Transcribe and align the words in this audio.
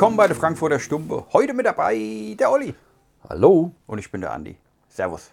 Willkommen 0.00 0.16
bei 0.16 0.28
der 0.28 0.34
Frankfurter 0.34 0.78
Stumpe. 0.80 1.26
Heute 1.30 1.52
mit 1.52 1.66
dabei 1.66 2.34
der 2.38 2.50
Olli. 2.50 2.74
Hallo. 3.28 3.72
Und 3.86 3.98
ich 3.98 4.10
bin 4.10 4.22
der 4.22 4.32
Andi. 4.32 4.56
Servus. 4.88 5.30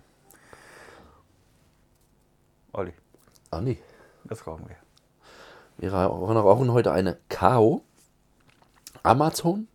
Olli, 2.73 2.91
Andi, 3.49 3.81
was 4.25 4.45
rauchen 4.45 4.67
wir? 4.67 4.75
wir 5.77 5.93
rauchen 5.93 6.73
heute 6.73 6.91
eine 6.91 7.17
Kao 7.29 7.79
Amazon 9.03 9.69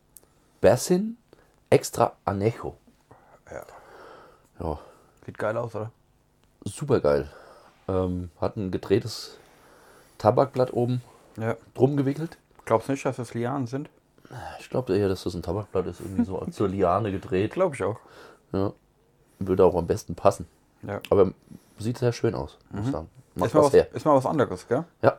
Bassin 0.61 1.17
Extra 1.71 2.13
Anejo. 2.27 2.77
Ja. 3.51 3.65
Ja, 4.61 4.79
Sieht 5.25 5.39
geil 5.39 5.57
aus, 5.57 5.75
oder? 5.75 5.91
super 6.67 7.01
geil. 7.01 7.31
Ähm, 7.89 8.31
hat 8.39 8.59
ein 8.59 8.71
gedrehtes 8.71 9.39
Tabakblatt 10.19 10.75
oben 10.75 11.01
Ja. 11.39 11.57
drum 11.73 11.97
gewickelt. 11.97 12.37
Glaubst 12.67 12.91
nicht, 12.91 13.07
dass 13.07 13.17
das 13.17 13.33
Lianen 13.33 13.67
sind? 13.67 13.89
Ich 14.59 14.71
glaube 14.71 14.97
eher, 14.97 15.09
dass 15.09 15.25
das 15.25 15.35
ein 15.35 15.43
Tabakblatt 15.43 15.87
ist, 15.87 16.01
irgendwie 16.01 16.25
so 16.25 16.45
zur 16.51 16.69
Liane 16.69 17.13
gedreht. 17.13 17.53
Glaube 17.55 17.75
ich 17.75 17.83
auch. 17.83 17.99
Ja. 18.53 18.73
Würde 19.39 19.65
auch 19.65 19.75
am 19.75 19.87
besten 19.87 20.15
passen. 20.15 20.47
Ja. 20.83 21.01
Aber 21.11 21.33
sieht 21.79 21.99
sehr 21.99 22.13
schön 22.13 22.35
aus, 22.35 22.59
muss 22.71 22.87
ich 22.87 22.93
sagen. 22.93 23.09
Macht 23.35 23.49
Ist 23.49 23.55
mal, 23.55 23.63
was 23.65 23.73
was, 23.73 23.87
ist 23.93 24.07
mal 24.07 24.17
was 24.17 24.27
anderes, 24.27 24.69
gell? 24.69 24.85
Ja. 25.01 25.19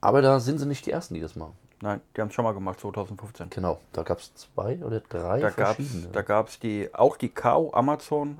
Aber 0.00 0.22
da 0.22 0.40
sind 0.40 0.58
sie 0.58 0.66
nicht 0.66 0.84
die 0.86 0.90
Ersten, 0.90 1.14
die 1.14 1.20
das 1.20 1.36
machen. 1.36 1.54
Nein, 1.80 2.00
die 2.16 2.20
haben 2.20 2.28
es 2.28 2.34
schon 2.34 2.44
mal 2.44 2.52
gemacht, 2.54 2.80
2015. 2.80 3.50
Genau, 3.50 3.80
da 3.92 4.02
gab 4.02 4.18
es 4.18 4.32
zwei 4.34 4.78
oder 4.84 5.00
drei 5.00 5.40
Da 5.40 5.50
gab 5.50 5.78
es 5.78 5.86
verschiedene. 5.86 6.12
da 6.12 6.22
gab's 6.22 6.58
die, 6.60 6.88
auch 6.94 7.16
die 7.16 7.28
Kao 7.28 7.72
Amazon 7.74 8.38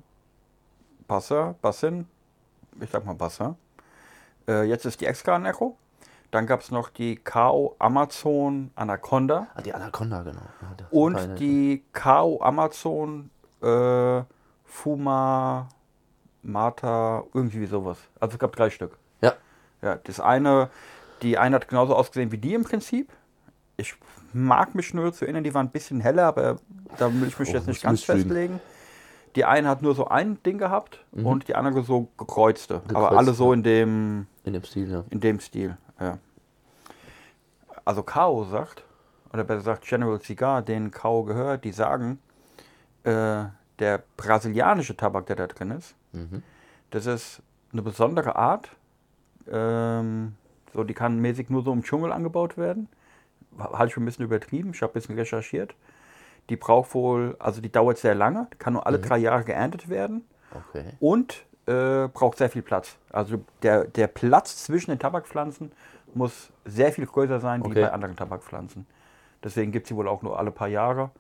Bassin, 1.09 1.55
Bassin, 1.61 2.07
ich 2.81 2.91
sag 2.91 3.05
mal 3.05 3.15
Bassin. 3.15 3.57
Äh, 4.49 4.65
jetzt 4.65 4.87
ist 4.87 5.01
die 5.01 5.07
Extra 5.07 5.45
Echo. 5.47 5.77
Dann 6.33 6.47
gab 6.47 6.61
es 6.61 6.71
noch 6.71 6.89
die 6.89 7.17
Kao 7.17 7.77
Amazon 7.79 8.71
Anaconda 8.75 9.47
Ah, 9.55 9.61
die 9.63 9.73
Anaconda, 9.73 10.23
genau. 10.23 10.41
Ja, 10.41 10.87
und 10.91 11.39
die 11.39 11.85
Kao 11.93 12.41
Amazon 12.43 13.31
äh, 13.63 14.23
Fuma 14.65 15.69
Mata, 16.43 17.23
irgendwie 17.35 17.67
sowas. 17.67 17.99
Also 18.19 18.35
es 18.35 18.39
gab 18.39 18.57
drei 18.57 18.71
Stück. 18.71 18.97
Ja, 19.21 19.35
Ja, 19.83 19.97
das 19.97 20.19
eine, 20.21 20.71
die 21.23 21.39
eine 21.39 21.57
hat 21.57 21.69
genauso 21.69 21.95
ausgesehen 21.95 22.33
wie 22.33 22.39
die 22.39 22.55
im 22.55 22.65
Prinzip. 22.65 23.13
Ich 23.77 23.95
mag 24.33 24.75
mich 24.75 24.93
nur 24.95 25.13
zu 25.13 25.25
erinnern, 25.27 25.45
die 25.45 25.55
waren 25.55 25.67
ein 25.67 25.71
bisschen 25.73 26.01
heller, 26.01 26.25
aber 26.25 26.57
da 26.99 27.13
will 27.13 27.29
ich 27.29 27.39
mich 27.39 27.51
Oh, 27.51 27.53
jetzt 27.53 27.69
nicht 27.69 27.83
ganz 27.83 28.03
festlegen. 28.03 28.59
Die 29.37 29.45
eine 29.45 29.69
hat 29.69 29.83
nur 29.83 29.95
so 29.95 30.09
ein 30.09 30.43
Ding 30.43 30.59
gehabt 30.59 31.05
und 31.13 31.49
die 31.49 31.55
andere 31.55 31.83
so 31.85 32.09
gekreuzte. 32.19 32.77
aber 32.77 32.83
Mhm. 32.85 32.89
Gekreuzte, 32.89 33.17
alle 33.19 33.35
so 33.35 33.53
in 33.53 33.63
dem, 33.63 34.27
in 34.45 34.53
dem 34.55 34.65
Stil, 34.65 34.91
ja. 34.91 35.05
in 35.11 35.21
dem 35.21 35.41
Stil. 35.41 35.77
Ja. 36.03 36.19
Also 37.85 38.03
Kao 38.03 38.45
sagt, 38.45 38.85
oder 39.33 39.45
besser 39.45 39.59
gesagt 39.59 39.85
General 39.85 40.21
Cigar, 40.21 40.63
denen 40.63 40.91
Kao 40.91 41.25
gehört, 41.25 41.65
die 41.65 41.73
sagen, 41.73 42.19
äh, 43.05 43.45
der 43.79 44.03
brasilianische 44.17 44.97
Tabak, 44.97 45.27
der 45.27 45.37
da 45.37 45.47
drin 45.47 45.71
ist, 45.73 45.95
Mhm. 46.13 46.43
das 46.91 47.07
ist 47.07 47.43
eine 47.73 47.83
besondere 47.83 48.37
Art. 48.37 48.69
Ähm, 49.51 50.35
so, 50.73 50.85
die 50.85 50.95
kann 50.95 51.19
mäßig 51.21 51.51
nur 51.51 51.63
so 51.65 51.73
im 51.73 51.83
Dschungel 51.83 52.13
angebaut 52.13 52.57
werden. 52.57 52.89
Halte 53.59 53.93
ich 53.93 53.97
ein 53.97 54.05
bisschen 54.05 54.25
übertrieben. 54.25 54.71
Ich 54.73 54.83
habe 54.83 54.93
ein 54.93 54.95
bisschen 54.95 55.17
recherchiert. 55.19 55.75
Die 56.51 56.57
braucht 56.57 56.95
wohl, 56.95 57.37
also 57.39 57.61
die 57.61 57.71
dauert 57.73 57.99
sehr 57.99 58.15
lange, 58.15 58.47
kann 58.59 58.73
nur 58.75 58.87
alle 58.87 58.99
drei 58.99 59.19
Jahre 59.19 59.45
geerntet 59.45 59.89
werden 59.89 60.25
Okay. 60.55 60.85
und 61.01 61.45
äh, 61.67 62.09
braucht 62.09 62.39
sehr 62.39 62.51
viel 62.51 62.63
Platz. 62.63 62.97
Also 63.11 63.43
der, 63.63 63.85
der 63.85 64.07
Platz 64.09 64.65
zwischen 64.65 64.91
den 64.91 64.99
Tabakpflanzen 64.99 65.73
muss 66.15 66.51
sehr 66.65 66.93
viel 66.93 67.07
größer 67.07 67.41
sein 67.41 67.63
wie 67.65 67.69
Okay. 67.69 67.83
bei 67.83 67.93
anderen 67.93 68.17
Tabakpflanzen. 68.17 68.87
Deswegen 69.43 69.73
gibt 69.73 69.87
es 69.87 69.89
sie 69.89 69.97
wohl 69.97 70.09
auch 70.09 70.23
nur 70.23 70.39
alle 70.39 70.51
paar 70.51 70.69
Jahre. 70.69 71.11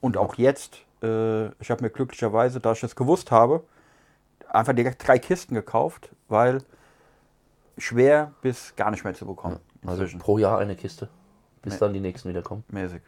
Und 0.00 0.16
auch 0.16 0.34
jetzt, 0.34 0.78
äh, 1.02 1.46
ich 1.60 1.70
habe 1.70 1.82
mir 1.82 1.90
glücklicherweise, 1.90 2.60
da 2.60 2.72
ich 2.72 2.80
das 2.80 2.96
gewusst 2.96 3.30
habe, 3.30 3.62
einfach 4.48 4.72
direkt 4.74 5.06
drei 5.06 5.18
Kisten 5.18 5.54
gekauft, 5.54 6.10
weil 6.28 6.62
schwer 7.78 8.32
bis 8.42 8.74
gar 8.76 8.90
nicht 8.90 9.04
mehr 9.04 9.14
zu 9.14 9.26
bekommen. 9.26 9.58
Also 9.86 10.02
inzwischen. 10.02 10.20
pro 10.20 10.38
Jahr 10.38 10.58
eine 10.58 10.76
Kiste, 10.76 11.08
bis 11.62 11.74
Nee. 11.74 11.78
dann 11.80 11.92
die 11.94 12.00
nächsten 12.00 12.28
wieder 12.28 12.42
kommen. 12.42 12.64
mäßig. 12.68 13.02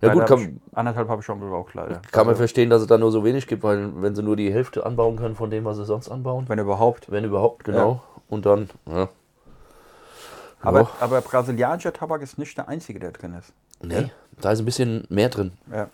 Ja 0.00 0.12
gut, 0.12 0.20
Leider 0.20 0.32
hab 0.34 0.40
kann, 0.40 0.60
ich, 0.70 0.76
anderthalb 0.78 1.08
habe 1.08 1.20
ich 1.20 1.26
schon 1.26 1.40
gebraucht, 1.40 1.74
leider. 1.74 2.00
kann 2.12 2.26
man 2.26 2.28
Also, 2.28 2.38
verstehen, 2.38 2.70
dass 2.70 2.82
es 2.82 2.86
da 2.86 2.98
nur 2.98 3.10
so 3.10 3.24
wenig 3.24 3.46
gibt, 3.48 3.62
weil 3.64 3.90
wenn 4.00 4.14
sie 4.14 4.22
nur 4.22 4.36
die 4.36 4.52
Hälfte 4.52 4.86
anbauen 4.86 5.16
können 5.16 5.34
von 5.34 5.50
dem, 5.50 5.64
was 5.64 5.76
sie 5.76 5.84
sonst 5.84 6.08
anbauen, 6.08 6.44
wenn 6.48 6.58
überhaupt. 6.60 7.10
wenn 7.10 7.24
überhaupt, 7.24 7.64
genau. 7.64 8.00
Und 8.28 8.46
dann, 8.46 8.70
ja. 8.86 9.08
Aber, 10.60 10.80
Ja. 10.82 10.88
aber 11.00 11.20
brasilianischer 11.20 11.92
Tabak 11.92 12.22
ist 12.22 12.38
nicht 12.38 12.56
der 12.56 12.68
einzige, 12.68 12.98
der 13.00 13.10
drin 13.12 13.34
ist. 13.34 13.52
Nee, 13.82 14.10
da 14.40 14.52
ist 14.52 14.58
ein 14.60 14.64
bisschen 14.64 15.04
mehr 15.08 15.28
drin. 15.28 15.52
Ja. 15.72 15.88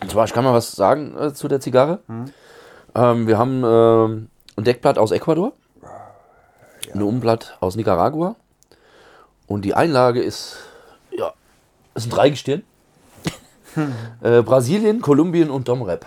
Und 0.00 0.10
zwar, 0.10 0.24
ich 0.24 0.32
kann 0.32 0.44
mal 0.44 0.54
was 0.54 0.72
sagen 0.72 1.16
äh, 1.18 1.32
zu 1.32 1.48
der 1.48 1.60
Zigarre. 1.60 1.98
Mhm. 2.06 2.24
Ähm, 2.94 3.26
wir 3.26 3.38
haben 3.38 3.62
ähm, 3.64 4.28
ein 4.56 4.64
Deckblatt 4.64 4.98
aus 4.98 5.10
Ecuador, 5.12 5.52
ein 6.94 7.02
Umblatt 7.02 7.56
aus 7.60 7.76
Nicaragua 7.76 8.34
und 9.46 9.64
die 9.64 9.74
Einlage 9.74 10.20
ist, 10.22 10.56
ja, 11.10 11.32
ist 11.94 12.06
ein 12.06 12.10
Dreigestirn. 12.10 12.62
Äh, 14.20 14.42
Brasilien, 14.42 15.00
Kolumbien 15.00 15.50
und 15.50 15.68
Domrep. 15.68 16.06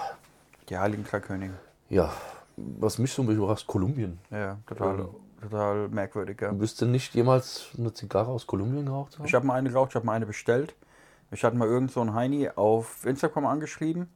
Die 0.69 0.77
Heiligen 0.77 1.03
Drei 1.03 1.19
Könige. 1.19 1.53
Ja, 1.89 2.11
was 2.57 2.97
mich 2.97 3.11
so 3.11 3.21
ein 3.21 3.27
bisschen 3.27 3.43
überrascht, 3.43 3.67
Kolumbien. 3.67 4.19
Ja, 4.29 4.57
total, 4.65 5.09
total 5.41 5.89
merkwürdig. 5.89 6.41
Ja. 6.41 6.51
Müsste 6.51 6.85
nicht 6.85 7.13
jemals 7.13 7.67
eine 7.77 7.93
Zigarre 7.93 8.31
aus 8.31 8.47
Kolumbien 8.47 8.85
geraucht 8.85 9.17
haben? 9.17 9.25
Ich 9.25 9.33
habe 9.33 9.45
mal 9.45 9.55
eine 9.55 9.69
geraucht, 9.69 9.91
ich 9.91 9.95
habe 9.95 10.05
mal 10.05 10.13
eine 10.13 10.25
bestellt. 10.25 10.75
Ich 11.31 11.43
hatte 11.43 11.55
mal 11.55 11.67
irgend 11.67 11.91
so 11.91 12.01
einen 12.01 12.13
Heini 12.13 12.49
auf 12.49 13.05
Instagram 13.05 13.45
angeschrieben. 13.45 14.09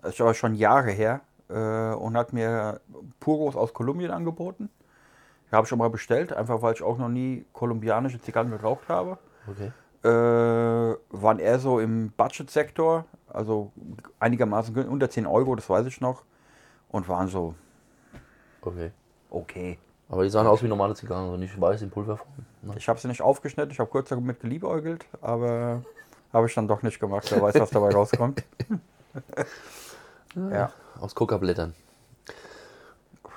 Das 0.00 0.14
ist 0.14 0.20
aber 0.20 0.34
schon 0.34 0.54
Jahre 0.54 0.90
her. 0.90 1.20
Äh, 1.48 1.94
und 1.94 2.16
hat 2.16 2.32
mir 2.32 2.80
Puros 3.20 3.56
aus 3.56 3.72
Kolumbien 3.74 4.10
angeboten. 4.10 4.70
Habe 5.50 5.64
ich 5.64 5.68
schon 5.68 5.78
mal 5.78 5.90
bestellt, 5.90 6.32
einfach 6.32 6.62
weil 6.62 6.74
ich 6.74 6.82
auch 6.82 6.96
noch 6.96 7.10
nie 7.10 7.44
kolumbianische 7.52 8.20
Zigarren 8.20 8.50
geraucht 8.50 8.88
habe. 8.88 9.18
Okay. 9.46 9.70
Äh, 10.04 10.08
waren 10.08 11.38
eher 11.38 11.58
so 11.58 11.78
im 11.78 12.10
Budget-Sektor, 12.16 13.04
also 13.28 13.70
einigermaßen 14.18 14.74
unter 14.88 15.08
10 15.08 15.26
Euro, 15.26 15.54
das 15.54 15.68
weiß 15.70 15.86
ich 15.86 16.00
noch. 16.00 16.24
Und 16.88 17.08
waren 17.08 17.28
so 17.28 17.54
Okay. 18.62 18.92
okay. 19.30 19.78
Aber 20.08 20.24
die 20.24 20.28
sahen 20.30 20.46
aus 20.46 20.62
wie 20.62 20.68
normale 20.68 20.94
Zigarren, 20.94 21.24
also 21.24 21.36
nicht 21.36 21.58
weiß 21.58 21.82
in 21.82 21.90
Pulverform. 21.90 22.28
Ne? 22.62 22.74
Ich 22.76 22.88
habe 22.88 23.00
sie 23.00 23.08
nicht 23.08 23.22
aufgeschnitten, 23.22 23.72
ich 23.72 23.80
habe 23.80 23.90
kurz 23.90 24.10
damit 24.10 24.40
geliebäugelt, 24.40 25.06
aber 25.20 25.82
habe 26.32 26.46
ich 26.46 26.54
dann 26.54 26.68
doch 26.68 26.82
nicht 26.82 27.00
gemacht. 27.00 27.30
Wer 27.30 27.40
weiß, 27.42 27.54
was 27.58 27.70
dabei 27.70 27.90
rauskommt. 27.94 28.44
ja, 30.34 30.70
Aus 31.00 31.14
Coca-Blättern. 31.14 31.74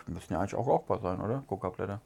müssen 0.07 0.33
ja 0.33 0.39
eigentlich 0.39 0.55
auch 0.55 0.67
rauchbar 0.67 0.99
sein, 0.99 1.19
oder? 1.21 1.43
Coca-Blätter. 1.47 2.01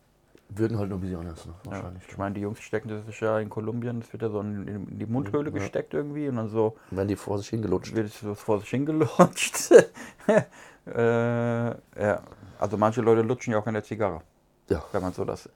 Wirken 0.52 0.80
halt 0.80 0.90
nur 0.90 0.98
ein 0.98 1.02
bisschen 1.02 1.20
anders, 1.20 1.46
ne? 1.46 1.54
Ja. 1.66 1.72
wahrscheinlich. 1.72 2.04
Ich 2.08 2.18
meine, 2.18 2.34
die 2.36 2.42
Jungs 2.42 2.60
stecken 2.60 2.90
das 2.90 3.06
sich 3.06 3.20
ja 3.20 3.40
in 3.40 3.50
Kolumbien, 3.50 4.00
das 4.00 4.12
wird 4.12 4.24
ja 4.24 4.30
so 4.30 4.40
in, 4.42 4.98
die 4.98 5.06
Mundhöhle 5.06 5.50
Ja. 5.52 5.56
gesteckt 5.56 5.94
irgendwie 5.94 6.28
und 6.28 6.38
dann 6.38 6.50
so 6.50 6.76
Wenn 6.90 7.08
die 7.08 7.16
vor 7.16 7.38
sich 7.38 7.50
hingelutscht. 7.50 7.94
wird 7.96 8.10
so 8.12 8.34
vor 8.34 8.60
sich 8.60 8.70
hingelutscht. 8.70 9.72
äh, 10.88 11.68
ja, 11.70 12.24
also 12.60 12.78
manche 12.78 13.02
Leute 13.02 13.22
lutschen 13.22 13.54
ja 13.54 13.60
auch 13.60 13.68
in 13.68 13.76
der 13.76 13.84
Zigarre. 13.84 14.22
Ja. 14.70 14.84
Wenn 14.92 15.02
man 15.04 15.14
so 15.14 15.24
das, 15.24 15.46
äh, 15.46 15.50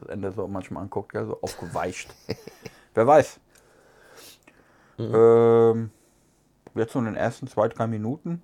das 0.00 0.08
Ende 0.08 0.32
so 0.32 0.48
manchmal 0.48 0.82
anguckt, 0.82 1.12
gell, 1.12 1.26
so 1.26 1.38
aufgeweicht. 1.42 2.14
Wer 2.94 3.06
weiß. 3.06 3.38
Mhm. 4.96 5.14
Ähm, 5.14 5.90
jetzt 6.74 6.92
so 6.94 6.98
in 7.00 7.04
den 7.04 7.16
ersten 7.16 7.46
zwei, 7.48 7.68
drei 7.68 7.86
Minuten. 7.86 8.42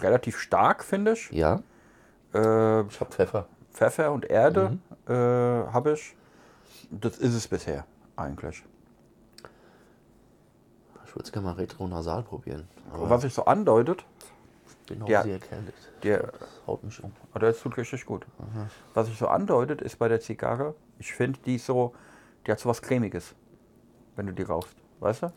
Relativ 0.00 0.38
stark, 0.38 0.84
finde 0.84 1.12
ich. 1.12 1.30
Ja, 1.32 1.62
Äh, 2.36 2.82
ich 2.86 3.00
hab 3.00 3.12
Pfeffer. 3.14 3.46
Pfeffer 3.72 4.12
und 4.12 4.24
Erde 4.24 4.70
Mhm. 5.06 5.12
äh, 5.12 5.14
habe 5.72 5.92
ich. 5.92 6.14
Das 6.90 7.18
ist 7.18 7.34
es 7.34 7.48
bisher, 7.48 7.84
eigentlich. 8.16 8.62
Ich 11.04 11.14
würde 11.14 11.24
es 11.24 11.32
gerne 11.32 11.46
mal 11.48 11.54
retronasal 11.54 12.22
probieren. 12.22 12.68
Aber 12.92 13.08
Was 13.10 13.22
sich 13.22 13.32
so 13.34 13.44
andeutet, 13.46 14.04
auch 15.02 15.08
ja. 15.08 15.22
sehr 15.22 15.34
erkältet. 15.34 15.74
der, 16.02 16.32
haut 16.66 16.84
mich 16.84 17.02
um. 17.02 17.10
oder 17.34 17.48
es 17.48 17.60
tut 17.60 17.76
richtig 17.76 18.04
gut. 18.06 18.26
Was 18.94 19.06
sich 19.08 19.18
so 19.18 19.26
andeutet, 19.28 19.82
ist 19.82 19.98
bei 19.98 20.08
der 20.08 20.20
Zigarre, 20.20 20.74
ich 20.98 21.12
finde 21.12 21.38
die 21.44 21.58
so, 21.58 21.94
die 22.46 22.52
hat 22.52 22.60
so 22.60 22.68
was 22.68 22.82
Cremiges, 22.82 23.34
wenn 24.14 24.26
du 24.26 24.32
die 24.32 24.42
rauchst, 24.42 24.76
weißt 25.00 25.22
du? 25.24 25.32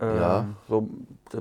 Ähm, 0.00 0.16
Ja. 0.16 0.46
So, 0.68 0.88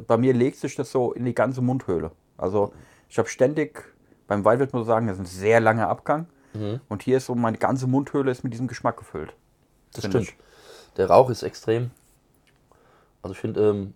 bei 0.08 0.18
mir 0.18 0.34
legt 0.34 0.58
sich 0.58 0.76
das 0.76 0.92
so 0.92 1.14
in 1.14 1.24
die 1.26 1.36
ganze 1.36 1.62
Mundhöhle. 1.62 2.12
Also 2.38 2.74
ich 3.08 3.18
habe 3.18 3.30
ständig, 3.30 3.95
beim 4.28 4.46
Waldwirt 4.46 4.74
muss 4.74 4.84
ich 4.84 4.88
sagen, 4.88 5.08
das 5.08 5.18
ist 5.18 5.24
ein 5.24 5.26
sehr 5.26 5.60
langer 5.60 5.88
Abgang. 5.88 6.28
Mhm. 6.54 6.80
Und 6.90 7.04
hier 7.04 7.18
ist 7.18 7.26
so, 7.28 7.36
meine 7.36 7.58
ganze 7.58 7.88
Mundhöhle 7.88 8.32
ist 8.32 8.44
mit 8.44 8.54
diesem 8.54 8.68
Geschmack 8.68 8.98
gefüllt. 8.98 9.34
Das 9.94 10.06
stimmt. 10.06 10.34
Der 10.98 11.10
Rauch 11.10 11.30
ist 11.30 11.44
extrem. 11.44 11.92
Also 13.22 13.34
ich 13.34 13.40
finde 13.40 13.70
ähm, 13.70 13.94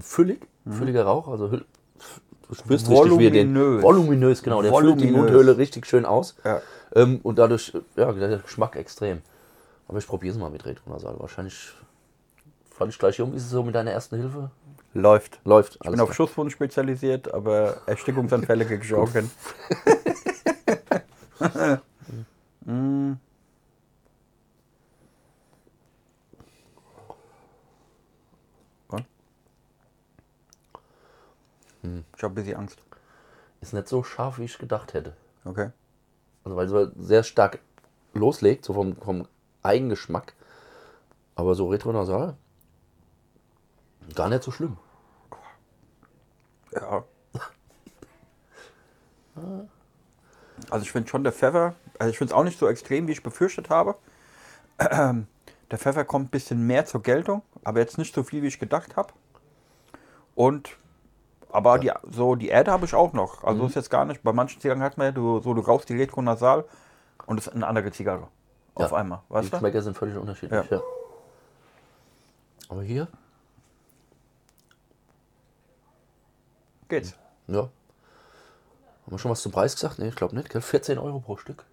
füllig, 0.00 0.46
fülliger 0.68 1.04
Rauch. 1.04 1.28
Also 1.28 1.48
du 1.48 2.54
spürst 2.54 2.88
richtig 2.88 3.18
wie 3.18 3.30
den 3.30 3.54
Voluminös. 3.54 3.82
voluminös, 3.82 4.42
genau. 4.42 4.62
Der 4.62 4.72
füllt 4.72 5.00
die 5.00 5.04
Voluminös. 5.04 5.16
Mundhöhle 5.16 5.56
richtig 5.58 5.86
schön 5.86 6.06
aus. 6.06 6.36
Ja. 6.44 6.60
Ähm, 6.94 7.20
und 7.22 7.38
dadurch, 7.38 7.72
ja, 7.96 8.12
der 8.12 8.38
Geschmack 8.38 8.76
extrem. 8.76 9.22
Aber 9.88 9.98
ich 9.98 10.06
probiere 10.06 10.34
es 10.34 10.40
mal 10.40 10.50
mit 10.50 10.64
Retronasal. 10.64 11.16
Wahrscheinlich 11.18 11.72
falle 12.70 12.90
ich 12.90 12.98
gleich 12.98 13.20
um. 13.20 13.34
Ist 13.34 13.44
es 13.44 13.50
so 13.50 13.62
mit 13.62 13.74
deiner 13.74 13.90
ersten 13.90 14.16
Hilfe? 14.16 14.50
Läuft. 14.94 15.40
Läuft. 15.44 15.78
Ich 15.82 15.90
bin 15.90 16.00
auf 16.00 16.12
Schusswunden 16.12 16.50
spezialisiert, 16.50 17.32
aber 17.32 17.78
Erstickungsanfälle 17.86 18.66
krieg 18.66 18.84
ich. 18.84 18.92
Mm. 22.64 23.14
Habe 32.22 32.32
ein 32.32 32.34
bisschen 32.34 32.56
Angst. 32.56 32.82
Ist 33.60 33.74
nicht 33.74 33.88
so 33.88 34.02
scharf, 34.02 34.38
wie 34.38 34.44
ich 34.44 34.58
gedacht 34.58 34.94
hätte. 34.94 35.14
Okay. 35.44 35.70
Also 36.44 36.56
weil 36.56 36.66
es 36.66 36.92
sehr 36.96 37.22
stark 37.22 37.58
loslegt, 38.14 38.64
so 38.64 38.74
vom, 38.74 38.96
vom 38.96 39.26
Eigengeschmack. 39.62 40.34
Aber 41.34 41.54
so 41.54 41.68
retronasal, 41.68 42.36
gar 44.14 44.28
nicht 44.28 44.42
so 44.42 44.50
schlimm. 44.50 44.76
Ja. 46.72 47.04
Also 50.70 50.82
ich 50.84 50.92
finde 50.92 51.08
schon 51.08 51.24
der 51.24 51.32
Pfeffer, 51.32 51.74
also 51.98 52.10
ich 52.10 52.18
finde 52.18 52.32
es 52.32 52.38
auch 52.38 52.44
nicht 52.44 52.58
so 52.58 52.68
extrem, 52.68 53.06
wie 53.08 53.12
ich 53.12 53.22
befürchtet 53.22 53.70
habe. 53.70 53.94
Der 55.70 55.78
Pfeffer 55.78 56.04
kommt 56.04 56.26
ein 56.26 56.30
bisschen 56.30 56.66
mehr 56.66 56.84
zur 56.84 57.02
Geltung, 57.02 57.40
aber 57.64 57.80
jetzt 57.80 57.96
nicht 57.96 58.14
so 58.14 58.22
viel, 58.22 58.42
wie 58.42 58.48
ich 58.48 58.58
gedacht 58.58 58.94
habe. 58.96 59.14
Und 60.34 60.76
aber 61.50 61.78
die, 61.78 61.90
so 62.10 62.34
die 62.34 62.48
Erde 62.48 62.70
habe 62.70 62.84
ich 62.84 62.94
auch 62.94 63.14
noch. 63.14 63.42
Also 63.44 63.66
ist 63.66 63.74
jetzt 63.76 63.88
gar 63.90 64.04
nicht. 64.04 64.22
Bei 64.22 64.32
manchen 64.34 64.60
Zigarren 64.60 64.82
hat 64.82 64.98
man 64.98 65.06
ja, 65.06 65.12
du, 65.12 65.40
so 65.40 65.54
du 65.54 65.62
rauchst 65.62 65.88
die 65.88 65.96
Retronasal 65.96 66.64
und 67.24 67.38
es 67.38 67.46
ist 67.46 67.54
eine 67.54 67.66
andere 67.66 67.90
Zigarre. 67.90 68.28
Auf 68.74 68.90
Ja. 68.90 68.96
einmal. 68.98 69.20
Die 69.28 69.34
Weißt 69.34 69.46
du? 69.48 69.50
Geschmäcker 69.52 69.80
sind 69.82 69.96
völlig 69.96 70.16
unterschiedlich. 70.16 70.70
Ja. 70.70 70.76
Ja. 70.76 70.82
Aber 72.68 72.82
hier, 72.82 73.08
Geht's. 76.92 77.14
ja. 77.46 77.60
Haben 77.62 77.70
wir 79.06 79.18
schon 79.18 79.30
was 79.30 79.40
zum 79.40 79.50
Preis 79.50 79.74
gesagt? 79.74 79.98
Nee, 79.98 80.08
ich 80.08 80.14
glaube 80.14 80.36
nicht. 80.36 80.50
Gell? 80.50 80.60
14 80.60 80.98
Euro 80.98 81.20
pro 81.20 81.38
Stück. 81.38 81.64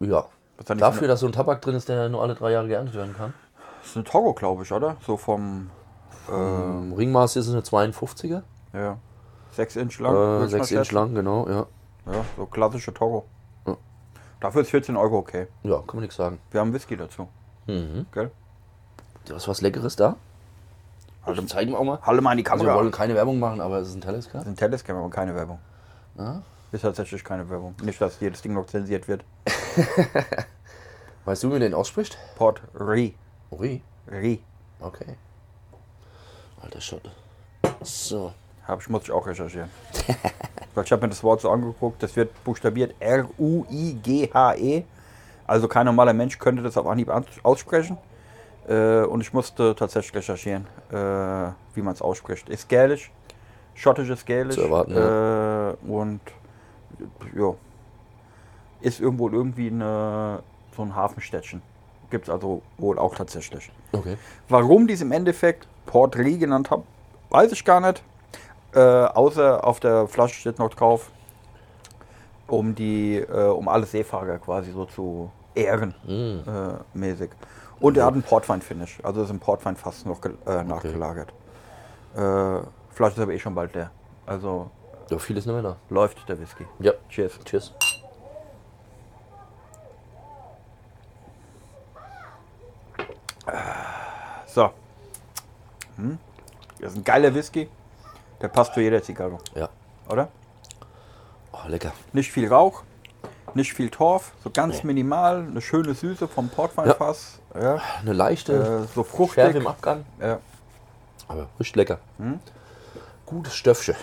Ja. 0.00 0.26
Die 0.60 0.74
Dafür, 0.76 1.00
für 1.00 1.08
dass 1.08 1.20
so 1.20 1.26
ein 1.26 1.32
Tabak 1.32 1.62
drin 1.62 1.74
ist, 1.74 1.88
der 1.88 2.10
nur 2.10 2.20
alle 2.22 2.34
drei 2.34 2.52
Jahre 2.52 2.68
geerntet 2.68 2.94
werden 2.94 3.14
kann. 3.16 3.32
Das 3.80 3.88
ist 3.88 3.96
eine 3.96 4.04
Togo, 4.04 4.34
glaube 4.34 4.64
ich, 4.64 4.72
oder? 4.72 4.98
So 5.06 5.16
vom 5.16 5.70
Im 6.28 6.92
Ringmaß 6.92 7.36
ist 7.36 7.46
es 7.46 7.52
eine 7.54 7.62
52er. 7.62 8.42
ja, 8.74 8.98
6 9.52 9.76
Inch 9.76 9.98
lang. 9.98 10.12
Äh, 10.12 10.16
würd 10.16 10.48
ich 10.48 10.58
mal 10.58 10.64
6 10.64 10.70
Inch 10.72 10.92
lang, 10.92 11.14
genau, 11.14 11.48
ja. 11.48 11.66
Ja, 12.12 12.24
so 12.36 12.44
klassische 12.44 12.92
Togo. 12.92 13.24
Ja. 13.66 13.78
Dafür 14.40 14.60
ist 14.60 14.70
14 14.70 14.94
Euro 14.94 15.16
okay. 15.16 15.46
Ja, 15.62 15.78
kann 15.78 15.94
man 15.94 16.00
nichts 16.00 16.16
sagen. 16.16 16.38
Wir 16.50 16.60
haben 16.60 16.74
Whisky 16.74 16.98
dazu. 16.98 17.28
Mhm. 17.66 18.04
Gell? 18.12 18.30
Du 19.24 19.34
hast 19.34 19.48
was 19.48 19.62
Leckeres 19.62 19.96
da? 19.96 20.16
Also, 21.22 21.40
Also 21.42 21.54
zeigen 21.54 21.72
wir 21.72 21.78
auch 21.78 21.84
mal. 21.84 21.98
Halle 22.02 22.20
mal 22.22 22.32
in 22.32 22.38
die 22.38 22.46
Also 22.46 22.64
wir 22.64 22.68
Kamera. 22.68 22.82
wollen 22.82 22.90
keine 22.92 23.14
Werbung 23.14 23.38
machen, 23.38 23.60
aber 23.60 23.78
es 23.78 23.88
ist 23.88 23.94
ein 23.96 24.00
Telescope. 24.00 24.38
das 24.38 24.44
ist 24.46 24.52
ein 24.52 24.56
Telescam, 24.56 24.96
aber 24.96 25.10
keine 25.10 25.34
Werbung. 25.34 25.58
Ja. 26.18 26.42
Ist 26.72 26.82
tatsächlich 26.82 27.24
keine 27.24 27.48
Werbung. 27.48 27.74
Nicht, 27.82 28.00
dass 28.00 28.20
jedes 28.20 28.42
Ding 28.42 28.52
noch 28.54 28.66
zensiert 28.66 29.08
wird. 29.08 29.24
Weißt 31.24 31.42
du, 31.42 31.48
wie 31.48 31.52
man 31.52 31.60
den 31.60 31.74
ausspricht? 31.74 32.16
Port 32.36 32.60
Re. 32.74 33.12
Uri. 33.50 33.82
Re. 34.10 34.38
Okay. 34.80 35.16
Alter 36.62 36.80
Schotte. 36.80 37.10
So. 37.82 38.32
Hab 38.66 38.80
ich, 38.80 38.88
muss 38.88 39.04
ich 39.04 39.10
auch 39.10 39.26
recherchieren. 39.26 39.70
Weil 40.74 40.84
ich 40.84 40.92
habe 40.92 41.02
mir 41.02 41.08
das 41.08 41.22
Wort 41.22 41.40
so 41.40 41.50
angeguckt. 41.50 42.02
Das 42.02 42.14
wird 42.16 42.32
buchstabiert 42.44 42.94
R-U-I-G-H-E. 43.00 44.84
Also 45.46 45.68
kein 45.68 45.86
normaler 45.86 46.12
Mensch 46.12 46.38
könnte 46.38 46.62
das 46.62 46.76
auf 46.76 46.86
Anhieb 46.86 47.08
an- 47.10 47.24
aussprechen. 47.42 47.96
Äh, 48.68 49.02
und 49.04 49.20
ich 49.22 49.32
musste 49.32 49.74
tatsächlich 49.74 50.14
recherchieren, 50.14 50.66
äh, 50.90 50.94
wie 51.74 51.82
man 51.82 51.94
es 51.94 52.02
ausspricht. 52.02 52.48
Ist 52.48 52.68
gälisch, 52.68 53.10
schottisches 53.74 54.24
Gälisch. 54.24 54.56
Zu 54.56 54.62
erwarten, 54.62 54.92
äh, 54.96 55.90
Und 55.90 56.20
ja, 57.34 57.54
ist 58.80 59.00
irgendwo 59.00 59.28
irgendwie 59.30 59.68
eine, 59.68 60.42
so 60.76 60.82
ein 60.82 60.94
Hafenstädtchen. 60.94 61.62
Gibt 62.10 62.24
es 62.28 62.30
also 62.30 62.62
wohl 62.78 62.98
auch 62.98 63.14
tatsächlich. 63.14 63.70
Okay. 63.92 64.16
Warum 64.48 64.86
die 64.86 64.94
es 64.94 65.00
im 65.02 65.12
Endeffekt 65.12 65.66
Port 65.86 66.14
Lee 66.14 66.36
genannt 66.38 66.70
haben, 66.70 66.82
weiß 67.30 67.52
ich 67.52 67.64
gar 67.64 67.80
nicht. 67.80 68.02
Äh, 68.74 68.80
außer 68.80 69.66
auf 69.66 69.80
der 69.80 70.06
Flasche 70.08 70.34
steht 70.40 70.58
noch 70.58 70.70
drauf, 70.70 71.10
um 72.46 72.74
die, 72.74 73.16
äh, 73.16 73.48
um 73.48 73.68
alle 73.68 73.86
Seefahrer 73.86 74.38
quasi 74.38 74.72
so 74.72 74.84
zu 74.84 75.30
ehren, 75.54 75.94
Mm. 76.06 76.48
äh, 76.48 76.98
mäßig. 76.98 77.30
Und 77.80 77.96
er 77.96 78.06
hat 78.06 78.14
einen 78.14 78.22
Portwein-Finish, 78.22 78.98
also 79.04 79.22
ist 79.22 79.30
im 79.30 79.38
Portwein 79.38 79.76
fast 79.76 80.04
noch 80.06 80.18
äh, 80.24 80.64
nachgelagert. 80.64 81.32
Äh, 82.14 82.60
Flasche 82.90 83.14
ist 83.14 83.20
aber 83.20 83.32
eh 83.32 83.38
schon 83.38 83.54
bald 83.54 83.74
leer. 83.74 83.90
Also 84.26 84.70
Ja, 85.10 85.18
viel 85.18 85.36
ist 85.36 85.46
nicht 85.46 85.54
mehr 85.54 85.62
da. 85.62 85.76
läuft 85.88 86.28
der 86.28 86.40
Whisky. 86.40 86.66
Ja. 86.80 86.92
Cheers. 87.08 87.38
Cheers. 87.44 87.72
So. 94.46 94.70
Hm? 95.96 96.18
Das 96.80 96.92
ist 96.92 96.98
ein 96.98 97.04
geiler 97.04 97.34
Whisky. 97.34 97.68
Der 98.40 98.48
passt 98.48 98.74
zu 98.74 98.80
jeder 98.80 99.02
Zigarre, 99.02 99.38
Ja. 99.54 99.68
oder? 100.08 100.28
Oh, 101.52 101.66
lecker. 101.68 101.92
Nicht 102.12 102.30
viel 102.30 102.48
Rauch, 102.48 102.82
nicht 103.58 103.74
viel 103.74 103.90
Torf, 103.90 104.32
so 104.42 104.50
ganz 104.50 104.76
Nee. 104.78 104.86
minimal, 104.88 105.46
eine 105.48 105.60
schöne 105.60 105.94
Süße 105.94 106.26
vom 106.28 106.48
Portweinfass. 106.48 107.40
Ja. 107.54 107.80
Eine 108.00 108.12
leichte 108.14 108.52
Äh, 108.54 108.86
so 108.94 109.04
Schärfe 109.04 109.04
fruchtig. 109.04 109.54
im 109.56 109.66
Abgang. 109.66 110.04
Ja. 110.20 110.38
Aber 111.28 111.48
richtig 111.60 111.76
lecker. 111.76 111.98
Hm? 112.18 112.40
Gutes 113.26 113.54
Stöffchen, 113.54 113.94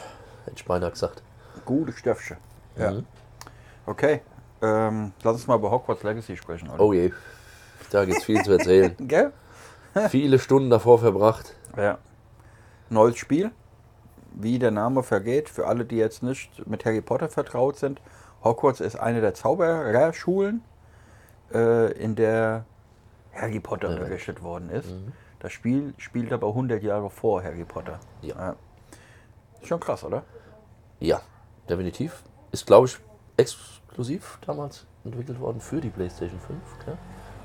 hätte 0.46 0.58
ich 0.58 0.66
beinahe 0.66 0.92
gesagt. 0.92 1.24
Gute 1.66 1.92
Stöffchen. 1.94 2.38
Ja. 2.78 2.92
Mhm. 2.92 3.06
Okay. 3.88 4.22
Ähm, 4.62 5.14
lass 5.24 5.34
uns 5.36 5.48
mal 5.48 5.56
über 5.58 5.72
Hogwarts 5.72 6.04
Legacy 6.04 6.38
sprechen, 6.38 6.70
oder? 6.70 6.80
Oh 6.80 6.94
je. 6.94 7.12
Da 7.92 8.06
gibt 8.06 8.20
es 8.20 8.24
viel 8.24 8.42
zu 8.44 8.52
erzählen. 8.54 8.96
Gell? 9.00 9.32
Viele 10.10 10.40
Stunden 10.40 10.70
davor 10.70 11.00
verbracht. 11.00 11.54
Ja. 11.78 11.98
Neues 12.90 13.18
Spiel. 13.18 13.52
Wie 14.34 14.60
der 14.60 14.72
Name 14.72 15.02
vergeht, 15.02 15.48
für 15.50 15.66
alle, 15.68 15.86
die 15.86 15.96
jetzt 15.96 16.22
nicht 16.22 16.68
mit 16.68 16.84
Harry 16.84 17.00
Potter 17.02 17.30
vertraut 17.30 17.78
sind. 17.78 18.02
Hogwarts 18.46 18.80
ist 18.80 18.96
eine 18.96 19.20
der 19.22 19.34
Zaubererschulen, 19.34 20.62
äh, 21.54 21.92
in 21.94 22.16
der 22.16 22.64
Harry 23.34 23.60
Potter 23.60 23.92
Ja. 23.92 23.98
berichtet 24.00 24.42
worden 24.44 24.70
ist. 24.70 24.90
Mhm. 24.90 25.12
Das 25.40 25.52
Spiel 25.52 25.94
spielt 25.98 26.32
aber 26.32 26.48
100 26.54 26.82
Jahre 26.84 27.10
vor 27.10 27.44
Harry 27.44 27.66
Potter. 27.66 28.00
Ja. 28.22 28.56
Ist 29.60 29.68
schon 29.68 29.80
krass, 29.80 30.04
oder? 30.04 30.24
Ja, 31.00 31.22
definitiv. 31.68 32.24
Ist, 32.52 32.66
glaube 32.66 32.88
ich, 32.88 32.98
exklusiv 33.38 34.40
damals 34.46 34.86
entwickelt 35.04 35.40
worden 35.40 35.60
für 35.60 35.82
die 35.82 35.90
PlayStation 35.90 36.40
5. 36.40 36.60
Gell? 36.86 36.98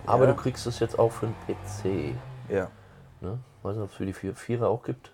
Aber 0.07 0.27
Ja. 0.27 0.33
du 0.33 0.37
kriegst 0.37 0.67
es 0.67 0.79
jetzt 0.79 0.99
auch 0.99 1.11
für 1.13 1.27
den 1.27 1.35
PC. 1.47 2.15
Ja. 2.49 2.69
Ne? 3.21 3.39
Weiß 3.63 3.75
nicht, 3.77 3.83
ob 3.85 3.91
es 3.91 3.97
für 3.97 4.07
die 4.07 4.13
vier, 4.13 4.35
Vierer 4.35 4.69
auch 4.69 4.83
gibt. 4.83 5.13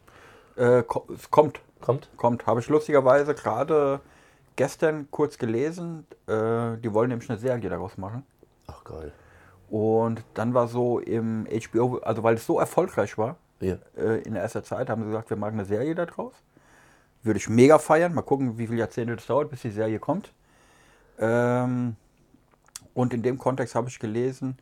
Äh, 0.56 0.82
ko- 0.82 1.06
es 1.14 1.30
kommt, 1.30 1.60
Kommt? 1.80 2.08
kommt. 2.16 2.46
Habe 2.46 2.60
ich 2.60 2.68
lustigerweise 2.68 3.34
gerade 3.34 4.00
gestern 4.56 5.08
kurz 5.10 5.38
gelesen. 5.38 6.06
Äh, 6.26 6.76
die 6.78 6.92
wollen 6.92 7.08
nämlich 7.10 7.28
eine 7.30 7.38
Serie 7.38 7.68
daraus 7.70 7.96
machen. 7.98 8.25
Ach 8.66 8.82
geil. 8.84 9.12
Und 9.68 10.22
dann 10.34 10.54
war 10.54 10.68
so 10.68 10.98
im 11.00 11.46
HBO, 11.46 11.98
also 11.98 12.22
weil 12.22 12.36
es 12.36 12.46
so 12.46 12.58
erfolgreich 12.58 13.18
war 13.18 13.36
Ja. 13.60 13.76
äh, 13.96 14.20
in 14.22 14.34
der 14.34 14.42
ersten 14.42 14.62
Zeit, 14.64 14.88
haben 14.88 15.02
sie 15.02 15.08
gesagt, 15.08 15.30
wir 15.30 15.36
machen 15.36 15.54
eine 15.54 15.64
Serie 15.64 15.94
daraus. 15.94 16.34
Würde 17.22 17.38
ich 17.38 17.48
mega 17.48 17.78
feiern. 17.78 18.14
Mal 18.14 18.22
gucken, 18.22 18.58
wie 18.58 18.66
viele 18.68 18.78
Jahrzehnte 18.80 19.16
das 19.16 19.26
dauert, 19.26 19.50
bis 19.50 19.62
die 19.62 19.70
Serie 19.70 19.98
kommt. 19.98 20.32
Ähm, 21.18 21.96
und 22.94 23.12
in 23.12 23.22
dem 23.22 23.38
Kontext 23.38 23.75
habe 23.75 23.88
ich 23.88 23.98
gelesen, 23.98 24.56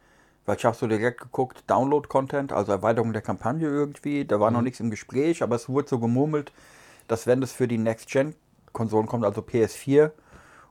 weil 0.47 0.57
ich 0.57 0.65
habe 0.65 0.77
so 0.77 0.87
direkt 0.87 1.21
geguckt, 1.21 1.65
Download-Content, 1.67 2.53
also 2.53 2.73
Erweiterung 2.73 3.13
der 3.13 3.23
Kampagne 3.23 3.67
irgendwie. 3.69 4.25
Da 4.25 4.41
war 4.41 4.51
noch 4.51 4.63
nichts 4.63 4.81
im 4.81 4.91
Gespräch, 4.91 5.43
aber 5.43 5.57
es 5.57 5.69
wurde 5.69 5.89
so 5.89 5.99
gemurmelt, 5.99 6.53
dass 7.09 7.27
wenn 7.27 7.41
das 7.41 7.53
für 7.53 7.69
die 7.69 7.79
Next-Gen-Konsolen 8.75 9.07
kommt, 9.07 9.25
also 9.25 9.41
PS4 9.41 10.11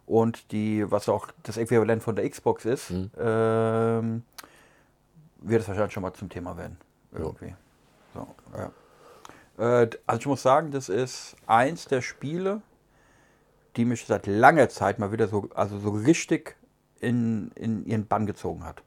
und 0.06 0.52
die, 0.52 0.90
was 0.92 1.10
auch 1.10 1.28
das 1.44 1.58
Äquivalent 1.58 2.04
von 2.04 2.16
der 2.16 2.30
Xbox 2.30 2.66
ist, 2.66 2.92
ähm, 2.92 4.24
wird 5.40 5.62
es 5.62 5.68
wahrscheinlich 5.68 5.94
schon 5.94 6.04
mal 6.04 6.14
zum 6.14 6.30
Thema 6.30 6.58
werden. 6.58 6.78
Irgendwie. 7.12 7.56
So, 8.14 8.28
ja. 8.58 9.82
Äh, 9.82 9.90
also 10.06 10.20
ich 10.20 10.26
muss 10.26 10.44
sagen, 10.44 10.72
das 10.72 10.90
ist 10.90 11.36
eins 11.48 11.86
der 11.86 12.02
Spiele, 12.02 12.62
die 13.76 13.86
mich 13.86 14.06
seit 14.06 14.28
langer 14.28 14.70
Zeit 14.70 15.00
mal 15.00 15.12
wieder 15.12 15.28
so, 15.28 15.50
also 15.56 15.80
so 15.80 15.92
richtig 15.92 16.56
in, 17.00 17.52
in 17.56 17.86
ihren 17.86 18.06
Bann 18.06 18.26
gezogen 18.26 18.64
hat. 18.66 18.84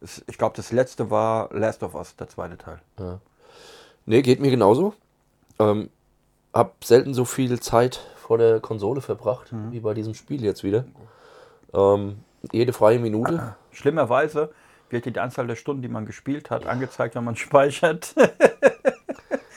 Es, 0.00 0.22
ich 0.26 0.38
glaube, 0.38 0.56
das 0.56 0.72
letzte 0.72 1.10
war 1.10 1.52
Last 1.52 1.82
of 1.82 1.94
Us, 1.94 2.16
der 2.16 2.28
zweite 2.28 2.56
Teil. 2.56 2.80
Nee, 4.06 4.22
geht 4.22 4.40
mir 4.40 4.50
genauso. 4.50 4.94
Ähm, 5.58 5.90
hab 6.52 6.84
selten 6.84 7.14
so 7.14 7.24
viel 7.24 7.60
Zeit 7.60 8.00
vor 8.16 8.38
der 8.38 8.60
Konsole 8.60 9.00
verbracht, 9.00 9.52
wie 9.70 9.80
bei 9.80 9.94
diesem 9.94 10.14
Spiel 10.14 10.44
jetzt 10.44 10.64
wieder. 10.64 10.84
Ähm, 11.72 12.18
jede 12.52 12.72
freie 12.72 12.98
Minute. 12.98 13.56
Schlimmerweise 13.72 14.50
wird 14.90 15.04
die 15.06 15.18
Anzahl 15.18 15.46
der 15.46 15.56
Stunden, 15.56 15.82
die 15.82 15.88
man 15.88 16.06
gespielt 16.06 16.50
hat, 16.50 16.66
angezeigt, 16.66 17.14
wenn 17.14 17.24
man 17.24 17.36
speichert. 17.36 18.14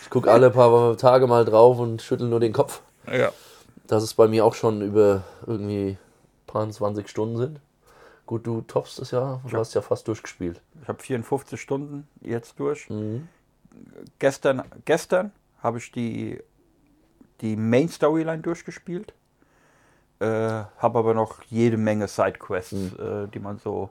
Ich 0.01 0.09
gucke 0.09 0.31
alle 0.31 0.51
paar 0.51 0.97
Tage 0.97 1.27
mal 1.27 1.45
drauf 1.45 1.79
und 1.79 2.01
schüttel 2.01 2.27
nur 2.27 2.39
den 2.39 2.53
Kopf. 2.53 2.81
ja. 3.11 3.31
Dass 3.87 4.03
es 4.03 4.13
bei 4.13 4.29
mir 4.29 4.45
auch 4.45 4.53
schon 4.55 4.81
über 4.81 5.23
irgendwie 5.45 5.97
paar 6.47 6.69
20 6.69 7.09
Stunden 7.09 7.37
sind. 7.37 7.59
Gut, 8.25 8.47
du 8.47 8.61
toppst 8.61 8.99
es 8.99 9.11
ja. 9.11 9.41
Du 9.49 9.57
hast 9.57 9.73
ja 9.73 9.81
fast 9.81 10.07
durchgespielt. 10.07 10.61
Ich 10.81 10.87
habe 10.87 11.01
54 11.01 11.59
Stunden 11.59 12.07
jetzt 12.21 12.57
durch. 12.59 12.89
Mhm. 12.89 13.27
Gestern, 14.19 14.63
gestern 14.85 15.31
habe 15.61 15.79
ich 15.79 15.91
die, 15.91 16.39
die 17.41 17.55
Main 17.55 17.89
Storyline 17.89 18.41
durchgespielt. 18.41 19.13
Äh, 20.19 20.25
habe 20.25 20.99
aber 20.99 21.13
noch 21.13 21.41
jede 21.49 21.77
Menge 21.77 22.07
Sidequests, 22.07 22.93
äh, 22.93 23.27
die 23.27 23.39
man 23.39 23.57
so 23.57 23.89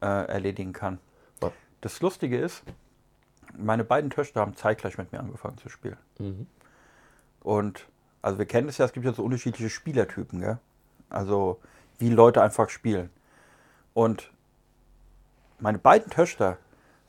äh, 0.00 0.06
erledigen 0.06 0.72
kann. 0.72 0.98
Ja. 1.42 1.52
Das 1.82 2.00
Lustige 2.00 2.38
ist, 2.38 2.62
meine 3.58 3.84
beiden 3.84 4.10
Töchter 4.10 4.40
haben 4.40 4.56
zeitgleich 4.56 4.96
mit 4.96 5.12
mir 5.12 5.20
angefangen 5.20 5.58
zu 5.58 5.68
spielen. 5.68 5.98
Mhm. 6.18 6.46
Und 7.40 7.86
also 8.22 8.38
wir 8.38 8.46
kennen 8.46 8.68
es 8.68 8.78
ja, 8.78 8.86
es 8.86 8.92
gibt 8.92 9.04
ja 9.06 9.12
so 9.12 9.22
unterschiedliche 9.22 9.70
Spielertypen, 9.70 10.40
gell? 10.40 10.58
Also 11.08 11.60
wie 11.98 12.08
Leute 12.08 12.42
einfach 12.42 12.70
spielen. 12.70 13.10
Und 13.92 14.30
meine 15.58 15.78
beiden 15.78 16.10
Töchter 16.10 16.56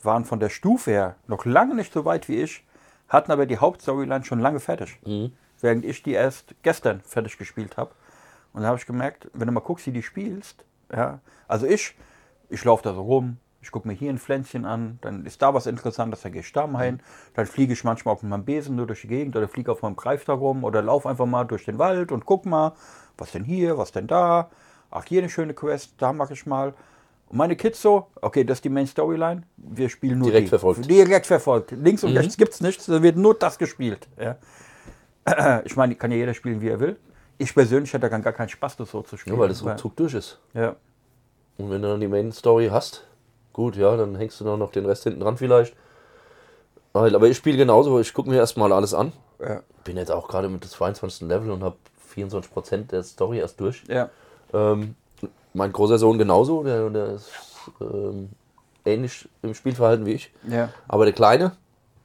waren 0.01 0.25
von 0.25 0.40
der 0.40 0.50
Stufe 0.50 0.92
her 0.92 1.16
noch 1.28 1.46
lange 1.46 1.75
nicht 1.75 1.94
so 1.94 2.06
weit 2.06 2.28
wie 2.28 2.42
ich, 2.42 2.66
hatten 3.08 3.32
aber 3.32 3.46
die 3.46 3.58
Hauptstoryline 3.58 4.25
schon 4.25 4.40
lange 4.40 4.60
fertig. 4.60 5.00
Mhm. 5.06 5.34
Während 5.62 5.86
ich 5.86 6.03
die 6.03 6.13
erst 6.13 6.56
gestern 6.63 7.01
fertig 7.01 7.38
gespielt 7.38 7.77
habe. 7.77 7.91
Und 8.53 8.63
da 8.63 8.68
habe 8.68 8.77
ich 8.77 8.86
gemerkt, 8.86 9.30
wenn 9.34 9.48
du 9.48 9.53
mal 9.53 9.62
guckst, 9.62 9.86
wie 9.88 9.91
die 9.91 10.03
spielst, 10.03 10.65
ja, 10.94 11.20
also 11.48 11.65
ich, 11.65 11.96
ich 12.50 12.63
laufe 12.65 12.84
da 12.84 12.94
so 12.94 13.01
rum, 13.01 13.38
ich 13.62 13.72
gucke 13.72 13.88
mir 13.88 13.94
hier 13.94 14.10
ein 14.10 14.18
Pflänzchen 14.18 14.65
an, 14.65 14.98
dann 15.01 15.25
ist 15.25 15.41
da 15.41 15.53
was 15.53 15.68
Interessantes, 15.68 16.22
dann 16.22 16.32
gehe 16.32 16.41
ich 16.41 16.51
da 16.51 16.65
mal 16.68 16.86
hin, 16.86 17.00
dann 17.36 17.46
fliege 17.46 17.74
ich 17.74 17.84
manchmal 17.84 18.13
auf 18.13 18.24
meinem 18.24 18.44
Besen 18.44 18.75
nur 18.75 18.88
durch 18.88 19.01
die 19.01 19.08
Gegend 19.08 19.36
oder 19.36 19.48
fliege 19.48 19.72
auf 19.72 19.84
meinem 19.84 19.96
Greif 19.96 20.25
da 20.25 20.34
rum 20.34 20.63
oder 20.63 20.82
laufe 20.82 21.08
einfach 21.08 21.27
mal 21.27 21.46
durch 21.46 21.65
den 21.65 21.77
Wald 21.77 22.12
und 22.12 22.25
guck 22.25 22.46
mal, 22.46 22.74
was 23.18 23.32
denn 23.32 23.44
hier, 23.44 23.77
was 23.77 23.91
denn 23.91 24.08
da, 24.08 24.50
ach 24.89 25.06
hier 25.06 25.22
eine 25.22 25.30
schöne 25.30 25.53
Quest, 25.53 25.94
da 26.00 26.12
mache 26.12 26.34
ich 26.34 26.46
mal. 26.46 26.74
Und 27.27 27.38
meine 27.38 27.56
Kids 27.56 27.82
so, 27.82 28.08
okay, 28.22 28.44
das 28.44 28.58
ist 28.58 28.65
die 28.65 28.70
Main 28.70 28.88
Storyline, 28.88 29.44
wir 29.58 29.89
spielen 29.89 30.20
nur 30.20 30.30
Direkt 30.30 30.48
die. 30.48 30.50
verfolgt. 30.50 30.89
Direkt 30.89 31.27
verfolgt. 31.27 31.72
Links 31.72 32.03
und 32.03 32.18
rechts 32.18 32.36
gibt 32.38 32.53
es 32.53 32.62
nichts, 32.62 32.88
da 32.88 33.01
wird 33.01 33.15
nur 33.15 33.36
das 33.36 33.58
gespielt. 33.58 34.10
Ja. 34.20 34.38
Ich 35.66 35.75
meine, 35.75 35.96
kann 35.96 36.12
ja 36.12 36.18
jeder 36.18 36.34
spielen, 36.34 36.62
wie 36.62 36.70
er 36.70 36.80
will. 36.80 36.98
Ich 37.38 37.54
persönlich 37.56 37.92
hätte 37.94 38.10
dann 38.10 38.22
gar 38.22 38.34
keinen 38.34 38.50
Spaß, 38.50 38.78
das 38.78 38.92
so 38.92 39.01
zu 39.01 39.18
spielen. 39.18 39.36
Ja, 39.36 39.42
weil 39.42 39.50
das 39.50 39.63
ruckzuck 39.63 39.96
durch 39.96 40.13
ist. 40.13 40.40
ja. 40.54 40.75
Und 41.58 41.70
wenn 41.70 41.82
du 41.82 41.90
dann 41.90 42.00
die 42.00 42.08
Main 42.08 42.32
Story 42.32 42.70
hast, 42.72 43.04
gut, 43.54 43.75
ja, 43.75 43.96
dann 43.96 44.16
hängst 44.16 44.40
du 44.40 44.46
dann 44.46 44.58
noch 44.58 44.72
den 44.72 44.86
Rest 44.86 45.04
hinten 45.04 45.20
dran 45.20 45.38
vielleicht. 45.38 45.75
Weil- 46.94 47.13
Aber 47.16 47.28
ich 47.28 47.38
spiele 47.38 47.58
genauso, 47.58 48.00
ich 48.00 48.13
gucke 48.13 48.30
mir 48.30 48.38
erstmal 48.38 48.72
alles 48.74 48.94
an. 48.94 49.12
Ja. 49.40 49.62
Bin 49.84 49.98
jetzt 49.98 50.12
auch 50.12 50.28
gerade 50.28 50.50
mit 50.50 50.63
dem 50.63 50.70
22. 50.70 51.28
Level 51.28 51.51
und 51.51 51.63
habe 51.63 51.75
24% 52.16 52.92
der 52.92 53.04
Story 53.04 53.40
erst 53.40 53.60
durch. 53.60 53.84
Ja. 53.88 54.10
Ähm, 54.54 54.96
mein 55.54 55.72
großer 55.72 55.98
Sohn 56.00 56.18
genauso, 56.18 56.63
der, 56.63 56.90
der 56.90 57.06
ist 57.13 57.30
ähm, 57.80 58.30
ähnlich 58.86 59.28
im 59.44 59.54
Spielverhalten 59.54 60.06
wie 60.06 60.13
ich. 60.13 60.34
Ja. 60.48 60.70
Aber 60.88 61.06
der 61.06 61.13
Kleine, 61.13 61.51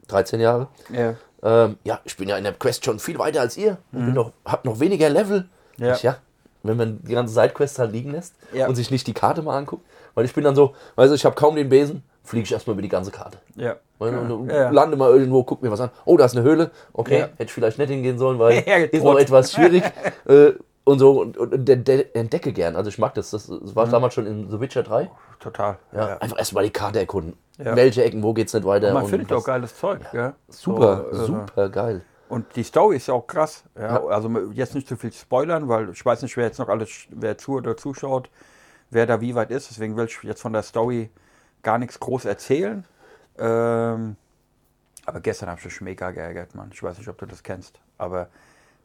13 0.09 0.41
Jahre, 0.41 0.69
Ja. 0.93 1.15
Ähm, 1.43 1.77
ja, 1.85 2.01
ich 2.05 2.17
bin 2.17 2.29
ja 2.29 2.37
in 2.37 2.45
der 2.45 2.53
Quest 2.55 2.85
schon 2.85 2.99
viel 2.99 3.19
weiter 3.19 3.41
als 3.41 3.57
ihr 3.57 3.79
und 3.93 4.07
bin 4.07 4.15
noch, 4.15 4.33
hab 4.45 4.65
noch 4.65 4.81
weniger 4.81 5.09
Level. 5.09 5.49
Mhm. 5.79 5.85
Ja. 5.85 5.95
Ich, 5.95 6.03
ja, 6.03 6.17
wenn 6.63 6.77
man 6.77 7.01
die 7.03 7.13
ganze 7.13 7.35
Sidequest 7.35 7.79
halt 7.79 7.93
liegen 7.93 8.11
lässt 8.13 8.35
Ja. 8.53 8.67
und 8.69 8.75
sich 8.75 8.91
nicht 8.91 9.07
die 9.07 9.13
Karte 9.15 9.43
mal 9.43 9.57
anguckt, 9.57 9.85
weil 10.15 10.25
ich 10.25 10.35
bin 10.35 10.43
dann 10.45 10.57
so, 10.57 10.75
weißt 10.97 11.11
du, 11.11 11.15
ich 11.15 11.25
habe 11.25 11.35
kaum 11.37 11.55
den 11.57 11.69
Besen, 11.69 12.03
fliege 12.25 12.45
ich 12.45 12.53
erstmal 12.53 12.73
über 12.75 12.83
die 12.83 12.89
ganze 12.89 13.11
Karte. 13.13 13.39
Ja. 13.55 13.77
Und, 13.99 14.49
Ja. 14.51 14.71
Lande 14.71 14.97
mal 14.97 15.11
irgendwo, 15.11 15.45
guck 15.45 15.63
mir 15.63 15.71
was 15.71 15.81
an. 15.81 15.91
Oh, 16.05 16.17
da 16.17 16.25
ist 16.25 16.37
eine 16.37 16.45
Höhle. 16.45 16.71
Okay, 16.93 17.21
hätte 17.37 17.45
ich 17.45 17.53
vielleicht 17.53 17.79
nicht 17.79 17.89
hingehen 17.89 18.19
sollen, 18.19 18.39
weil 18.39 18.63
Ja, 18.67 18.77
ist 18.77 19.05
noch 19.05 19.19
etwas 19.19 19.53
schwierig. 19.53 19.85
äh, 20.27 20.53
und 20.85 20.99
so 21.01 21.21
und, 21.21 21.37
und, 21.37 21.53
und 21.53 21.69
entde- 21.69 22.15
entdecke 22.15 22.53
gern. 22.53 22.77
Also 22.77 22.89
ich 22.91 22.99
mag 22.99 23.15
das. 23.15 23.31
Das, 23.31 23.47
das 23.47 23.75
war 23.75 23.87
damals 23.89 24.15
schon 24.15 24.27
in 24.27 24.51
The 24.51 24.61
Witcher 24.61 24.83
3. 24.85 25.11
Total. 25.41 25.79
Ja, 25.93 26.03
Mhm. 26.03 26.09
Ja. 26.09 26.17
Einfach 26.19 26.39
erstmal 26.39 26.65
die 26.65 26.71
Karte 26.71 26.99
erkunden. 27.01 27.37
Ja. 27.59 27.75
Welche 27.75 28.05
Ecken, 28.05 28.23
wo 28.23 28.35
geht's 28.35 28.53
nicht 28.53 28.67
weiter? 28.67 28.93
Man 28.93 29.05
und 29.05 29.11
findet 29.11 29.33
auch 29.33 29.45
geiles 29.45 29.77
Zeug. 29.79 30.03
Ja. 30.13 30.35
Super, 30.49 31.07
So, 31.11 31.23
äh, 31.23 31.27
super 31.27 31.69
geil. 31.71 32.03
Und 32.29 32.57
die 32.57 32.65
Story 32.65 32.97
ist 32.97 33.07
ja 33.07 33.15
auch 33.15 33.27
krass. 33.27 33.65
Ja. 33.77 33.83
Ja. 33.83 34.05
Also 34.07 34.29
jetzt 34.53 34.75
nicht 34.75 34.89
zu 34.89 34.97
viel 34.97 35.13
spoilern, 35.13 35.69
weil 35.69 35.91
ich 35.91 36.05
weiß 36.05 36.23
nicht, 36.23 36.37
wer 36.37 36.47
jetzt 36.47 36.59
noch 36.59 36.69
alles, 36.69 36.91
wer 37.11 37.39
zu 37.39 37.53
oder 37.53 37.77
zuschaut, 37.77 38.31
wer 38.91 39.07
da 39.07 39.21
wie 39.21 39.35
weit 39.35 39.51
ist. 39.51 39.71
Deswegen 39.71 39.97
will 39.97 40.07
ich 40.07 40.23
jetzt 40.23 40.43
von 40.43 40.53
der 40.53 40.63
Story 40.63 41.11
gar 41.63 41.79
nichts 41.79 41.99
groß 42.01 42.25
erzählen. 42.25 42.85
Ähm, 43.39 44.17
aber 45.07 45.21
gestern 45.21 45.49
habe 45.49 45.61
ich 45.61 45.65
mich 45.67 45.81
mega 45.81 46.11
geärgert, 46.11 46.55
Mann. 46.55 46.71
Ich 46.73 46.83
weiß 46.83 46.99
nicht, 46.99 47.09
ob 47.09 47.17
du 47.19 47.27
das 47.27 47.43
kennst. 47.43 47.79
Aber 47.97 48.29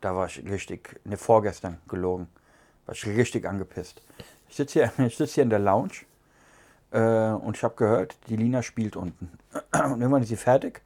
da 0.01 0.16
war 0.16 0.28
ich 0.28 0.44
richtig, 0.50 1.00
ne, 1.04 1.18
vorgestern 1.18 1.78
gelogen. 1.88 2.28
War 2.86 2.96
ich 2.96 3.06
richtig 3.06 3.46
angepisst. 3.48 4.01
Ich 4.50 4.56
sitze 4.56 4.92
hier, 4.92 5.06
ich 5.08 5.18
sitz 5.18 5.34
hier 5.34 5.44
in 5.44 5.50
der 5.50 5.60
Lounge 5.60 5.92
äh, 6.91 7.31
und 7.31 7.57
ich 7.57 7.63
habe 7.63 7.75
gehört, 7.75 8.17
die 8.27 8.36
Lina 8.36 8.62
spielt 8.62 8.95
unten. 8.95 9.31
Und 9.74 10.01
irgendwann 10.01 10.21
ist 10.21 10.29
sie 10.29 10.36
fertig. 10.36 10.81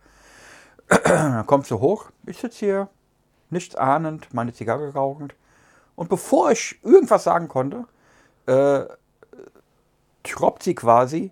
Dann 1.03 1.45
kommt 1.45 1.65
sie 1.65 1.79
hoch. 1.79 2.11
Ich 2.25 2.37
sitze 2.37 2.59
hier, 2.59 2.89
nichts 3.49 3.75
ahnend, 3.75 4.33
meine 4.33 4.53
Zigarre 4.53 4.93
rauchend. 4.93 5.35
Und 5.95 6.09
bevor 6.09 6.51
ich 6.51 6.79
irgendwas 6.83 7.23
sagen 7.23 7.47
konnte, 7.47 7.85
äh, 8.45 8.85
droppt 10.23 10.63
sie 10.63 10.75
quasi, 10.75 11.31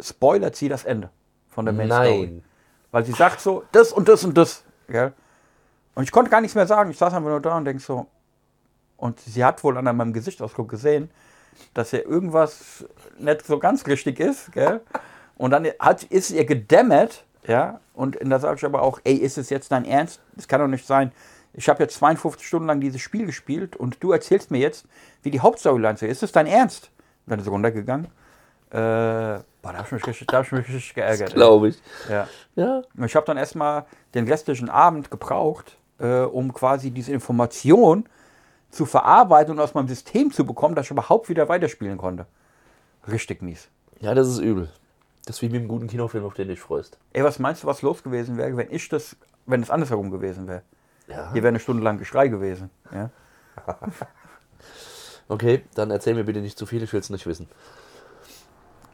spoilert 0.00 0.56
sie 0.56 0.68
das 0.68 0.84
Ende 0.84 1.10
von 1.48 1.64
der 1.64 1.74
Main. 1.74 1.88
Nein. 1.88 2.44
Weil 2.90 3.04
sie 3.04 3.12
sagt 3.12 3.40
so, 3.40 3.64
das 3.72 3.92
und 3.92 4.08
das 4.08 4.24
und 4.24 4.36
das. 4.36 4.64
Gell? 4.86 5.12
Und 5.94 6.04
ich 6.04 6.12
konnte 6.12 6.30
gar 6.30 6.40
nichts 6.40 6.54
mehr 6.54 6.66
sagen. 6.66 6.90
Ich 6.90 6.98
saß 6.98 7.14
einfach 7.14 7.28
nur 7.28 7.40
da 7.40 7.56
und 7.56 7.64
denk 7.64 7.80
so. 7.80 8.06
Und 8.96 9.18
sie 9.20 9.44
hat 9.44 9.64
wohl 9.64 9.76
an 9.76 9.84
meinem 9.84 10.12
Gesichtsausdruck 10.12 10.68
gesehen, 10.68 11.10
dass 11.74 11.92
ja 11.92 12.00
irgendwas 12.00 12.84
nicht 13.18 13.44
so 13.46 13.58
ganz 13.58 13.86
richtig 13.86 14.20
ist. 14.20 14.52
Gell? 14.52 14.80
Und 15.36 15.50
dann 15.52 15.66
hat, 15.78 16.02
ist 16.04 16.30
ihr 16.30 16.44
gedämmert. 16.44 17.24
Ja? 17.46 17.80
Und 17.94 18.18
da 18.22 18.38
sage 18.38 18.56
ich 18.56 18.64
aber 18.64 18.82
auch, 18.82 19.00
ey, 19.04 19.14
ist 19.14 19.38
es 19.38 19.50
jetzt 19.50 19.72
dein 19.72 19.84
Ernst? 19.84 20.20
Das 20.36 20.46
kann 20.48 20.60
doch 20.60 20.68
nicht 20.68 20.86
sein. 20.86 21.12
Ich 21.54 21.68
habe 21.68 21.82
jetzt 21.82 21.96
52 21.96 22.46
Stunden 22.46 22.66
lang 22.68 22.80
dieses 22.80 23.00
Spiel 23.02 23.26
gespielt 23.26 23.76
und 23.76 24.02
du 24.02 24.12
erzählst 24.12 24.50
mir 24.50 24.58
jetzt, 24.58 24.86
wie 25.22 25.30
die 25.30 25.40
Hauptstoryline 25.40 25.94
ist. 25.94 26.02
Ist 26.02 26.22
es 26.22 26.32
dein 26.32 26.46
Ernst? 26.46 26.90
Und 27.26 27.30
dann 27.30 27.38
ist 27.40 27.44
sie 27.44 27.50
runtergegangen. 27.50 28.06
Äh, 28.70 28.74
boah, 28.74 29.42
da 29.62 29.74
habe 29.74 29.84
ich, 29.86 29.92
mich 29.92 30.06
richtig- 30.06 30.28
da 30.28 30.38
hab 30.38 30.46
ich 30.46 30.52
mich 30.52 30.66
richtig 30.68 30.94
geärgert. 30.94 31.34
Glaube 31.34 31.68
ich. 31.68 31.82
Ja. 32.08 32.26
Ja. 32.54 32.82
Und 32.96 33.04
Ich 33.04 33.14
habe 33.14 33.26
dann 33.26 33.36
erstmal 33.36 33.84
den 34.14 34.26
restlichen 34.26 34.70
Abend 34.70 35.10
gebraucht, 35.10 35.76
äh, 35.98 36.20
um 36.20 36.54
quasi 36.54 36.90
diese 36.90 37.12
Information 37.12 38.08
zu 38.72 38.86
verarbeiten 38.86 39.54
und 39.54 39.60
aus 39.60 39.74
meinem 39.74 39.86
System 39.86 40.32
zu 40.32 40.44
bekommen, 40.44 40.74
dass 40.74 40.86
ich 40.86 40.90
überhaupt 40.90 41.28
wieder 41.28 41.48
weiterspielen 41.48 41.98
konnte. 41.98 42.26
Richtig 43.06 43.42
mies. 43.42 43.68
Ja, 44.00 44.14
das 44.14 44.26
ist 44.26 44.38
übel. 44.38 44.70
Das 45.26 45.36
ist 45.36 45.42
wie 45.42 45.48
mit 45.48 45.60
einem 45.60 45.68
guten 45.68 45.86
Kinofilm, 45.86 46.24
auf 46.24 46.34
den 46.34 46.48
du 46.48 46.54
dich 46.54 46.60
freust. 46.60 46.98
Ey, 47.12 47.22
was 47.22 47.38
meinst 47.38 47.62
du, 47.62 47.68
was 47.68 47.82
los 47.82 48.02
gewesen 48.02 48.36
wäre, 48.36 48.56
wenn 48.56 48.72
ich 48.72 48.88
das, 48.88 49.16
wenn 49.46 49.62
es 49.62 49.70
andersherum 49.70 50.10
gewesen 50.10 50.48
wäre? 50.48 50.62
Ja. 51.06 51.32
Hier 51.32 51.42
wäre 51.42 51.48
eine 51.48 51.60
Stunde 51.60 51.82
lang 51.82 51.98
Geschrei 51.98 52.26
gewesen. 52.26 52.70
Ja? 52.92 53.10
Okay, 55.28 55.62
dann 55.74 55.90
erzähl 55.90 56.14
mir 56.14 56.24
bitte 56.24 56.40
nicht 56.40 56.58
zu 56.58 56.66
viel, 56.66 56.82
ich 56.82 56.92
will 56.92 57.00
es 57.00 57.08
nicht 57.08 57.26
wissen. 57.26 57.48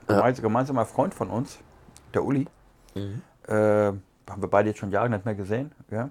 Gemeins, 0.06 0.40
gemeinsamer 0.40 0.87
Freund 0.87 1.12
von 1.12 1.30
uns, 1.30 1.58
der 2.14 2.23
Uli, 2.23 2.47
äh, 3.49 3.52
haben 3.52 4.02
wir 4.37 4.49
beide 4.49 4.68
jetzt 4.68 4.78
schon 4.78 4.92
Jahre 4.92 5.11
nicht 5.11 5.25
mehr 5.25 5.35
gesehen. 5.35 5.73
Ja? 5.90 6.11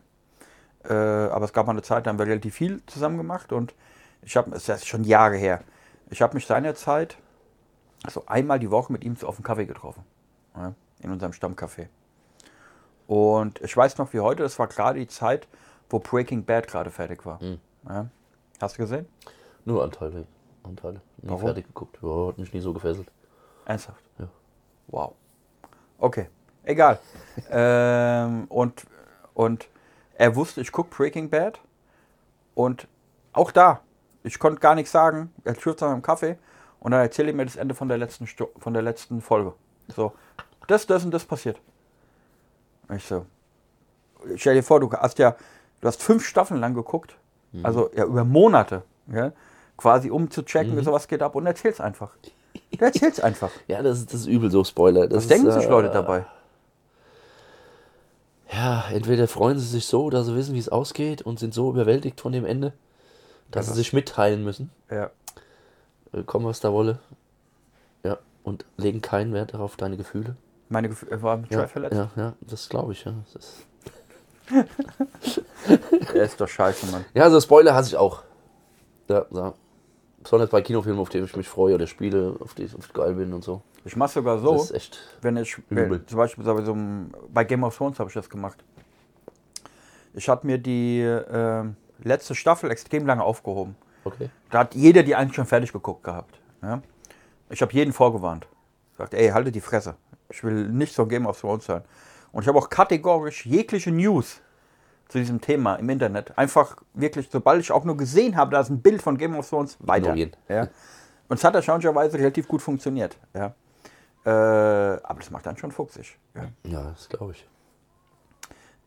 Äh, 0.87 0.93
aber 0.93 1.45
es 1.45 1.53
gab 1.53 1.65
mal 1.65 1.73
eine 1.73 1.81
Zeit, 1.81 2.05
da 2.05 2.11
haben 2.11 2.19
wir 2.19 2.25
relativ 2.25 2.55
viel 2.55 2.85
zusammen 2.85 3.17
gemacht 3.17 3.51
und 3.51 3.73
ich 4.21 4.37
habe, 4.37 4.55
es 4.55 4.69
ist 4.69 4.87
schon 4.87 5.03
Jahre 5.03 5.35
her, 5.35 5.61
ich 6.09 6.21
habe 6.21 6.33
mich 6.35 6.45
seinerzeit 6.45 7.17
so 8.07 8.23
einmal 8.25 8.59
die 8.59 8.71
Woche 8.71 8.91
mit 8.91 9.03
ihm 9.03 9.15
auf 9.23 9.35
einen 9.35 9.43
Kaffee 9.43 9.65
getroffen. 9.65 10.03
Ja? 10.55 10.73
In 10.99 11.11
unserem 11.11 11.33
Stammcafé. 11.33 11.87
Und 13.07 13.61
ich 13.61 13.75
weiß 13.75 13.97
noch 13.97 14.13
wie 14.13 14.19
heute, 14.19 14.43
das 14.43 14.57
war 14.59 14.67
gerade 14.67 14.99
die 14.99 15.07
Zeit, 15.07 15.47
wo 15.89 15.99
Breaking 15.99 16.43
Bad 16.45 16.67
gerade 16.67 16.91
fertig 16.91 17.25
war. 17.25 17.39
Ja? 17.87 18.07
Hast 18.61 18.77
du 18.77 18.81
gesehen? 18.81 19.07
Nur 19.65 19.83
Anteile. 19.83 20.25
Anteile. 20.63 21.01
Nie 21.21 21.29
Warum? 21.29 21.41
fertig 21.41 21.67
geguckt. 21.67 21.99
Ja, 22.01 22.27
hat 22.27 22.37
mich 22.37 22.53
nie 22.53 22.59
so 22.59 22.73
gefesselt. 22.73 23.11
Ernsthaft? 23.65 24.03
Ja. 24.19 24.27
Wow. 24.87 25.15
Okay, 25.97 26.27
egal. 26.63 26.99
ähm, 27.51 28.45
und, 28.49 28.85
und 29.33 29.67
er 30.17 30.35
wusste, 30.35 30.61
ich 30.61 30.71
gucke 30.71 30.95
Breaking 30.95 31.29
Bad. 31.29 31.59
Und 32.55 32.87
auch 33.33 33.51
da, 33.51 33.81
ich 34.23 34.39
konnte 34.39 34.59
gar 34.59 34.75
nichts 34.75 34.91
sagen. 34.91 35.31
Er 35.43 35.55
schürft 35.55 35.81
an 35.83 35.91
meinem 35.91 36.01
Kaffee 36.01 36.37
und 36.79 36.91
dann 36.91 37.01
erzähle 37.01 37.29
ich 37.29 37.35
mir 37.35 37.45
das 37.45 37.55
Ende 37.55 37.75
von 37.75 37.87
der 37.87 37.97
letzten, 37.97 38.25
Stu 38.25 38.47
von 38.57 38.73
der 38.73 38.81
letzten 38.81 39.21
Folge. 39.21 39.53
So, 39.95 40.13
das, 40.67 40.87
das 40.87 41.05
und 41.05 41.11
das 41.11 41.23
passiert. 41.23 41.59
Ich 42.95 43.05
so, 43.05 43.25
stell 44.35 44.55
dir 44.55 44.63
vor, 44.63 44.79
du 44.79 44.91
hast 44.91 45.19
ja, 45.19 45.35
du 45.81 45.87
hast 45.87 46.01
fünf 46.01 46.25
Staffeln 46.25 46.59
lang 46.59 46.73
geguckt, 46.73 47.17
also 47.63 47.89
ja 47.93 48.05
über 48.05 48.23
Monate, 48.23 48.83
ja, 49.07 49.33
quasi 49.75 50.09
um 50.09 50.31
zu 50.31 50.43
checken, 50.43 50.81
so 50.83 50.91
was 50.93 51.07
geht 51.07 51.21
ab 51.21 51.35
und 51.35 51.45
erzähl's 51.45 51.81
einfach. 51.81 52.15
Du 52.71 52.85
erzähl's 52.85 53.19
einfach. 53.19 53.51
Ja, 53.67 53.81
das 53.81 53.99
ist, 53.99 54.13
das 54.13 54.21
ist 54.21 54.27
übel 54.27 54.49
so, 54.49 54.63
Spoiler. 54.63 55.07
Das 55.07 55.17
Was 55.17 55.27
denken 55.27 55.47
ist, 55.47 55.55
sich 55.55 55.65
äh, 55.65 55.69
Leute 55.69 55.89
dabei? 55.89 56.25
Ja, 58.51 58.85
entweder 58.91 59.27
freuen 59.27 59.59
sie 59.59 59.65
sich 59.67 59.85
so, 59.87 60.09
dass 60.09 60.25
sie 60.27 60.35
wissen, 60.35 60.53
wie 60.55 60.59
es 60.59 60.69
ausgeht 60.69 61.21
und 61.21 61.37
sind 61.39 61.53
so 61.53 61.69
überwältigt 61.69 62.21
von 62.21 62.31
dem 62.31 62.45
Ende, 62.45 62.73
dass 63.51 63.67
sie 63.67 63.73
sich 63.73 63.93
mitteilen 63.93 64.43
müssen, 64.43 64.69
Ja. 64.89 65.09
äh, 66.13 66.23
kommen 66.23 66.45
was 66.45 66.59
da 66.59 66.71
wolle. 66.71 66.99
Ja, 68.03 68.17
und 68.43 68.65
legen 68.77 69.01
keinen 69.01 69.33
Wert 69.33 69.53
darauf, 69.53 69.75
deine 69.75 69.97
Gefühle. 69.97 70.35
Meine 70.69 70.89
Gefühle 70.89 71.21
war 71.21 71.37
mit 71.37 71.51
Ja, 71.51 71.67
verletzt. 71.67 71.95
ja, 71.95 72.09
ja, 72.15 72.33
das 72.41 72.69
glaube 72.69 72.93
ich, 72.93 73.03
ja. 73.05 73.13
Das 73.33 73.43
ist, 73.43 73.65
Er 76.13 76.23
ist 76.23 76.39
doch 76.39 76.47
scheiße, 76.47 76.85
Mann. 76.87 77.03
ja, 77.13 77.23
also 77.23 77.39
Spoiler 77.41 77.73
hasse 77.75 77.89
ich 77.89 77.97
auch. 77.97 78.23
Ja, 79.09 79.25
ja. 79.31 79.53
Besonders 80.27 80.49
bei 80.49 80.61
Kinofilmen, 80.61 80.99
auf 80.99 81.07
die 81.07 81.19
ich 81.19 81.37
mich 81.37 81.47
freue 81.47 81.75
oder 81.75 81.87
Spiele, 81.87 82.35
auf 82.41 82.53
die 82.53 82.63
ich 82.63 82.75
auf 82.75 82.85
die 82.85 82.91
geil 82.91 83.13
bin 83.13 83.31
und 83.31 83.45
so. 83.45 83.61
Ich 83.85 83.95
mach's 83.95 84.13
sogar 84.13 84.35
Das 84.35 84.43
so, 84.43 84.55
ist 84.55 84.71
echt. 84.71 84.99
wenn 85.21 85.37
ich, 85.37 85.57
Übel. 85.69 86.05
zum 86.05 86.17
Beispiel 86.17 86.43
bei, 86.43 86.61
so 86.63 86.73
einem, 86.73 87.11
bei 87.29 87.45
Game 87.45 87.63
of 87.63 87.77
Thrones 87.77 87.97
habe 87.97 88.09
ich 88.09 88.13
das 88.13 88.29
gemacht. 88.29 88.61
Ich 90.13 90.27
habe 90.27 90.45
mir 90.45 90.57
die 90.57 90.99
ähm, 90.99 91.77
letzte 92.03 92.35
Staffel 92.35 92.71
extrem 92.71 93.05
lange 93.05 93.23
aufgehoben. 93.23 93.77
Okay. 94.03 94.29
Da 94.51 94.59
hat 94.59 94.75
jeder 94.75 95.01
die 95.01 95.15
eigentlich 95.15 95.37
schon 95.37 95.45
fertig 95.45 95.71
geguckt 95.71 96.03
gehabt. 96.03 96.37
Ja? 96.61 96.81
Ich 97.49 97.61
habe 97.61 97.71
jeden 97.71 97.93
vorgewarnt. 97.93 98.47
Sagt, 98.97 99.13
ey, 99.13 99.29
halte 99.29 99.53
die 99.53 99.61
Fresse. 99.61 99.95
Ich 100.29 100.43
will 100.43 100.67
nichts 100.67 100.97
von 100.97 101.07
Game 101.07 101.25
of 101.25 101.39
Thrones 101.39 101.69
hören. 101.69 101.85
Und 102.33 102.41
ich 102.41 102.49
habe 102.49 102.57
auch 102.59 102.69
kategorisch 102.69 103.45
jegliche 103.45 103.93
News 103.93 104.41
zu 105.07 105.19
diesem 105.19 105.41
Thema 105.41 105.75
im 105.75 105.89
Internet 105.89 106.37
einfach 106.37 106.77
wirklich, 106.93 107.29
sobald 107.31 107.61
ich 107.61 107.71
auch 107.71 107.85
nur 107.85 107.97
gesehen 107.97 108.35
habe, 108.35 108.51
da 108.51 108.61
ist 108.61 108.69
ein 108.69 108.81
Bild 108.81 109.01
von 109.01 109.17
Game 109.17 109.35
of 109.35 109.49
Thrones, 109.49 109.77
weiter. 109.79 110.15
Ja? 110.49 110.67
Und 111.29 111.37
es 111.37 111.43
hat 111.43 111.55
erstaunlicherweise 111.55 112.17
relativ 112.17 112.47
gut 112.47 112.61
funktioniert. 112.61 113.17
Ja? 113.33 113.53
Äh, 114.25 114.29
aber 115.03 115.19
das 115.19 115.31
macht 115.31 115.45
dann 115.45 115.57
schon 115.57 115.71
fuchsig. 115.71 116.17
Ja? 116.35 116.43
Ja, 116.63 116.83
das 116.91 117.07
glaube 117.09 117.33
ich. 117.33 117.47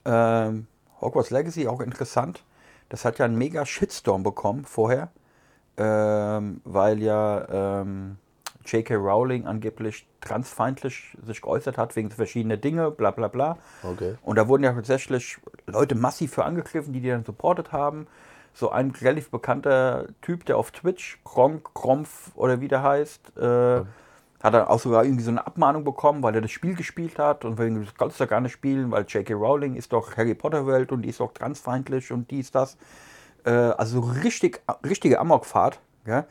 Ähm, 0.05 0.67
Hogwarts 1.01 1.31
Legacy 1.31 1.67
auch 1.67 1.81
interessant. 1.81 2.45
Das 2.89 3.05
hat 3.05 3.19
ja 3.19 3.25
einen 3.25 3.37
mega 3.39 3.65
Shitstorm 3.65 4.23
bekommen 4.23 4.65
vorher, 4.65 5.11
ähm, 5.77 6.61
weil 6.65 7.01
ja 7.03 7.81
ähm, 7.81 8.19
J.K. 8.71 8.95
Rowling 8.95 9.47
angeblich 9.47 10.07
transfeindlich 10.21 11.17
sich 11.25 11.41
geäußert 11.41 11.79
hat 11.79 11.97
wegen 11.97 12.11
verschiedener 12.11 12.57
Dinge, 12.57 12.91
bla 12.91 13.11
bla 13.11 13.29
bla. 13.29 13.59
Okay. 13.83 14.17
Und 14.23 14.37
da 14.37 14.49
wurden 14.49 14.65
ja 14.65 14.73
tatsächlich 14.73 15.39
Leute 15.67 15.95
massiv 15.95 16.35
für 16.35 16.45
angegriffen, 16.45 16.93
die 16.93 17.01
die 17.01 17.09
dann 17.09 17.25
supportet 17.25 17.73
haben. 17.73 18.07
So 18.53 18.71
ein 18.71 18.91
relativ 18.91 19.31
bekannter 19.31 20.07
Typ, 20.23 20.45
der 20.45 20.57
auf 20.57 20.71
Twitch, 20.71 21.21
Kronk, 21.25 21.73
Krompf 21.75 22.33
oder 22.35 22.61
wie 22.61 22.69
der 22.69 22.83
heißt, 22.83 23.37
äh, 23.37 23.83
hat 24.43 24.55
dann 24.55 24.67
auch 24.67 24.81
sogar 24.81 25.05
irgendwie 25.05 25.23
so 25.23 25.31
eine 25.31 25.47
Abmahnung 25.47 25.85
bekommen, 25.85 26.23
weil 26.23 26.35
er 26.35 26.41
das 26.41 26.51
Spiel 26.51 26.75
gespielt 26.75 27.19
hat 27.19 27.45
und 27.45 27.59
wegen 27.59 27.85
das 27.85 27.95
kannst 27.95 28.19
du 28.19 28.27
gar 28.27 28.41
nicht 28.41 28.53
spielen, 28.53 28.91
weil 28.91 29.05
J.K. 29.07 29.35
Rowling 29.35 29.77
ist 29.77 29.93
doch 29.93 30.17
Harry 30.17 30.35
Potter 30.35 30.67
Welt 30.67 30.93
und 30.93 31.03
die 31.03 31.11
ist 31.11 31.21
doch 31.21 31.33
transfeindlich 31.33 32.11
und 32.11 32.31
dies, 32.31 32.51
das. 32.51 32.77
Äh, 33.45 33.51
also 33.51 34.01
so 34.01 34.09
richtig, 34.23 34.63
richtige 34.85 35.21
Amokfahrt. 35.21 35.81
Ja? 36.07 36.25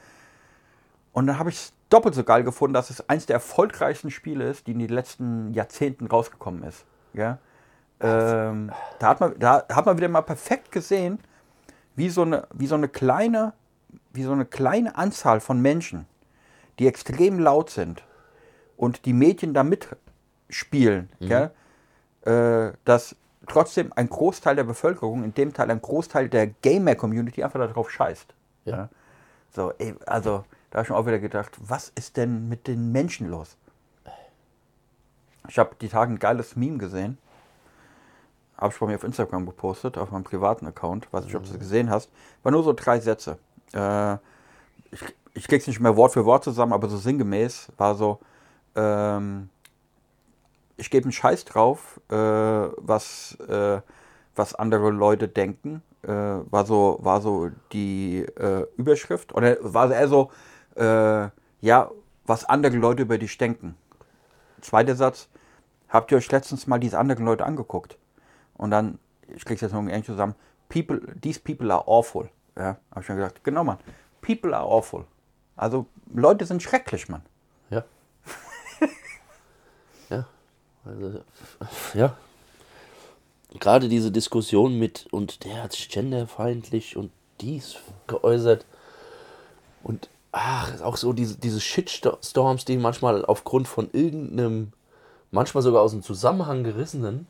Und 1.13 1.27
dann 1.27 1.39
habe 1.39 1.49
ich 1.49 1.55
es 1.57 1.73
doppelt 1.89 2.15
so 2.15 2.23
geil 2.23 2.43
gefunden, 2.43 2.73
dass 2.73 2.89
es 2.89 3.07
eins 3.09 3.25
der 3.25 3.35
erfolgreichsten 3.35 4.11
Spiele 4.11 4.49
ist, 4.49 4.67
die 4.67 4.71
in 4.71 4.79
den 4.79 4.89
letzten 4.89 5.53
Jahrzehnten 5.53 6.07
rausgekommen 6.07 6.63
ist. 6.63 6.85
Ja? 7.13 7.39
Ähm, 7.99 8.71
da, 8.99 9.09
hat 9.09 9.19
man, 9.19 9.39
da 9.39 9.65
hat 9.69 9.85
man 9.85 9.97
wieder 9.97 10.07
mal 10.07 10.21
perfekt 10.21 10.71
gesehen, 10.71 11.19
wie 11.95 12.09
so 12.09 12.21
eine, 12.21 12.47
wie 12.53 12.67
so 12.67 12.75
eine 12.75 12.87
kleine, 12.87 13.53
wie 14.13 14.23
so 14.23 14.31
eine 14.31 14.45
kleine 14.45 14.95
Anzahl 14.95 15.39
von 15.39 15.61
Menschen, 15.61 16.05
die 16.77 16.87
extrem 16.87 17.39
laut 17.39 17.69
sind 17.69 18.03
und 18.77 19.05
die 19.05 19.13
Medien 19.13 19.53
da 19.53 19.63
mitspielen, 19.63 21.09
gell, 21.19 21.51
äh, 22.21 22.71
dass 22.85 23.15
trotzdem 23.47 23.91
ein 23.95 24.07
Großteil 24.07 24.55
der 24.55 24.63
Bevölkerung, 24.63 25.23
in 25.23 25.33
dem 25.33 25.53
Teil 25.53 25.71
ein 25.71 25.81
Großteil 25.81 26.29
der 26.29 26.47
Gamer-Community 26.47 27.43
einfach 27.43 27.59
darauf 27.59 27.89
scheißt. 27.89 28.33
Ja. 28.65 28.89
So, 29.49 29.73
ey, 29.79 29.95
also 30.05 30.45
da 30.69 30.77
habe 30.77 30.85
ich 30.85 30.89
mir 30.89 30.95
auch 30.97 31.05
wieder 31.05 31.19
gedacht, 31.19 31.57
was 31.59 31.91
ist 31.95 32.17
denn 32.17 32.49
mit 32.49 32.67
den 32.67 32.91
Menschen 32.91 33.29
los? 33.29 33.57
Ich 35.47 35.57
habe 35.57 35.75
die 35.81 35.89
Tage 35.89 36.13
ein 36.13 36.19
geiles 36.19 36.55
Meme 36.55 36.77
gesehen. 36.77 37.17
Habe 38.57 38.73
ich 38.73 38.79
bei 38.79 38.85
mir 38.85 38.95
auf 38.95 39.03
Instagram 39.03 39.45
gepostet, 39.45 39.97
auf 39.97 40.11
meinem 40.11 40.23
privaten 40.23 40.67
Account. 40.67 41.11
Weiß 41.11 41.25
nicht, 41.25 41.35
ob 41.35 41.43
du 41.43 41.49
es 41.51 41.57
gesehen 41.57 41.89
hast. 41.89 42.11
War 42.43 42.51
nur 42.51 42.63
so 42.63 42.73
drei 42.73 42.99
Sätze. 42.99 43.39
Äh, 43.73 44.15
ich 44.91 45.03
ich 45.33 45.47
krieg's 45.47 45.67
nicht 45.67 45.79
mehr 45.79 45.95
Wort 45.95 46.13
für 46.13 46.25
Wort 46.25 46.43
zusammen, 46.43 46.73
aber 46.73 46.89
so 46.89 46.97
sinngemäß 46.97 47.69
war 47.77 47.95
so, 47.95 48.19
ähm, 48.75 49.49
ich 50.77 50.89
gebe 50.89 51.05
einen 51.05 51.11
Scheiß 51.11 51.45
drauf, 51.45 51.99
äh, 52.09 52.15
was, 52.15 53.37
äh, 53.47 53.81
was 54.35 54.55
andere 54.55 54.91
Leute 54.91 55.27
denken. 55.27 55.81
Äh, 56.01 56.09
war 56.09 56.65
so, 56.65 56.99
war 57.01 57.21
so 57.21 57.49
die 57.73 58.19
äh, 58.19 58.65
Überschrift. 58.77 59.33
Oder 59.33 59.57
war 59.61 59.91
eher 59.91 60.07
so, 60.07 60.31
äh, 60.79 61.29
ja, 61.61 61.91
was 62.25 62.45
andere 62.45 62.77
Leute 62.77 63.03
über 63.03 63.17
dich 63.17 63.37
denken. 63.37 63.75
Zweiter 64.61 64.95
Satz, 64.95 65.27
habt 65.89 66.11
ihr 66.11 66.17
euch 66.17 66.31
letztens 66.31 66.67
mal 66.67 66.79
diese 66.79 66.97
anderen 66.97 67.25
Leute 67.25 67.45
angeguckt? 67.45 67.97
Und 68.55 68.71
dann, 68.71 68.99
ich 69.27 69.45
krieg's 69.45 69.61
jetzt 69.61 69.73
noch 69.73 69.81
irgendwie 69.81 70.03
zusammen, 70.03 70.35
people, 70.69 71.01
these 71.21 71.39
people 71.39 71.71
are 71.73 71.87
awful. 71.87 72.29
Ja, 72.57 72.77
hab 72.91 73.03
ich 73.03 73.09
mir 73.09 73.15
gedacht, 73.15 73.43
genau, 73.43 73.63
Mann. 73.63 73.77
People 74.21 74.55
are 74.55 74.65
awful. 74.65 75.05
Also, 75.55 75.85
Leute 76.13 76.45
sind 76.45 76.61
schrecklich, 76.61 77.07
Mann. 77.09 77.21
Ja. 77.69 77.83
ja. 80.09 80.25
Also, 80.85 81.21
ja. 81.93 82.15
Gerade 83.59 83.89
diese 83.89 84.11
Diskussion 84.11 84.77
mit, 84.77 85.07
und 85.11 85.43
der 85.45 85.63
hat 85.63 85.71
sich 85.73 85.89
genderfeindlich 85.89 86.95
und 86.97 87.11
dies 87.41 87.77
geäußert. 88.07 88.65
Und 89.83 90.09
ach, 90.31 90.81
auch 90.81 90.97
so 90.97 91.13
diese, 91.13 91.37
diese 91.37 91.59
Shitstorms, 91.59 92.65
die 92.65 92.77
manchmal 92.77 93.25
aufgrund 93.25 93.67
von 93.67 93.89
irgendeinem, 93.91 94.73
manchmal 95.31 95.63
sogar 95.63 95.81
aus 95.81 95.91
dem 95.91 96.03
Zusammenhang 96.03 96.63
gerissenen 96.63 97.27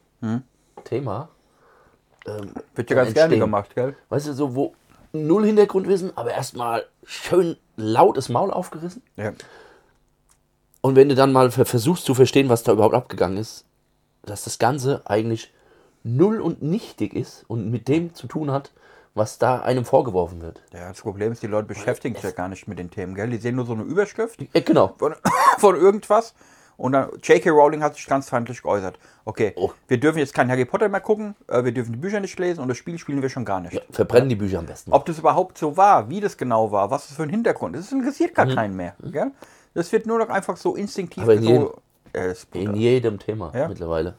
Thema. 0.84 1.30
Ähm, 2.28 2.54
Wird 2.76 2.90
ja 2.90 2.96
ganz 2.98 3.14
gerne 3.14 3.26
entstehen. 3.26 3.40
gemacht, 3.40 3.74
gell? 3.76 3.96
Weißt 4.10 4.28
du, 4.28 4.34
so 4.34 4.56
wo 4.56 4.74
null 5.14 5.46
Hintergrundwissen, 5.46 6.12
aber 6.18 6.32
erstmal 6.32 6.86
schön 7.04 7.56
laut 7.78 8.18
das 8.18 8.28
Maul 8.30 8.52
aufgerissen. 8.52 9.02
Ja. 9.16 9.32
Und 10.82 10.96
wenn 10.96 11.10
du 11.10 11.16
dann 11.16 11.32
mal 11.32 11.52
ver- 11.52 11.66
versuchst 11.66 12.06
zu 12.06 12.14
verstehen, 12.14 12.50
was 12.50 12.64
da 12.64 12.74
überhaupt 12.74 12.96
abgegangen 12.96 13.38
ist, 13.38 13.66
dass 14.24 14.44
das 14.44 14.60
Ganze 14.60 15.02
eigentlich 15.06 15.52
null 16.04 16.42
und 16.42 16.62
nichtig 16.62 17.14
ist 17.14 17.46
und 17.48 17.72
mit 17.72 17.88
dem 17.88 18.14
zu 18.14 18.28
tun 18.28 18.52
hat, 18.52 18.72
was 19.20 19.38
da 19.38 19.60
einem 19.62 19.86
vorgeworfen 19.86 20.42
wird. 20.42 20.62
Ja, 20.74 20.88
das 20.90 21.02
Problem 21.02 21.32
ist, 21.32 21.44
die 21.44 21.48
Leute 21.48 21.68
beschäftigen 21.68 22.16
sich 22.16 22.24
ja 22.24 22.32
gar 22.32 22.48
nicht 22.48 22.68
mit 22.68 22.80
den 22.80 22.90
Themen, 22.90 23.14
gell? 23.14 23.30
Die 23.30 23.38
sehen 23.38 23.56
nur 23.56 23.66
so 23.66 23.74
eine 23.74 23.84
Überschrift 23.84 24.42
Äh, 24.54 24.62
genau. 24.62 24.96
von, 24.98 25.14
von 25.60 25.76
irgendwas 25.76 26.34
und 26.78 26.94
dann 26.94 27.10
J.K. 27.22 27.50
Rowling 27.52 27.84
hat 27.84 27.96
sich 27.96 28.06
transfeindlich 28.06 28.62
geäußert. 28.64 28.98
Okay, 29.26 29.54
Oh. 29.58 29.70
wir 29.88 30.00
dürfen 30.00 30.18
jetzt 30.18 30.34
kein 30.34 30.50
Harry 30.50 30.66
Potter 30.66 30.90
mehr 30.90 31.02
gucken, 31.02 31.36
äh, 31.48 31.64
wir 31.64 31.72
dürfen 31.74 31.92
die 31.92 32.00
Bücher 32.00 32.20
nicht 32.22 32.40
lesen 32.40 32.62
und 32.62 32.70
das 32.70 32.78
Spiel 32.78 32.98
spielen 32.98 33.22
wir 33.22 33.30
schon 33.30 33.46
gar 33.46 33.60
nicht. 33.60 33.80
Verbrennen 33.92 34.30
die 34.30 34.36
Bücher 34.36 34.60
am 34.60 34.66
besten. 34.66 34.92
Ob 34.94 35.06
das 35.06 35.20
überhaupt 35.20 35.58
so 35.58 35.78
war, 35.78 36.10
wie 36.10 36.22
das 36.22 36.38
genau 36.38 36.72
war, 36.72 36.90
was 36.90 37.08
das 37.10 37.18
für 37.18 37.24
ein 37.24 37.30
Hintergrund 37.30 37.76
ist, 37.76 37.86
das 37.86 37.92
interessiert 37.92 38.34
gar 38.34 38.48
keinen 38.48 38.76
mehr. 38.76 38.96
Gell? 39.04 39.32
Das 39.76 39.92
wird 39.92 40.08
nur 40.08 40.18
noch 40.18 40.30
einfach 40.30 40.58
so 40.58 40.76
instinktiv 40.76 41.24
Mhm. 41.24 41.30
Aber 41.30 41.34
in 41.36 41.44
jedem- 41.44 41.62
so. 41.62 41.82
Ja, 42.16 42.28
das 42.28 42.40
ist 42.40 42.56
In 42.56 42.74
jedem 42.76 43.20
Thema 43.20 43.52
Ja. 43.54 43.68
mittlerweile. 43.68 44.16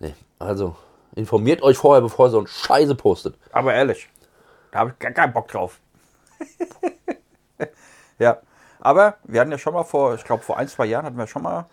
Nee, 0.00 0.14
also 0.38 0.76
informiert 1.14 1.62
euch 1.62 1.76
vorher, 1.76 2.00
bevor 2.00 2.26
ihr 2.26 2.30
so 2.30 2.40
ein 2.40 2.46
Scheiße 2.46 2.94
postet. 2.94 3.36
Aber 3.52 3.74
ehrlich, 3.74 4.08
da 4.70 4.80
habe 4.80 4.90
ich 4.90 4.98
gar 4.98 5.12
keinen 5.12 5.32
Bock 5.32 5.48
drauf. 5.48 5.78
ja, 8.18 8.38
aber 8.80 9.16
wir 9.24 9.40
hatten 9.40 9.52
ja 9.52 9.58
schon 9.58 9.74
mal 9.74 9.84
vor, 9.84 10.14
ich 10.14 10.24
glaube 10.24 10.42
vor 10.42 10.58
ein, 10.58 10.68
zwei 10.68 10.86
Jahren 10.86 11.04
hatten 11.06 11.18
wir 11.18 11.26
schon 11.26 11.42
mal, 11.42 11.66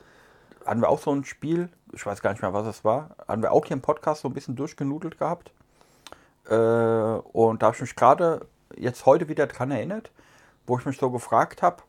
hatten 0.65 0.81
wir 0.81 0.89
auch 0.89 0.99
so 0.99 1.11
ein 1.11 1.25
Spiel, 1.25 1.69
ich 1.93 2.05
weiß 2.05 2.21
gar 2.21 2.31
nicht 2.31 2.41
mehr, 2.41 2.53
was 2.53 2.67
es 2.67 2.85
war, 2.85 3.15
hatten 3.27 3.41
wir 3.41 3.51
auch 3.51 3.65
hier 3.65 3.75
im 3.75 3.81
Podcast 3.81 4.21
so 4.21 4.27
ein 4.27 4.33
bisschen 4.33 4.55
durchgenudelt 4.55 5.17
gehabt. 5.17 5.51
Äh, 6.47 6.55
und 6.55 7.61
da 7.61 7.67
habe 7.67 7.75
ich 7.75 7.81
mich 7.81 7.95
gerade 7.95 8.45
jetzt 8.75 9.05
heute 9.05 9.27
wieder 9.27 9.47
dran 9.47 9.71
erinnert, 9.71 10.11
wo 10.67 10.77
ich 10.77 10.85
mich 10.85 10.97
so 10.97 11.09
gefragt 11.09 11.61
habe, 11.61 11.83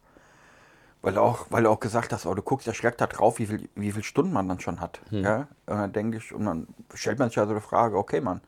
weil 1.02 1.14
du 1.14 1.20
auch, 1.22 1.46
weil 1.50 1.62
du 1.62 1.70
auch 1.70 1.80
gesagt 1.80 2.12
hast, 2.12 2.26
oh, 2.26 2.34
du 2.34 2.42
guckst 2.42 2.66
ja 2.66 2.74
schreck 2.74 2.98
da 2.98 3.06
drauf, 3.06 3.38
wie 3.38 3.46
viel, 3.46 3.68
wie 3.74 3.92
viel 3.92 4.02
Stunden 4.02 4.32
man 4.32 4.48
dann 4.48 4.60
schon 4.60 4.80
hat. 4.80 5.00
Ja? 5.10 5.48
Und 5.66 5.78
dann 5.78 5.92
denke 5.92 6.18
ich, 6.18 6.32
und 6.32 6.44
dann 6.44 6.66
stellt 6.94 7.18
man 7.18 7.28
sich 7.30 7.38
also 7.38 7.54
die 7.54 7.60
Frage, 7.60 7.96
okay, 7.96 8.20
Mann, 8.20 8.40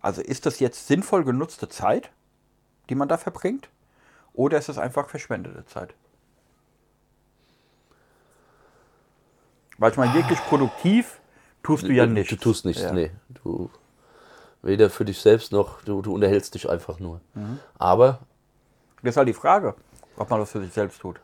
also 0.00 0.22
ist 0.22 0.46
das 0.46 0.60
jetzt 0.60 0.86
sinnvoll 0.86 1.24
genutzte 1.24 1.68
Zeit, 1.68 2.10
die 2.88 2.94
man 2.94 3.08
da 3.08 3.16
verbringt? 3.18 3.68
Oder 4.32 4.58
ist 4.58 4.68
es 4.68 4.78
einfach 4.78 5.08
verschwendete 5.08 5.66
Zeit? 5.66 5.94
Weil 9.78 9.90
ich 9.90 9.96
meine, 9.96 10.14
wirklich 10.14 10.38
produktiv 10.40 11.20
tust 11.62 11.84
du 11.84 11.92
ja 11.92 12.06
nicht. 12.06 12.30
Du 12.30 12.36
tust 12.36 12.64
nichts, 12.64 12.82
Ja. 12.82 12.92
nee. 12.92 13.10
Du, 13.30 13.70
weder 14.62 14.90
für 14.90 15.04
dich 15.04 15.20
selbst 15.20 15.52
noch, 15.52 15.82
du, 15.82 16.02
du 16.02 16.14
unterhältst 16.14 16.54
dich 16.54 16.68
einfach 16.68 16.98
nur. 17.00 17.20
Mhm. 17.34 17.58
Aber 17.78 18.20
Das 19.02 19.12
ist 19.12 19.16
halt 19.16 19.28
die 19.28 19.34
Frage, 19.34 19.74
ob 20.16 20.30
man 20.30 20.38
das 20.38 20.52
für 20.52 20.60
sich 20.60 20.72
selbst 20.72 21.00
tut. 21.00 21.20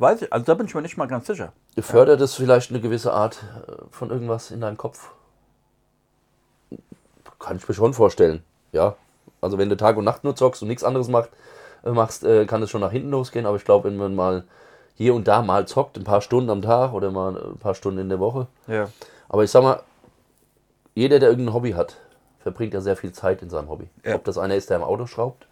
Weiß 0.00 0.22
ich, 0.22 0.32
also 0.32 0.46
da 0.46 0.54
bin 0.54 0.66
ich 0.66 0.74
mir 0.74 0.80
nicht 0.80 0.96
mal 0.96 1.06
ganz 1.06 1.26
sicher. 1.26 1.52
Fördert 1.78 2.22
es 2.22 2.34
vielleicht 2.34 2.70
eine 2.70 2.80
gewisse 2.80 3.12
Art 3.12 3.42
äh, 3.68 3.72
von 3.90 4.10
irgendwas 4.10 4.50
in 4.50 4.62
deinem 4.62 4.78
Kopf? 4.78 5.10
Kann 7.38 7.58
ich 7.58 7.68
mir 7.68 7.74
schon 7.74 7.92
vorstellen. 7.92 8.42
Ja. 8.72 8.96
Also 9.42 9.58
wenn 9.58 9.68
du 9.68 9.76
Tag 9.76 9.98
und 9.98 10.04
Nacht 10.04 10.24
nur 10.24 10.34
zockst 10.34 10.62
und 10.62 10.68
nichts 10.68 10.84
anderes 10.84 11.08
macht, 11.08 11.28
äh, 11.84 11.90
machst, 11.90 12.24
äh, 12.24 12.46
kann 12.46 12.62
es 12.62 12.70
schon 12.70 12.80
nach 12.80 12.92
hinten 12.92 13.10
losgehen. 13.10 13.44
Aber 13.44 13.56
ich 13.56 13.64
glaube, 13.64 13.88
wenn 13.88 13.98
man 13.98 14.14
mal 14.14 14.44
hier 14.94 15.14
und 15.14 15.28
da 15.28 15.42
mal 15.42 15.66
zockt, 15.68 15.98
ein 15.98 16.04
paar 16.04 16.22
Stunden 16.22 16.48
am 16.48 16.62
Tag 16.62 16.94
oder 16.94 17.10
mal 17.10 17.36
ein 17.36 17.58
paar 17.58 17.74
Stunden 17.74 18.00
in 18.00 18.08
der 18.08 18.20
Woche. 18.20 18.46
Ja. 18.68 18.88
Aber 19.28 19.44
ich 19.44 19.50
sag 19.50 19.62
mal, 19.62 19.82
jeder, 20.94 21.18
der 21.18 21.28
irgendein 21.28 21.54
Hobby 21.54 21.72
hat, 21.72 21.98
verbringt 22.38 22.72
ja 22.72 22.80
sehr 22.80 22.96
viel 22.96 23.12
Zeit 23.12 23.42
in 23.42 23.50
seinem 23.50 23.68
Hobby. 23.68 23.90
Ja. 24.02 24.14
Ob 24.14 24.24
das 24.24 24.38
einer 24.38 24.54
ist, 24.54 24.70
der 24.70 24.78
im 24.78 24.82
Auto 24.82 25.06
schraubt, 25.06 25.46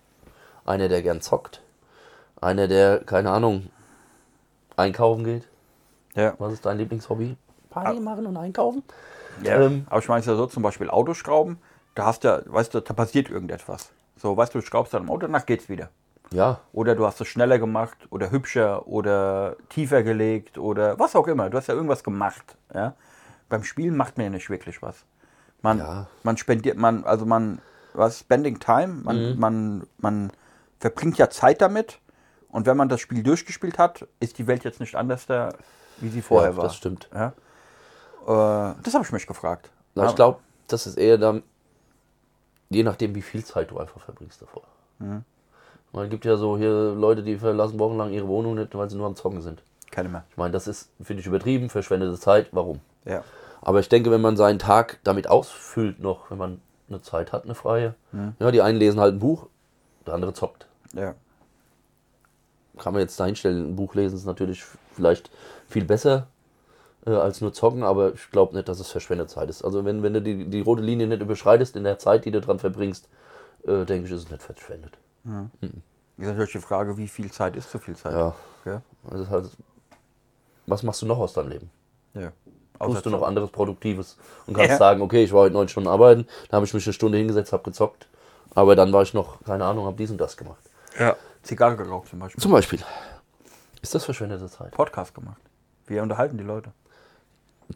einer, 0.65 0.89
der 0.89 1.03
gern 1.03 1.21
zockt, 1.21 1.61
einer, 2.41 2.67
der, 2.67 3.01
keine 3.05 3.31
Ahnung, 3.31 3.69
einkaufen 4.79 5.25
geht. 5.25 5.49
Ja. 6.15 6.35
Was 6.39 6.53
ist 6.55 6.65
dein 6.67 6.79
Lieblingshobby? 6.79 7.37
Party 7.71 8.01
machen 8.01 8.27
und 8.27 8.37
einkaufen? 8.37 8.83
ja. 9.43 9.61
Ähm, 9.61 9.87
Aber 9.91 9.99
ich 10.01 10.09
meine 10.09 10.21
es 10.21 10.27
ja 10.27 10.35
so, 10.37 10.47
zum 10.47 10.63
Beispiel 10.63 10.89
Autoschrauben, 10.91 11.59
da 11.95 12.07
hast 12.07 12.25
du, 12.25 12.43
weißt 12.47 12.75
du, 12.75 12.81
da 12.81 12.95
passiert 12.95 13.29
irgendetwas. 13.29 13.91
So, 14.17 14.37
weißt 14.37 14.55
du, 14.55 14.61
du 14.61 14.67
schraubst 14.67 14.95
dann 14.95 15.03
im 15.05 15.11
Auto, 15.11 15.21
danach 15.27 15.47
geht's 15.47 15.69
wieder. 15.69 15.91
Ja, 16.31 16.61
Oder 16.73 16.95
du 16.95 17.07
hast 17.07 17.21
es 17.23 17.29
schneller 17.29 17.59
gemacht 17.59 17.97
oder 18.11 18.31
hübscher 18.31 18.87
oder 18.87 19.57
tiefer 19.71 20.03
gelegt 20.03 20.59
oder 20.59 20.99
was 20.99 21.17
auch 21.17 21.27
immer. 21.27 21.49
Du 21.49 21.57
hast 21.57 21.69
ja 21.69 21.75
irgendwas 21.75 22.05
gemacht. 22.05 22.57
Ja? 22.75 22.95
Beim 23.49 23.65
Spielen 23.65 23.97
macht 23.97 24.19
man 24.19 24.25
ja 24.25 24.31
nicht 24.31 24.51
wirklich 24.51 24.83
was. 24.83 25.05
Man, 25.63 25.79
Ja. 25.79 26.07
man 26.25 26.37
spendiert, 26.37 26.77
man, 26.77 27.05
also 27.05 27.25
man, 27.25 27.61
was, 27.95 28.19
Spending 28.21 28.59
Time, 28.61 28.89
man, 29.05 29.31
Mhm. 29.33 29.39
man, 29.41 29.87
man 29.99 30.33
verbringt 30.81 31.17
ja 31.17 31.31
Zeit 31.31 31.63
damit. 31.63 31.99
Und 32.51 32.67
wenn 32.67 32.77
man 32.77 32.89
das 32.89 33.01
Spiel 33.01 33.23
durchgespielt 33.23 33.79
hat, 33.79 34.07
ist 34.21 34.39
die 34.39 34.47
Welt 34.47 34.65
jetzt 34.65 34.81
nicht 34.81 34.95
anders 34.95 35.27
da, 35.27 35.55
wie 35.99 36.09
sie 36.09 36.23
vorher 36.23 36.51
ja 36.51 36.57
war. 36.57 36.65
das 36.65 36.77
stimmt. 36.77 37.09
Ja? 37.15 37.29
Äh, 38.27 38.75
das 38.83 38.95
habe 38.95 39.05
ich 39.05 39.13
mich 39.13 39.27
gefragt. 39.27 39.71
Na, 39.95 40.09
ich 40.09 40.15
glaube, 40.15 40.39
das 40.69 40.87
ist 40.87 40.97
eher 40.97 41.19
dann, 41.19 41.43
je 42.71 42.83
nachdem, 42.83 43.15
wie 43.15 43.23
viel 43.23 43.45
Zeit 43.45 43.71
du 43.71 43.79
einfach 43.79 44.01
verbringst 44.01 44.41
davor. 44.41 44.63
Mhm. 44.99 45.25
Man 45.93 46.11
gibt 46.11 46.25
ja 46.25 46.37
so 46.37 46.59
hier 46.59 46.71
Leute, 46.93 47.23
die 47.23 47.37
verlassen 47.37 47.79
wochenlang 47.79 48.13
ihre 48.13 48.29
Wohnung 48.29 48.55
nicht, 48.55 48.75
weil 48.77 48.89
sie 48.91 48.97
nur 48.97 49.07
am 49.07 49.17
Zocken 49.17 49.41
sind. 49.41 49.63
Keine 49.91 50.09
mehr. 50.11 50.25
Ich 50.31 50.37
meine, 50.37 50.53
das 50.53 50.69
ist, 50.69 50.91
finde 51.03 51.21
ich, 51.21 51.27
übertrieben, 51.27 51.71
verschwendete 51.71 52.19
Zeit. 52.19 52.49
Warum? 52.53 52.81
Ja. 53.05 53.25
Aber 53.63 53.81
ich 53.81 53.89
denke, 53.89 54.11
wenn 54.11 54.21
man 54.21 54.37
seinen 54.37 54.59
Tag 54.59 55.01
damit 55.03 55.29
ausfüllt 55.29 55.99
noch, 56.01 56.31
wenn 56.31 56.39
man 56.39 56.61
eine 56.89 57.01
Zeit 57.03 57.33
hat, 57.33 57.45
eine 57.45 57.55
freie. 57.55 57.95
Mhm. 58.13 58.35
Ja, 58.39 58.51
die 58.51 58.63
einen 58.63 58.79
lesen 58.79 59.01
halt 59.01 59.15
ein 59.15 59.19
Buch, 59.19 59.47
der 60.07 60.15
andere 60.15 60.35
zockt. 60.35 60.67
Ja. 60.93 61.15
Kann 62.79 62.93
man 62.95 63.03
jetzt 63.03 63.19
dahinstellen, 63.21 63.71
ein 63.73 63.77
Buch 63.77 63.95
lesen 63.95 64.17
ist 64.17 64.25
natürlich 64.27 64.65
vielleicht 64.95 65.31
viel 65.69 65.85
besser 65.85 66.27
äh, 67.07 67.11
als 67.11 67.41
nur 67.41 67.53
zocken, 67.53 67.83
aber 67.83 68.15
ich 68.15 68.31
glaube 68.31 68.55
nicht, 68.55 68.69
dass 68.69 68.81
es 68.81 68.89
verschwendete 68.91 69.31
Zeit 69.31 69.51
ist. 69.51 69.63
Also 69.65 69.85
wenn, 69.85 70.03
wenn 70.03 70.15
du 70.15 70.23
die, 70.23 70.45
die 70.47 70.61
rote 70.61 70.83
Linie 70.83 71.07
nicht 71.07 71.23
überschreitest 71.23 71.77
in 71.77 71.85
der 71.85 71.99
Zeit, 71.99 72.25
die 72.25 72.31
du 72.31 72.41
dran 72.41 72.59
verbringst, 72.59 73.09
äh, 73.67 73.85
denke 73.85 74.07
ich, 74.07 74.13
ist 74.13 74.25
es 74.25 74.31
nicht 74.31 74.43
verschwendet. 74.43 74.97
Ist 75.61 76.27
natürlich 76.27 76.53
die 76.53 76.59
Frage, 76.59 76.97
wie 76.97 77.09
viel 77.09 77.31
Zeit 77.31 77.55
ist 77.57 77.71
zu 77.71 77.79
viel 77.79 77.97
Zeit. 77.97 78.13
Ja, 78.13 78.35
Ja. 78.65 78.83
das 79.11 79.21
ist 79.21 79.31
halt, 79.31 79.51
was 80.67 80.83
machst 80.83 81.03
du 81.03 81.07
noch 81.07 81.19
aus 81.19 81.33
deinem 81.33 81.49
Leben? 81.49 81.71
ja. 82.15 82.33
Tust 82.81 83.05
du 83.07 83.11
noch 83.11 83.23
anderes 83.23 83.51
Produktives 83.51 84.17
und 84.47 84.55
kannst 84.55 84.71
Ja. 84.71 84.77
sagen, 84.79 85.03
okay, 85.03 85.25
ich 85.25 85.33
war 85.33 85.41
heute 85.41 85.53
neun 85.55 85.67
Stunden 85.69 85.89
arbeiten, 85.89 86.29
da 86.49 86.57
habe 86.59 86.65
ich 86.67 86.73
mich 86.73 86.87
eine 86.87 86.93
Stunde 86.93 87.19
hingesetzt, 87.19 87.53
habe 87.53 87.65
gezockt, 87.65 88.07
aber 88.55 88.77
dann 88.77 88.93
war 88.93 89.03
ich 89.03 89.15
noch, 89.15 89.43
keine 89.43 89.65
Ahnung, 89.65 89.85
habe 89.87 89.97
dies 89.97 90.13
und 90.13 90.19
das 90.21 90.37
gemacht. 90.37 90.63
Ja. 90.97 91.17
Zigarre 91.49 91.77
geraucht 91.77 92.09
zum 92.09 92.19
Beispiel. 92.19 92.43
Zum 92.43 92.53
Beispiel. 92.53 92.79
Ist 93.81 93.95
das 93.95 94.05
verschwendete 94.05 94.49
Zeit? 94.51 94.71
Podcast 94.73 95.15
gemacht. 95.15 95.41
Wir 95.87 96.03
unterhalten 96.03 96.37
die 96.37 96.45
Leute. 96.45 96.73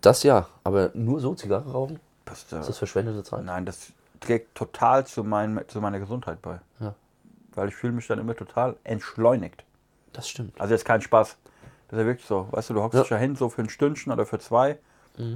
Das 0.03 0.23
ja, 0.23 0.47
aber 0.63 0.91
nur 0.93 1.21
so 1.21 1.35
Zigarre 1.35 1.71
rauchen? 1.73 1.99
Das, 2.27 2.53
äh, 2.53 2.61
Ist 2.61 2.69
das 2.69 2.79
verschwendete 2.79 3.25
Zeit? 3.25 3.45
nein, 3.45 3.65
das 3.65 3.93
trägt 4.21 4.55
total 4.55 5.07
zu, 5.07 5.25
mein, 5.25 5.61
zu 5.69 5.81
meiner 5.81 5.99
Gesundheit 5.99 6.43
bei. 6.43 6.61
Ja. 6.81 6.95
Weil 7.55 7.69
ich 7.69 7.75
fühle 7.75 7.95
mich 7.95 8.07
dann 8.07 8.19
immer 8.19 8.35
total 8.37 8.77
entschleunigt. 8.85 9.65
Das 10.13 10.29
stimmt. 10.29 10.61
Also 10.61 10.75
jetzt 10.75 10.85
kein 10.85 11.01
Spaß. 11.01 11.37
Das 11.89 11.99
ist 11.99 12.03
ja 12.03 12.07
wirklich 12.07 12.27
so. 12.27 12.49
Weißt 12.51 12.69
du, 12.71 12.75
du 12.75 12.83
hockst 12.83 12.95
Ja. 12.95 13.01
Mhm. 13.01 13.05
dich 13.05 13.11
ja 13.11 13.17
hin, 13.17 13.37
so 13.37 13.49
für 13.49 13.63
ein 13.63 13.71
Stündchen 13.71 14.13
oder 14.13 14.27
für 14.27 14.39
zwei, 14.39 14.79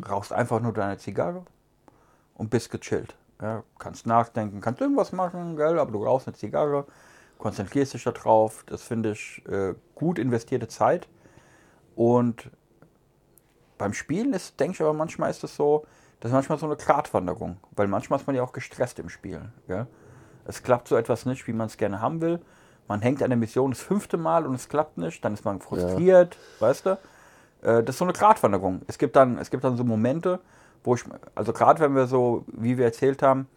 rauchst 0.09 0.33
einfach 0.33 0.61
nur 0.61 0.73
deine 0.75 0.99
Zigarre 0.99 1.43
und 2.35 2.51
bist 2.51 2.71
gechillt. 2.71 3.15
Ja, 3.41 3.63
kannst 3.79 4.07
nachdenken, 4.07 4.61
kannst 4.61 4.81
irgendwas 4.83 5.13
machen, 5.13 5.57
gell, 5.57 5.79
aber 5.79 5.91
du 5.93 6.05
rauchst 6.05 6.27
eine 6.29 6.37
Zigarre, 6.37 6.87
konzentrierst 7.39 7.95
dich 7.95 8.05
darauf. 8.05 8.65
Das 8.67 8.83
finde 8.83 9.13
ich 9.13 9.43
äh, 9.49 9.75
gut 9.95 10.19
investierte 10.19 10.69
Zeit. 10.69 11.09
Und 11.95 12.51
beim 13.79 13.93
Spielen 13.93 14.33
ist, 14.33 14.59
denke 14.61 14.75
ich 14.75 14.81
aber 14.81 14.93
manchmal 14.93 15.31
ist 15.31 15.45
es 15.45 15.57
so, 15.57 15.87
das 16.21 16.31
ist 16.31 16.35
manchmal 16.35 16.59
so 16.59 16.67
eine 16.67 16.77
Gratwanderung, 16.77 17.59
weil 17.73 17.89
manchmal 17.89 18.19
ist 18.19 18.27
man 18.27 18.37
ja 18.37 18.43
auch 18.43 18.53
gestresst 18.53 18.99
im 18.99 19.09
Spielen. 19.09 19.53
Gell? 19.67 19.87
Es 20.47 20.63
klappt 20.63 20.89
so 20.89 20.97
etwas 20.97 21.27
nicht, 21.27 21.47
wie 21.47 21.53
man 21.53 21.67
es 21.67 21.77
gerne 21.77 22.01
haben 22.01 22.21
will. 22.21 22.41
Man 22.89 23.03
hängt 23.03 23.23
an 23.23 23.31
der 23.31 23.37
Mission 23.37 23.73
das 23.73 23.81
fünfte 23.81 24.17
Mal 24.17 24.47
und 24.47 24.55
es 24.55 24.69
klappt 24.69 24.97
nicht, 24.97 25.25
dann 25.25 25.35
ist 25.35 25.45
man 25.45 25.61
frustriert, 25.61 26.37
weißt 26.61 26.87
du? 26.87 26.91
Äh, 27.63 27.83
Das 27.83 27.95
ist 27.97 27.99
so 27.99 28.05
eine 28.05 28.13
Gratwanderung. 28.13 28.83
Es 28.87 28.97
gibt 28.97 29.17
dann, 29.17 29.39
es 29.39 29.51
gibt 29.51 29.65
dann 29.65 29.77
so 29.77 29.85
Momente, 29.85 30.41
wo 30.85 30.95
ich, 30.95 31.03
also 31.35 31.53
gerade 31.53 31.81
wenn 31.81 31.95
wir 31.95 32.07
so, 32.07 32.45
wie 32.47 32.79
wir 32.79 32.85
erzählt 32.85 33.23
haben, 33.23 33.49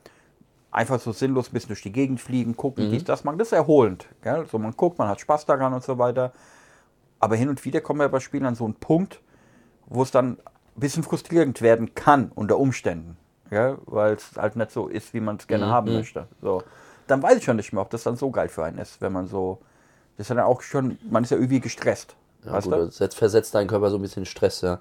einfach 0.72 1.00
so 1.00 1.12
sinnlos 1.12 1.50
ein 1.50 1.54
bisschen 1.54 1.70
durch 1.70 1.82
die 1.82 1.92
Gegend 1.92 2.22
fliegen, 2.22 2.56
gucken, 2.56 2.92
dies, 2.92 3.04
das 3.04 3.24
machen, 3.24 3.38
das 3.40 3.48
ist 3.50 3.54
erholend. 3.54 4.06
Gell? 4.22 4.46
So 4.52 4.60
man 4.60 4.76
guckt, 4.76 4.98
man 5.00 5.08
hat 5.08 5.20
Spaß 5.20 5.46
daran 5.46 5.74
und 5.74 5.84
so 5.84 5.98
weiter. 5.98 6.32
Aber 7.20 7.36
hin 7.36 7.50
und 7.50 7.66
wieder 7.66 7.82
kommen 7.82 8.00
wir 8.00 8.10
bei 8.10 8.20
Spielen 8.20 8.46
an 8.46 8.56
so 8.56 8.66
einen 8.66 8.76
Punkt, 8.76 9.20
wo 9.88 10.04
es 10.04 10.12
dann 10.12 10.34
ein 10.34 10.80
bisschen 10.80 11.04
frustrierend 11.04 11.62
werden 11.62 11.96
kann 11.96 12.32
unter 12.36 12.58
Umständen. 12.58 13.18
Ja, 13.52 13.78
weil 13.88 14.14
es 14.14 14.34
halt 14.38 14.56
nicht 14.56 14.72
so 14.72 14.88
ist, 14.88 15.14
wie 15.16 15.20
man 15.20 15.38
es 15.38 15.48
gerne 15.48 15.66
haben 15.68 15.92
möchte. 15.94 16.28
So. 16.42 16.62
Dann 17.08 17.24
weiß 17.24 17.38
ich 17.40 17.44
schon 17.44 17.56
nicht 17.56 17.74
mehr, 17.74 17.82
ob 17.82 17.90
das 17.90 18.04
dann 18.04 18.16
so 18.16 18.30
geil 18.30 18.48
für 18.48 18.64
einen 18.64 18.78
ist, 18.78 19.02
wenn 19.02 19.12
man 19.12 19.26
so. 19.28 19.58
Das 20.18 20.26
ist 20.26 20.30
ja 20.30 20.36
dann 20.36 20.46
auch 20.46 20.62
schon, 20.62 21.00
man 21.10 21.24
ist 21.24 21.32
ja 21.32 21.38
irgendwie 21.38 21.60
gestresst. 21.60 22.16
Ja, 22.46 22.60
gut, 22.60 22.72
das 22.72 22.98
setzt- 22.98 23.18
versetzt 23.18 23.56
deinen 23.56 23.68
Körper 23.68 23.90
so 23.90 23.98
ein 23.98 24.02
bisschen 24.04 24.26
Stress, 24.26 24.62
ja. 24.62 24.80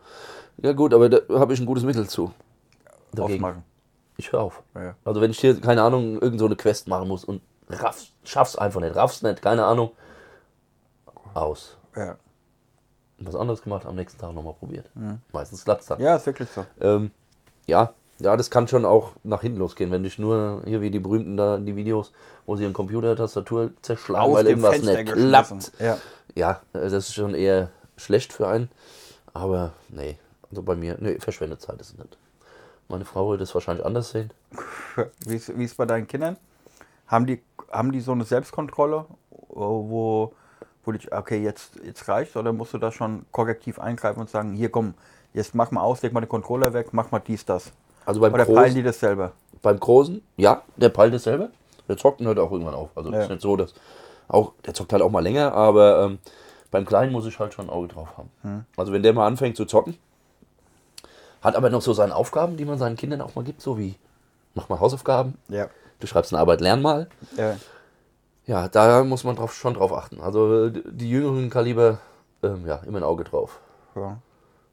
Ja 0.58 0.72
gut, 0.74 0.92
aber 0.92 1.08
da 1.08 1.20
habe 1.38 1.54
ich 1.54 1.60
ein 1.60 1.66
gutes 1.66 1.84
Mittel 1.84 2.06
zu. 2.08 2.30
Dagegen. 3.12 3.42
Aufmachen. 3.42 3.62
Ich 4.18 4.32
höre 4.32 4.40
auf. 4.40 4.62
Ja. 4.74 4.94
Also 5.04 5.20
wenn 5.20 5.30
ich 5.30 5.38
hier, 5.38 5.58
keine 5.60 5.82
Ahnung, 5.82 6.20
irgend 6.20 6.40
so 6.40 6.46
eine 6.46 6.56
Quest 6.56 6.88
machen 6.88 7.08
muss 7.08 7.24
und 7.24 7.40
raff's, 7.70 8.12
schaff's 8.24 8.56
einfach 8.56 8.80
nicht, 8.80 8.94
raff's 8.94 9.22
nicht, 9.22 9.40
keine 9.40 9.64
Ahnung, 9.64 9.92
aus. 11.34 11.76
Ja. 11.96 12.16
Was 13.20 13.34
anderes 13.34 13.62
gemacht, 13.62 13.86
am 13.86 13.94
nächsten 13.94 14.20
Tag 14.20 14.34
nochmal 14.34 14.54
probiert. 14.54 14.86
Meistens 15.32 15.64
klappt's 15.64 15.86
dann. 15.86 15.98
Mhm. 15.98 16.04
ja, 16.04 16.16
ist 16.16 16.26
wirklich 16.26 16.48
so. 16.50 16.64
Ähm, 16.80 17.10
ja, 17.66 17.94
ja, 18.20 18.36
das 18.36 18.50
kann 18.50 18.66
schon 18.66 18.84
auch 18.84 19.12
nach 19.22 19.42
hinten 19.42 19.58
losgehen, 19.58 19.90
wenn 19.92 20.02
dich 20.02 20.18
nur, 20.18 20.62
hier 20.64 20.80
wie 20.80 20.90
die 20.90 20.98
berühmten 20.98 21.36
da, 21.36 21.58
die 21.58 21.76
Videos, 21.76 22.12
wo 22.46 22.56
sie 22.56 22.64
ihren 22.64 22.72
Computer, 22.72 23.14
Tastatur 23.14 23.70
zerschlagen, 23.82 24.32
weil 24.32 24.46
irgendwas 24.46 24.82
nicht 24.82 25.12
klappt. 25.12 25.72
Ja. 25.78 25.98
Ja, 26.34 26.60
äh, 26.72 26.80
das 26.80 26.92
ist 26.92 27.14
schon 27.14 27.34
eher 27.34 27.70
schlecht 27.96 28.32
für 28.32 28.48
einen. 28.48 28.68
Aber 29.32 29.72
nee, 29.88 30.18
also 30.50 30.62
bei 30.62 30.74
mir, 30.74 30.96
nee, 30.98 31.18
verschwendet 31.20 31.60
Zeit 31.60 31.80
ist 31.80 31.92
es 31.92 31.98
nicht. 31.98 32.18
Meine 32.88 33.04
Frau 33.04 33.28
würde 33.28 33.42
es 33.42 33.54
wahrscheinlich 33.54 33.84
anders 33.84 34.10
sehen. 34.10 34.30
Wie 35.26 35.36
ist, 35.36 35.48
ist 35.50 35.76
bei 35.76 35.84
deinen 35.86 36.06
Kindern? 36.06 36.36
Haben 37.06 37.26
die, 37.26 37.42
haben 37.70 37.92
die 37.92 38.00
so 38.00 38.12
eine 38.12 38.24
Selbstkontrolle, 38.24 39.04
wo, 39.48 40.32
wo 40.84 40.92
die, 40.92 41.12
okay, 41.12 41.42
jetzt, 41.42 41.72
jetzt 41.84 42.08
reicht's, 42.08 42.36
oder 42.36 42.52
musst 42.52 42.72
du 42.74 42.78
da 42.78 42.90
schon 42.90 43.26
korrektiv 43.30 43.78
eingreifen 43.78 44.20
und 44.20 44.30
sagen, 44.30 44.54
hier 44.54 44.70
komm, 44.70 44.94
jetzt 45.34 45.54
mach 45.54 45.70
mal 45.70 45.82
aus, 45.82 46.02
leg 46.02 46.12
mal 46.12 46.20
den 46.20 46.28
Controller 46.28 46.72
weg, 46.72 46.88
mach 46.92 47.10
mal 47.10 47.20
dies, 47.20 47.44
das. 47.44 47.72
Also 48.06 48.20
beim 48.20 48.32
Oder 48.32 48.44
peilen 48.46 48.56
Großen, 48.56 48.74
die 48.74 48.82
das 48.82 49.00
selber? 49.00 49.32
beim 49.60 49.78
Großen, 49.78 50.22
ja, 50.36 50.62
der 50.76 50.88
peilt 50.88 51.12
es 51.14 51.24
selber. 51.24 51.50
Der 51.88 51.96
zockt 51.96 52.20
und 52.20 52.26
hört 52.26 52.38
auch 52.38 52.52
irgendwann 52.52 52.74
auf. 52.74 52.90
Also 52.94 53.10
Ja. 53.10 53.22
ist 53.22 53.30
nicht 53.30 53.42
so, 53.42 53.56
dass 53.56 53.74
auch, 54.28 54.52
der 54.64 54.74
zockt 54.74 54.92
halt 54.92 55.02
auch 55.02 55.10
mal 55.10 55.20
länger, 55.22 55.52
aber 55.52 56.04
ähm, 56.04 56.18
beim 56.70 56.84
Kleinen 56.84 57.12
muss 57.12 57.26
ich 57.26 57.38
halt 57.38 57.54
schon 57.54 57.66
ein 57.66 57.70
Auge 57.70 57.88
drauf 57.88 58.16
haben. 58.18 58.30
Hm. 58.42 58.64
Also 58.76 58.92
wenn 58.92 59.02
der 59.02 59.14
mal 59.14 59.26
anfängt 59.26 59.56
zu 59.56 59.64
zocken, 59.64 59.96
hat 61.42 61.56
aber 61.56 61.70
noch 61.70 61.82
so 61.82 61.92
seine 61.92 62.14
Aufgaben, 62.14 62.56
die 62.56 62.64
man 62.64 62.78
seinen 62.78 62.96
Kindern 62.96 63.20
auch 63.20 63.34
mal 63.34 63.44
gibt, 63.44 63.60
so 63.60 63.78
wie 63.78 63.96
mach 64.54 64.68
mal 64.68 64.80
Hausaufgaben, 64.80 65.38
Ja. 65.48 65.68
du 66.00 66.06
schreibst 66.06 66.32
eine 66.32 66.40
Arbeit, 66.40 66.60
lern 66.60 66.82
mal. 66.82 67.08
ja. 67.36 67.56
Ja, 68.46 68.66
da 68.66 69.04
muss 69.04 69.24
man 69.24 69.36
drauf, 69.36 69.52
schon 69.54 69.74
drauf 69.74 69.92
achten. 69.92 70.22
Also 70.22 70.70
die 70.70 71.10
jüngeren 71.10 71.50
Kaliber, 71.50 71.98
ähm, 72.42 72.66
ja, 72.66 72.76
immer 72.86 72.96
ein 72.98 73.04
Auge 73.04 73.24
drauf. 73.24 73.60
ja. 73.94 74.18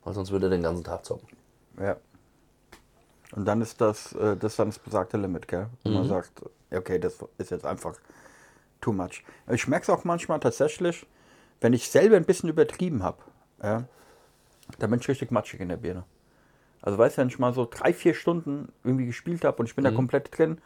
Weil 0.06 0.14
sonst 0.14 0.32
würde 0.32 0.46
er 0.48 0.50
den 0.52 0.62
ganzen 0.64 0.84
Tag 0.84 1.04
zocken. 1.04 1.28
Ja. 1.78 1.98
Und 3.36 3.44
dann 3.46 3.62
ist 3.62 3.82
das, 3.82 4.14
äh, 4.14 4.38
das 4.38 4.54
ist 4.54 4.60
dann 4.60 4.70
das 4.70 4.80
besagte 4.80 5.18
Limit, 5.18 5.48
gell? 5.48 5.68
Wenn 5.84 5.92
Mhm. 5.94 5.98
man 6.00 6.08
sagt, 6.08 6.42
okay, 6.74 7.00
das 7.00 7.18
ist 7.38 7.52
jetzt 7.52 7.66
einfach 7.66 7.96
too 8.82 8.94
much. 8.94 9.24
Ich 9.50 9.68
merke 9.68 9.84
es 9.84 9.90
auch 9.90 10.04
manchmal 10.06 10.40
tatsächlich, 10.40 11.06
wenn 11.60 11.74
ich 11.74 11.90
selber 11.90 12.16
ein 12.18 12.24
bisschen 12.26 12.50
übertrieben 12.50 13.04
habe, 13.04 13.18
ja, 13.62 13.84
dann 14.80 14.90
bin 14.90 15.00
ich 15.00 15.08
richtig 15.10 15.32
matschig 15.32 15.60
in 15.60 15.70
der 15.70 15.78
Birne. 15.78 16.04
Also 16.86 16.98
weißt 17.00 17.18
du, 17.18 17.22
wenn 17.22 17.28
ich 17.30 17.40
mal 17.40 17.52
so 17.54 17.68
drei, 17.70 17.92
vier 17.94 18.14
Stunden 18.14 18.72
irgendwie 18.84 19.08
gespielt 19.08 19.44
habe 19.44 19.58
und 19.58 19.66
ich 19.66 19.76
bin 19.76 19.84
Mhm. 19.84 19.90
da 19.90 19.96
komplett 19.96 20.38
drin 20.38 20.60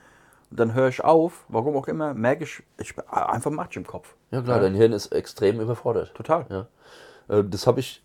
und 0.51 0.59
dann 0.59 0.73
höre 0.73 0.89
ich 0.89 1.01
auf, 1.03 1.45
warum 1.47 1.75
auch 1.77 1.87
immer, 1.87 2.13
merke 2.13 2.43
ich, 2.43 2.61
ich 2.77 2.93
bin 2.95 3.05
einfach 3.07 3.49
matsch 3.51 3.77
im 3.77 3.87
Kopf. 3.87 4.13
Ja 4.31 4.41
klar, 4.41 4.59
dein 4.59 4.75
Hirn 4.75 4.91
ist 4.91 5.07
extrem 5.13 5.59
überfordert. 5.61 6.13
Total. 6.13 6.45
Ja. 6.49 6.67
Äh, 7.37 7.43
das 7.45 7.65
habe 7.67 7.79
ich, 7.79 8.03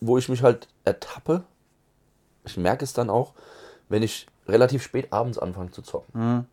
wo 0.00 0.18
ich 0.18 0.28
mich 0.28 0.42
halt 0.42 0.68
ertappe. 0.84 1.44
Ich 2.44 2.56
merke 2.58 2.84
es 2.84 2.92
dann 2.92 3.08
auch, 3.08 3.32
wenn 3.88 4.02
ich 4.02 4.26
relativ 4.46 4.82
spät 4.82 5.12
abends 5.12 5.38
anfange 5.38 5.70
zu 5.70 5.80
zocken. 5.82 6.46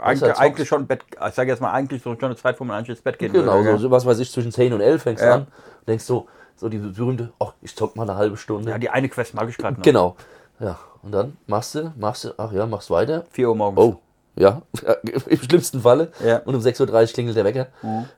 Eigentlich, 0.00 0.22
halt 0.22 0.38
eigentlich 0.38 0.68
schon 0.68 0.86
Bett, 0.86 1.04
ich 1.10 1.34
sage 1.34 1.50
jetzt 1.50 1.60
mal 1.60 1.72
eigentlich 1.72 2.02
so 2.02 2.12
schon 2.14 2.24
eine 2.26 2.36
Zeit, 2.36 2.60
wo 2.60 2.64
man 2.64 2.76
eigentlich 2.76 2.90
ins 2.90 3.00
Bett 3.02 3.18
gehen 3.18 3.32
Genau, 3.32 3.56
würde. 3.56 3.72
so, 3.72 3.78
so 3.78 3.90
was 3.90 4.06
weiß 4.06 4.20
ich, 4.20 4.30
zwischen 4.30 4.52
10 4.52 4.72
und 4.72 4.80
11 4.80 5.02
fängst 5.02 5.24
du 5.24 5.26
Ja. 5.26 5.34
an. 5.34 5.40
Und 5.42 5.88
denkst 5.88 6.04
so, 6.04 6.28
so 6.58 6.68
die 6.68 6.78
berühmte, 6.78 7.32
ach, 7.38 7.54
ich 7.62 7.74
zock 7.74 7.96
mal 7.96 8.02
eine 8.02 8.16
halbe 8.16 8.36
Stunde. 8.36 8.70
Ja, 8.70 8.78
die 8.78 8.90
eine 8.90 9.08
Quest 9.08 9.34
mag 9.34 9.48
ich 9.48 9.56
gerade 9.56 9.76
noch. 9.76 9.84
genau. 9.84 10.16
Ja, 10.60 10.78
und 11.02 11.12
dann 11.12 11.36
machst 11.46 11.74
du, 11.76 11.92
machst 11.96 12.24
du, 12.24 12.34
ach 12.36 12.52
ja, 12.52 12.66
machst 12.66 12.90
weiter. 12.90 13.24
4 13.30 13.48
Uhr 13.48 13.54
morgens. 13.56 13.80
Oh, 13.80 14.00
ja, 14.34 14.62
im 15.02 15.38
schlimmsten 15.40 15.80
Falle. 15.80 16.12
Ja. 16.24 16.38
Und 16.38 16.54
um 16.54 16.60
6.30 16.60 16.80
Uhr 16.90 17.06
klingelt 17.14 17.36
der 17.36 17.44
Wecker. 17.44 17.68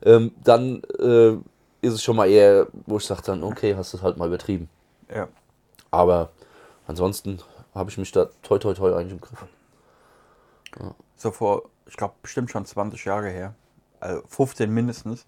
Ähm, 0.03 0.33
dann 0.43 0.83
äh, 0.99 1.33
ist 1.83 1.95
es 1.95 2.03
schon 2.03 2.17
mal 2.17 2.29
eher, 2.29 2.67
wo 2.87 2.97
ich 2.97 3.05
sage 3.05 3.23
dann, 3.25 3.43
okay, 3.43 3.75
hast 3.77 3.93
du 3.93 3.99
es 3.99 4.03
halt 4.03 4.17
mal 4.17 4.29
übertrieben. 4.29 4.69
Ja. 5.15 5.29
Aber 5.91 6.31
ansonsten 6.87 7.39
habe 7.75 7.91
ich 7.91 7.99
mich 7.99 8.13
da 8.13 8.27
toi 8.43 8.59
toi 8.59 8.75
toi 8.75 8.95
eigentlich 8.95 9.13
im 9.13 9.21
Griff. 9.21 9.45
So 11.17 11.31
vor, 11.31 11.65
ich 11.87 11.97
glaube, 11.97 12.15
bestimmt 12.23 12.51
schon 12.51 12.65
20 12.65 13.05
Jahre 13.05 13.29
her, 13.29 13.55
also 13.99 14.23
15 14.29 14.71
mindestens, 14.71 15.27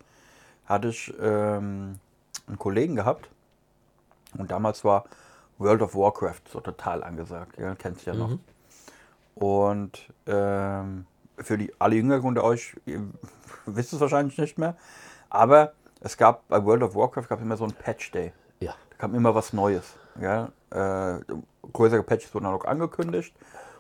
hatte 0.64 0.88
ich 0.88 1.12
ähm, 1.20 1.98
einen 2.46 2.59
Kollegen 2.59 2.96
gehabt. 2.96 3.28
Und 4.37 4.50
damals 4.50 4.85
war 4.85 5.05
World 5.59 5.83
of 5.83 5.94
Warcraft 5.94 6.42
so 6.50 6.61
total 6.61 7.05
angesagt. 7.05 7.59
Ja, 7.59 7.74
kennst 7.74 8.07
du 8.07 8.11
ja 8.11 8.16
noch. 8.16 8.38
Und 9.35 10.12
ähm, 10.26 11.07
für 11.38 11.59
die 11.59 11.72
alle 11.78 11.96
Jüngeren 11.96 12.24
unter 12.24 12.44
euch, 12.44 12.76
ihr 12.87 13.02
wisst 13.66 13.92
es 13.92 14.00
wahrscheinlich 14.00 14.38
nicht 14.38 14.59
mehr. 14.59 14.76
Aber 15.31 15.72
es 16.00 16.16
gab 16.16 16.46
bei 16.48 16.64
World 16.64 16.83
of 16.83 16.94
Warcraft 16.94 17.28
gab 17.28 17.38
es 17.38 17.44
immer 17.44 17.57
so 17.57 17.64
einen 17.64 17.74
Patch 17.74 18.11
Day. 18.11 18.33
Ja. 18.61 18.74
Da 18.90 18.96
kam 18.96 19.14
immer 19.14 19.35
was 19.35 19.52
Neues. 19.52 19.94
Ja? 20.20 20.50
Äh, 20.70 21.20
größere 21.72 22.02
Patches 22.02 22.35
wurden 22.35 22.44
dann 22.44 22.55
auch 22.55 22.64
angekündigt. 22.64 23.35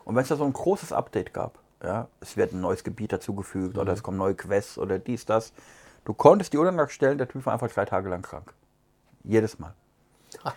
Und 0.04 0.14
wenn 0.14 0.22
es 0.22 0.28
da 0.28 0.36
so 0.36 0.44
ein 0.44 0.52
großes 0.52 0.92
Update 0.92 1.32
gab, 1.32 1.58
ja, 1.82 2.08
es 2.20 2.36
wird 2.36 2.52
ein 2.52 2.60
neues 2.60 2.84
Gebiet 2.84 3.12
dazugefügt 3.12 3.76
oder 3.76 3.92
es 3.92 4.02
kommen 4.02 4.16
neue 4.16 4.34
Quests 4.34 4.78
oder 4.78 4.98
dies, 4.98 5.26
das, 5.26 5.52
du 6.04 6.14
konntest 6.14 6.52
die 6.52 6.58
Uhr 6.58 6.88
stellen, 6.88 7.18
der 7.18 7.28
Typ 7.28 7.46
war 7.46 7.52
einfach 7.52 7.70
drei 7.70 7.84
Tage 7.84 8.08
lang 8.08 8.22
krank. 8.22 8.54
Jedes 9.24 9.58
Mal. 9.58 9.74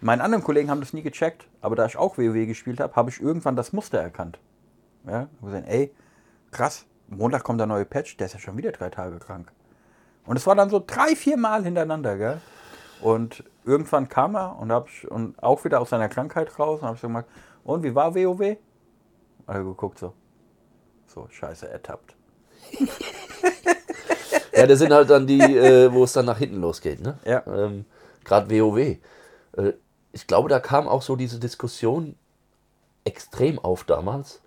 Meine 0.00 0.22
anderen 0.22 0.44
Kollegen 0.44 0.70
haben 0.70 0.80
das 0.80 0.92
nie 0.92 1.02
gecheckt, 1.02 1.48
aber 1.60 1.76
da 1.76 1.86
ich 1.86 1.96
auch 1.96 2.18
WoW 2.18 2.46
gespielt 2.46 2.80
habe, 2.80 2.94
habe 2.94 3.10
ich 3.10 3.20
irgendwann 3.20 3.56
das 3.56 3.72
Muster 3.72 3.98
erkannt. 3.98 4.38
Ja, 5.06 5.28
und 5.40 5.46
gesehen, 5.46 5.64
ey, 5.64 5.94
krass, 6.50 6.86
Montag 7.08 7.42
kommt 7.42 7.60
der 7.60 7.66
neue 7.66 7.84
Patch, 7.84 8.16
der 8.16 8.26
ist 8.26 8.34
ja 8.34 8.38
schon 8.38 8.56
wieder 8.56 8.72
drei 8.72 8.90
Tage 8.90 9.18
krank. 9.18 9.50
Und 10.26 10.36
es 10.36 10.46
war 10.46 10.54
dann 10.54 10.70
so 10.70 10.82
drei, 10.84 11.14
vier 11.14 11.36
Mal 11.36 11.64
hintereinander, 11.64 12.16
gell? 12.16 12.40
Und 13.00 13.44
irgendwann 13.64 14.08
kam 14.08 14.34
er 14.36 14.58
und 14.58 14.72
hab 14.72 14.88
ich 14.88 15.10
und 15.10 15.42
auch 15.42 15.64
wieder 15.64 15.80
aus 15.80 15.90
seiner 15.90 16.08
Krankheit 16.08 16.58
raus 16.58 16.80
und 16.80 16.86
habe 16.86 16.96
ich 16.96 17.00
so 17.00 17.08
gemacht, 17.08 17.26
und 17.64 17.82
wie 17.82 17.94
war 17.94 18.14
WoW? 18.14 18.56
Hat 19.46 19.56
geguckt 19.56 19.98
so, 19.98 20.14
so 21.06 21.28
scheiße 21.30 21.68
ertappt. 21.68 22.14
Ja, 24.56 24.66
das 24.66 24.78
sind 24.78 24.92
halt 24.92 25.10
dann 25.10 25.26
die, 25.26 25.40
äh, 25.40 25.92
wo 25.92 26.04
es 26.04 26.12
dann 26.12 26.26
nach 26.26 26.38
hinten 26.38 26.60
losgeht. 26.60 27.00
Ne? 27.00 27.18
Ja. 27.24 27.42
Ähm, 27.46 27.84
Gerade 28.24 28.50
WoW. 28.50 28.78
Äh, 28.78 28.98
ich 30.12 30.26
glaube, 30.26 30.48
da 30.48 30.60
kam 30.60 30.86
auch 30.88 31.02
so 31.02 31.16
diese 31.16 31.38
Diskussion 31.38 32.14
extrem 33.04 33.58
auf 33.58 33.84
damals 33.84 34.40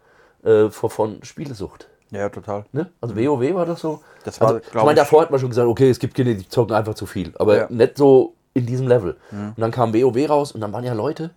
äh, 0.43 0.69
von, 0.69 1.23
Spielesucht. 1.23 1.87
Ja, 2.11 2.29
total. 2.29 2.65
Ne? 2.71 2.89
Also 3.01 3.15
WoW 3.15 3.53
war 3.53 3.65
das 3.65 3.81
so. 3.81 3.93
Mhm. 3.93 3.99
Das 4.23 4.41
war, 4.41 4.47
also, 4.47 4.61
ich 4.65 4.73
meine, 4.73 4.95
davor 4.95 5.21
hat 5.21 5.31
man 5.31 5.39
schon 5.39 5.49
gesagt, 5.49 5.67
okay, 5.67 5.89
es 5.89 5.99
gibt 5.99 6.15
Kinder, 6.15 6.33
die 6.33 6.47
zocken 6.47 6.75
einfach 6.75 6.95
zu 6.95 7.05
viel. 7.05 7.33
Aber 7.37 7.57
Ja. 7.57 7.67
Mhm. 7.69 7.77
nicht 7.77 7.97
so 7.97 8.33
in 8.53 8.65
diesem 8.65 8.87
Level. 8.87 9.17
Und 9.31 9.59
dann 9.59 9.71
kam 9.71 9.93
WoW 9.93 10.29
raus 10.29 10.51
und 10.51 10.61
dann 10.61 10.73
waren 10.73 10.83
ja 10.83 10.93
Leute, 10.93 11.29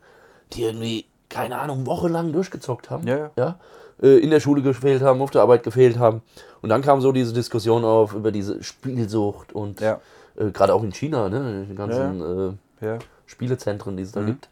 die 0.52 0.62
irgendwie, 0.62 1.04
keine 1.28 1.58
Ahnung, 1.58 1.86
wochenlang 1.86 2.32
durchgezockt 2.32 2.88
haben. 2.88 3.06
Ja, 3.06 3.30
ja. 3.36 3.48
äh, 3.48 3.52
in 4.06 4.30
der 4.30 4.40
Schule 4.40 4.62
gefehlt 4.62 5.02
haben, 5.02 5.20
auf 5.20 5.30
der 5.30 5.42
Arbeit 5.42 5.62
gefehlt 5.62 5.98
haben. 5.98 6.22
Und 6.62 6.68
dann 6.70 6.82
kam 6.82 7.00
so 7.00 7.12
diese 7.12 7.32
Diskussion 7.32 7.84
auf 7.84 8.14
über 8.14 8.32
diese 8.32 8.62
Spielsucht 8.62 9.52
und 9.52 9.80
Ja. 9.80 10.00
äh, 10.36 10.50
gerade 10.50 10.74
auch 10.74 10.82
in 10.82 10.92
China, 10.92 11.28
ne? 11.28 11.66
Die 11.68 11.74
ganzen 11.74 12.58
Äh, 12.80 12.86
Ja. 12.86 12.98
Spielezentren, 13.26 13.96
die 13.96 14.02
es 14.02 14.12
da 14.12 14.22
gibt. 14.22 14.48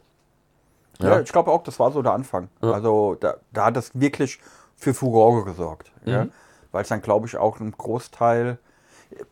Ja, 1.01 1.09
Ja. 1.11 1.21
ich 1.21 1.33
glaube 1.33 1.51
auch, 1.51 1.63
das 1.63 1.79
war 1.79 1.91
so 1.93 2.03
der 2.03 2.13
Anfang. 2.13 2.49
Also 2.61 3.17
da, 3.19 3.37
da 3.53 3.67
hat 3.67 3.77
das 3.77 3.99
wirklich 3.99 4.39
für 4.77 4.93
Furore 4.95 5.45
gesorgt. 5.45 5.91
Ja? 6.05 6.25
Mhm. 6.25 6.33
Weil 6.73 6.83
es 6.83 6.89
dann, 6.89 7.01
glaube 7.03 7.27
ich, 7.27 7.37
auch 7.37 7.59
ein 7.61 7.73
Großteil. 7.73 8.59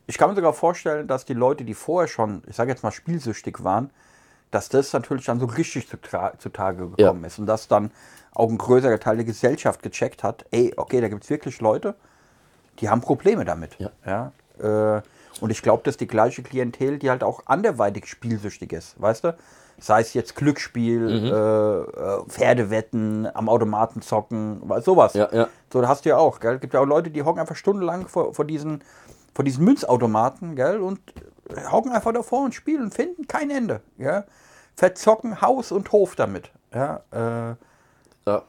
Ich 0.07 0.17
kann 0.17 0.31
mir 0.31 0.37
sogar 0.37 0.55
vorstellen, 0.55 1.07
dass 1.07 1.27
die 1.27 1.35
Leute, 1.35 1.65
die 1.65 1.75
vorher 1.75 2.09
schon, 2.09 2.43
ich 2.49 2.57
sage 2.57 2.71
jetzt 2.71 2.83
mal, 2.83 2.91
spielsüchtig 2.91 3.63
waren, 3.63 3.91
dass 4.51 4.69
das 4.69 4.93
natürlich 4.93 5.25
dann 5.27 5.41
so 5.41 5.47
richtig 5.47 5.89
zutage 6.39 6.83
Ja. 6.83 6.89
gekommen 6.97 7.25
ist. 7.25 7.39
Und 7.39 7.47
dass 7.47 7.69
dann 7.69 7.91
auch 8.35 8.49
ein 8.51 8.59
größerer 8.59 8.99
Teil 9.01 9.17
der 9.17 9.25
Gesellschaft 9.25 9.83
gecheckt 9.83 10.23
hat, 10.23 10.45
ey, 10.51 10.73
okay, 10.77 11.01
da 11.01 11.09
gibt 11.09 11.25
es 11.25 11.31
wirklich 11.31 11.61
Leute, 11.61 11.95
die 12.81 12.89
haben 12.91 13.01
Probleme 13.01 13.45
damit. 13.45 13.77
Ja. 13.79 13.91
Ja? 14.07 14.33
Äh, 14.99 15.03
und 15.41 15.51
ich 15.51 15.63
glaube, 15.63 15.83
das 15.85 15.95
ist 15.95 16.01
die 16.01 16.07
gleiche 16.07 16.43
Klientel, 16.43 16.99
die 16.99 17.11
halt 17.11 17.23
auch 17.25 17.43
anderweitig 17.47 18.07
spielsüchtig 18.07 18.73
ist, 18.73 19.01
weißt 19.01 19.25
du? 19.25 19.37
Sei 19.79 20.01
es 20.01 20.15
jetzt 20.15 20.37
Glücksspiel, 20.37 21.01
Mhm. 21.01 21.27
äh, 21.27 21.31
äh, 21.33 22.25
Pferdewetten, 22.29 23.29
am 23.35 23.49
Automaten 23.51 24.01
zocken, 24.01 24.63
sowas. 24.81 25.13
Ja, 25.13 25.29
ja. 25.33 25.49
So, 25.71 25.83
da 25.83 25.89
hast 25.89 26.07
du 26.07 26.09
ja 26.11 26.17
auch, 26.17 26.41
gell? 26.41 26.59
Gibt 26.59 26.73
ja 26.73 26.81
auch 26.81 26.87
Leute, 26.87 27.11
die 27.11 27.23
hocken 27.23 27.41
einfach 27.41 27.57
stundenlang 27.57 28.09
vor, 28.09 28.33
vor, 28.33 28.47
diesen, 28.47 28.83
vor 29.35 29.45
diesen 29.45 29.65
Münzautomaten, 29.67 30.57
gell? 30.57 30.81
Und 30.81 31.01
hocken 31.71 31.93
einfach 31.93 32.13
davor 32.13 32.45
und 32.45 32.55
spielen 32.55 32.91
finden 32.91 33.27
kein 33.27 33.51
Ende, 33.51 33.81
gell? 33.99 34.25
Verzocken 34.75 35.41
Haus 35.41 35.73
und 35.73 35.91
Hof 35.93 36.17
damit, 36.17 36.51
ja? 36.75 37.01
Äh, 37.11 37.55
Ja. 38.29 38.43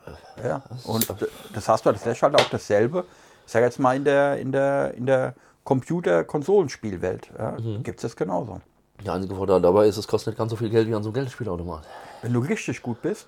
ja, 0.43 0.63
und 0.85 1.07
das 1.53 1.69
hast 1.69 1.85
du, 1.85 1.91
das 1.91 2.05
ist 2.05 2.21
halt 2.23 2.35
auch 2.35 2.49
dasselbe. 2.49 3.05
Ich 3.45 3.51
sag 3.53 3.61
jetzt 3.61 3.79
mal 3.79 3.95
in 3.95 4.03
der, 4.03 4.37
in 4.39 4.51
der, 4.51 4.93
in 4.95 5.05
der 5.05 5.35
Computer-Konsolenspielwelt. 5.63 7.31
Ja, 7.37 7.51
Mhm. 7.51 7.83
Gibt 7.83 7.99
es 7.99 8.01
das 8.03 8.15
genauso. 8.15 8.61
Der 9.05 9.13
einzige 9.13 9.35
Vorteil 9.35 9.61
dabei 9.61 9.87
ist, 9.87 9.97
es 9.97 10.07
kostet 10.07 10.31
nicht 10.33 10.37
ganz 10.37 10.49
so 10.49 10.55
viel 10.55 10.69
Geld 10.69 10.87
wie 10.87 10.95
an 10.95 11.03
so 11.03 11.09
einem 11.09 11.13
Geldspielautomat. 11.15 11.83
Wenn 12.23 12.33
du 12.33 12.39
richtig 12.39 12.81
gut 12.81 13.01
bist, 13.01 13.27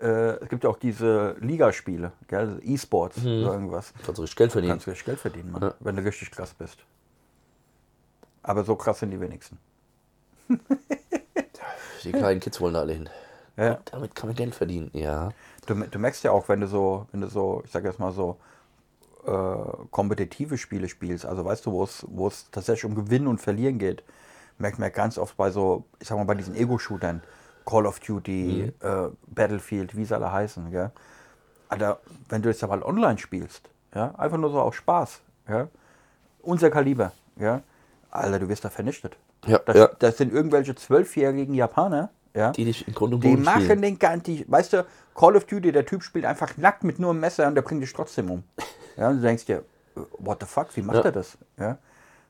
äh, 0.00 0.06
es 0.40 0.48
gibt 0.48 0.62
ja 0.64 0.70
auch 0.70 0.78
diese 0.78 1.34
Ligaspiele, 1.40 2.12
gell, 2.28 2.60
E-Sports 2.62 3.18
oder 3.22 3.52
irgendwas. 3.52 3.92
Kannst 4.04 4.18
du 4.18 4.22
richtig 4.22 4.36
Geld 4.36 4.50
Du 4.50 4.52
verdienen. 4.52 4.72
kannst 4.74 4.86
richtig 4.86 5.04
Geld 5.04 5.18
verdienen, 5.18 5.50
Mann, 5.52 5.62
Ja. 5.62 5.74
wenn 5.80 5.96
du 5.96 6.04
richtig 6.04 6.30
krass 6.30 6.54
bist. 6.54 6.78
Aber 8.42 8.64
so 8.64 8.76
krass 8.76 9.00
sind 9.00 9.10
die 9.10 9.20
wenigsten. 9.20 9.58
Die 12.04 12.12
kleinen 12.12 12.40
Kids 12.40 12.60
wollen 12.60 12.74
da 12.74 12.80
alle 12.80 12.94
hin. 12.94 13.08
Ja. 13.56 13.78
Damit 13.86 14.14
kann 14.14 14.28
man 14.28 14.36
Geld 14.36 14.54
verdienen. 14.54 14.90
Ja. 14.92 15.30
Du, 15.66 15.74
du 15.74 15.98
merkst 15.98 16.24
ja 16.24 16.32
auch, 16.32 16.48
wenn 16.48 16.60
du 16.60 16.66
so, 16.66 17.06
wenn 17.12 17.20
du 17.20 17.28
so, 17.28 17.62
ich 17.64 17.70
sag 17.70 17.84
jetzt 17.84 17.98
mal 17.98 18.12
so, 18.12 18.38
äh, 19.26 19.86
kompetitive 19.90 20.58
Spiele 20.58 20.88
spielst, 20.88 21.26
also 21.26 21.44
weißt 21.44 21.66
du, 21.66 21.72
wo 21.72 21.84
es, 21.84 22.04
wo 22.08 22.26
es 22.26 22.50
tatsächlich 22.50 22.84
um 22.84 22.94
Gewinnen 22.94 23.28
und 23.28 23.40
Verlieren 23.40 23.78
geht, 23.78 24.02
merkt 24.58 24.78
man 24.78 24.88
ja 24.88 24.94
ganz 24.94 25.18
oft 25.18 25.36
bei 25.36 25.50
so, 25.50 25.84
ich 26.00 26.08
sag 26.08 26.18
mal, 26.18 26.24
bei 26.24 26.34
diesen 26.34 26.56
Ego-Shootern, 26.56 27.22
Call 27.64 27.86
of 27.86 28.00
Duty, 28.00 28.72
äh, 28.80 29.08
Battlefield, 29.28 29.96
wie 29.96 30.04
sie 30.04 30.14
alle 30.14 30.32
heißen, 30.32 30.70
gell? 30.70 30.90
Alter, 31.68 32.00
wenn 32.28 32.42
du 32.42 32.48
jetzt 32.48 32.60
ja 32.60 32.68
mal 32.68 32.82
online 32.82 33.18
spielst, 33.18 33.70
ja, 33.94 34.14
einfach 34.16 34.38
nur 34.38 34.50
so 34.50 34.60
aus 34.60 34.74
Spaß, 34.74 35.20
ja, 35.48 35.68
unser 36.42 36.70
Kaliber, 36.70 37.12
ja, 37.36 37.62
Alter, 38.12 38.38
du 38.38 38.48
wirst 38.48 38.64
da 38.64 38.68
vernichtet. 38.70 39.16
Ja, 39.46 39.58
Das, 39.58 39.76
ja. 39.76 39.90
das 39.98 40.18
sind 40.18 40.32
irgendwelche 40.32 40.74
zwölfjährigen 40.74 41.54
Japaner, 41.54 42.10
ja, 42.34 42.50
Die 42.52 42.64
dich 42.64 42.86
im 42.86 42.94
Grund 42.94 43.14
und 43.14 43.24
die 43.24 43.36
machen 43.36 43.62
spielen. 43.62 43.82
den 43.82 43.98
ganzen, 43.98 44.44
weißt 44.46 44.72
du, 44.74 44.86
Call 45.14 45.36
of 45.36 45.44
Duty, 45.46 45.72
der 45.72 45.84
Typ 45.84 46.02
spielt 46.02 46.24
einfach 46.24 46.56
nackt 46.56 46.84
mit 46.84 46.98
nur 46.98 47.10
einem 47.10 47.20
Messer 47.20 47.46
und 47.48 47.54
der 47.54 47.62
bringt 47.62 47.82
dich 47.82 47.92
trotzdem 47.92 48.30
um. 48.30 48.42
Ja, 48.96 49.08
und 49.08 49.16
du 49.16 49.22
denkst 49.22 49.46
dir, 49.46 49.64
what 50.18 50.38
the 50.40 50.46
fuck, 50.46 50.68
wie 50.76 50.82
macht 50.82 50.96
Ja. 50.96 51.02
er 51.04 51.12
das? 51.12 51.38
Ja, 51.58 51.78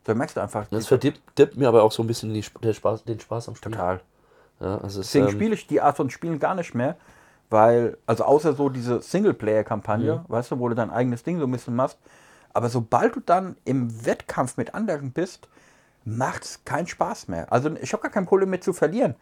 so 0.06 0.14
merkst 0.14 0.36
du 0.36 0.40
einfach, 0.40 0.66
Das 0.70 0.86
verdirbt 0.86 1.20
dirbt 1.36 1.56
mir 1.56 1.66
aber 1.68 1.82
auch 1.82 1.90
so 1.92 2.02
ein 2.04 2.06
bisschen 2.06 2.32
die, 2.32 2.44
der 2.62 2.72
Spaß, 2.72 3.02
den 3.04 3.18
Spaß 3.18 3.48
am 3.48 3.56
Spiel. 3.56 3.72
total. 3.72 4.00
Ja, 4.60 4.78
also 4.78 5.00
es, 5.00 5.06
Deswegen 5.08 5.26
ähm, 5.26 5.32
spiele 5.32 5.54
ich 5.54 5.66
die 5.66 5.80
Art 5.80 5.96
von 5.96 6.08
Spielen 6.10 6.38
gar 6.38 6.54
nicht 6.54 6.74
mehr, 6.74 6.96
weil, 7.50 7.98
also 8.06 8.22
außer 8.24 8.52
so 8.54 8.68
diese 8.68 9.00
Singleplayer-Kampagne, 9.02 10.14
Mhm. 10.16 10.32
weißt 10.32 10.52
du, 10.52 10.58
wo 10.60 10.68
du 10.68 10.74
dein 10.76 10.90
eigenes 10.90 11.24
Ding 11.24 11.38
so 11.40 11.46
ein 11.46 11.50
bisschen 11.50 11.74
machst, 11.74 11.98
aber 12.52 12.68
sobald 12.68 13.16
du 13.16 13.20
dann 13.20 13.56
im 13.64 14.06
Wettkampf 14.06 14.56
mit 14.56 14.74
anderen 14.74 15.10
bist, 15.12 15.48
macht 16.04 16.44
es 16.44 16.64
keinen 16.64 16.86
Spaß 16.86 17.28
mehr. 17.28 17.52
Also 17.52 17.70
ich 17.80 17.92
habe 17.92 18.02
gar 18.02 18.10
kein 18.10 18.26
Problem 18.26 18.50
mit 18.50 18.64
zu 18.64 18.72
verlieren. 18.72 19.14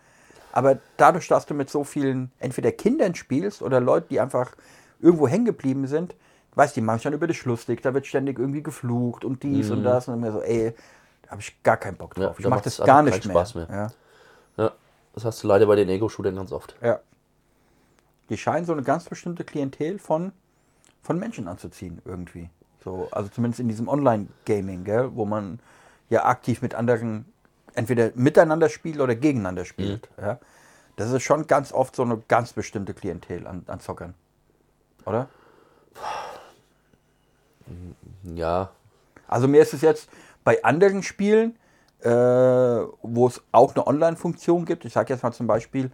Aber 0.53 0.79
dadurch, 0.97 1.29
dass 1.29 1.47
du 1.47 1.55
mit 1.55 1.71
so 1.71 1.85
vielen 1.85 2.33
entweder 2.39 2.73
Kindern 2.73 3.15
spielst 3.15 3.63
oder 3.63 3.81
Leuten, 3.81 4.09
die 4.11 4.21
einfach 4.21 4.53
irgendwo 5.01 5.29
hängen 5.29 5.45
geblieben 5.45 5.87
sind, 5.87 6.17
weißt 6.55 6.75
du, 6.75 6.81
die 6.81 6.85
machen 6.85 6.99
sich 6.99 7.05
dann 7.05 7.13
über 7.13 7.27
dich 7.27 7.45
lustig, 7.45 7.83
da 7.83 7.95
wird 7.95 8.07
ständig 8.07 8.39
irgendwie 8.39 8.63
geflucht 8.63 9.25
und 9.25 9.43
dies 9.43 9.71
und 9.71 9.85
das 9.85 10.09
und 10.09 10.21
mir 10.21 10.33
so, 10.33 10.43
ey, 10.43 10.75
da 11.23 11.31
habe 11.31 11.41
ich 11.41 11.63
gar 11.63 11.77
keinen 11.77 11.97
Bock 11.97 12.15
drauf. 12.15 12.23
Mhm. 12.23 12.27
Ja, 12.27 12.39
ich 12.39 12.45
da 12.45 12.51
mache 12.51 12.65
das 12.65 12.79
gar 12.79 13.03
nicht 13.03 13.25
mehr. 13.25 13.35
Spaß 13.35 13.55
mehr. 13.55 13.69
Ja. 13.71 14.65
ja, 14.65 14.73
das 15.15 15.25
hast 15.25 15.43
du 15.43 15.49
leider 15.49 15.67
bei 15.67 15.77
den 15.77 15.89
Ego-Shootern 15.89 16.35
ganz 16.35 16.51
oft. 16.51 16.75
Ja. 16.83 17.01
Die 18.29 18.37
scheinen 18.37 18.67
so 18.67 18.73
eine 18.73 18.83
ganz 18.83 19.05
bestimmte 19.05 19.45
Klientel 19.45 19.99
von, 19.99 20.33
von 21.03 21.19
Menschen 21.19 21.49
anzuziehen, 21.49 22.03
irgendwie. 22.05 22.51
So, 22.83 23.09
also 23.11 23.29
zumindest 23.29 23.61
in 23.61 23.69
diesem 23.69 23.89
Online-Gaming, 23.89 24.85
gell, 24.85 25.15
wo 25.15 25.25
man 25.25 25.61
ja 26.11 26.27
aktiv 26.27 26.61
mit 26.61 26.75
anderen 26.75 27.25
entweder 27.75 28.11
miteinander 28.15 28.69
spielt 28.69 29.01
oder 29.01 29.15
gegeneinander 29.15 29.65
spielt. 29.65 30.09
Mhm. 30.19 30.25
Ja? 30.25 30.39
Das 30.97 31.11
ist 31.11 31.23
schon 31.23 31.47
ganz 31.47 31.73
oft 31.73 31.97
so 31.97 32.03
eine 32.03 32.19
ganz 32.29 32.53
bestimmte 32.53 32.93
Klientel 32.93 33.47
an, 33.47 33.65
an 33.69 33.81
Zockern. 33.81 34.15
Oder? 35.07 35.29
Ja, 38.25 38.71
Also 39.29 39.47
mir 39.49 39.63
ist 39.63 39.73
es 39.73 39.81
jetzt 39.81 40.09
bei 40.45 40.63
anderen 40.65 41.03
Spielen, 41.03 41.57
äh, 42.01 42.09
wo 42.11 43.27
es 43.29 43.41
auch 43.53 43.75
eine 43.75 43.87
Online-Funktion 43.87 44.65
gibt, 44.65 44.85
ich 44.85 44.93
sage 44.93 45.13
jetzt 45.13 45.23
mal 45.23 45.33
zum 45.33 45.47
Beispiel, 45.47 45.91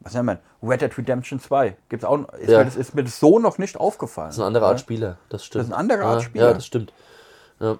was 0.00 0.14
nennt 0.14 0.26
man, 0.26 0.38
Red 0.62 0.82
Dead 0.82 0.96
Redemption 0.96 1.40
2, 1.40 1.76
gibt's 1.88 2.04
auch, 2.04 2.28
ist, 2.34 2.50
Ja. 2.50 2.58
mir 2.58 2.64
das, 2.66 2.76
ist 2.76 2.94
mir 2.94 3.02
das 3.02 3.18
so 3.18 3.38
noch 3.38 3.58
nicht 3.58 3.76
aufgefallen. 3.76 4.28
Das 4.28 4.36
ist 4.36 4.40
eine 4.40 4.46
andere 4.48 4.66
Art 4.66 4.74
Ja? 4.74 4.78
Spieler, 4.78 5.18
das 5.30 5.44
stimmt. 5.44 5.60
Das 5.60 5.66
ist 5.68 5.72
eine 5.72 5.80
andere 5.80 6.04
Art 6.04 6.20
ja, 6.20 6.26
Spieler. 6.26 6.46
Ja, 6.48 6.54
das 6.54 6.66
stimmt. 6.66 6.92
Ja, 7.58 7.78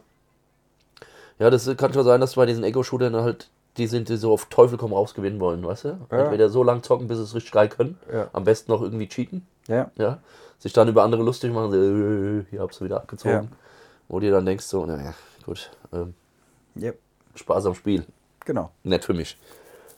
ja 1.38 1.50
das 1.50 1.68
kann 1.76 1.92
schon 1.92 2.04
sein, 2.04 2.20
dass 2.20 2.34
bei 2.34 2.46
diesen 2.46 2.64
Ego-Shootern 2.64 3.14
halt, 3.16 3.48
die 3.76 3.86
sind, 3.86 4.08
die 4.08 4.16
so 4.16 4.32
auf 4.32 4.46
Teufel 4.46 4.78
komm 4.78 4.92
raus 4.92 5.14
gewinnen 5.14 5.38
wollen, 5.40 5.64
weißt 5.64 5.84
du? 5.84 5.98
Ja. 6.10 6.18
Entweder 6.24 6.48
so 6.48 6.62
lang 6.62 6.82
zocken, 6.82 7.08
bis 7.08 7.18
sie 7.18 7.24
es 7.24 7.34
richtig 7.34 7.52
geil 7.52 7.68
können. 7.68 7.98
Ja. 8.12 8.28
Am 8.32 8.44
besten 8.44 8.72
noch 8.72 8.82
irgendwie 8.82 9.08
cheaten. 9.08 9.46
Ja, 9.68 9.90
Ja. 9.96 10.18
Sich 10.58 10.72
dann 10.72 10.88
über 10.88 11.02
andere 11.04 11.22
lustig 11.22 11.52
machen, 11.52 11.70
so, 11.70 11.76
äh, 11.76 12.44
hier 12.48 12.60
hab's 12.62 12.78
du 12.78 12.86
wieder 12.86 12.96
abgezogen. 12.96 13.50
Wo 14.08 14.20
du 14.20 14.30
dann 14.30 14.46
denkst, 14.46 14.64
so, 14.64 14.86
naja, 14.86 15.12
gut, 15.44 15.70
ähm, 15.92 16.14
ja, 16.74 16.92
Spaß 17.34 17.66
am 17.66 17.74
Spiel. 17.74 18.06
genau. 18.44 18.70
Nett 18.82 19.04
für 19.04 19.12
mich. 19.12 19.36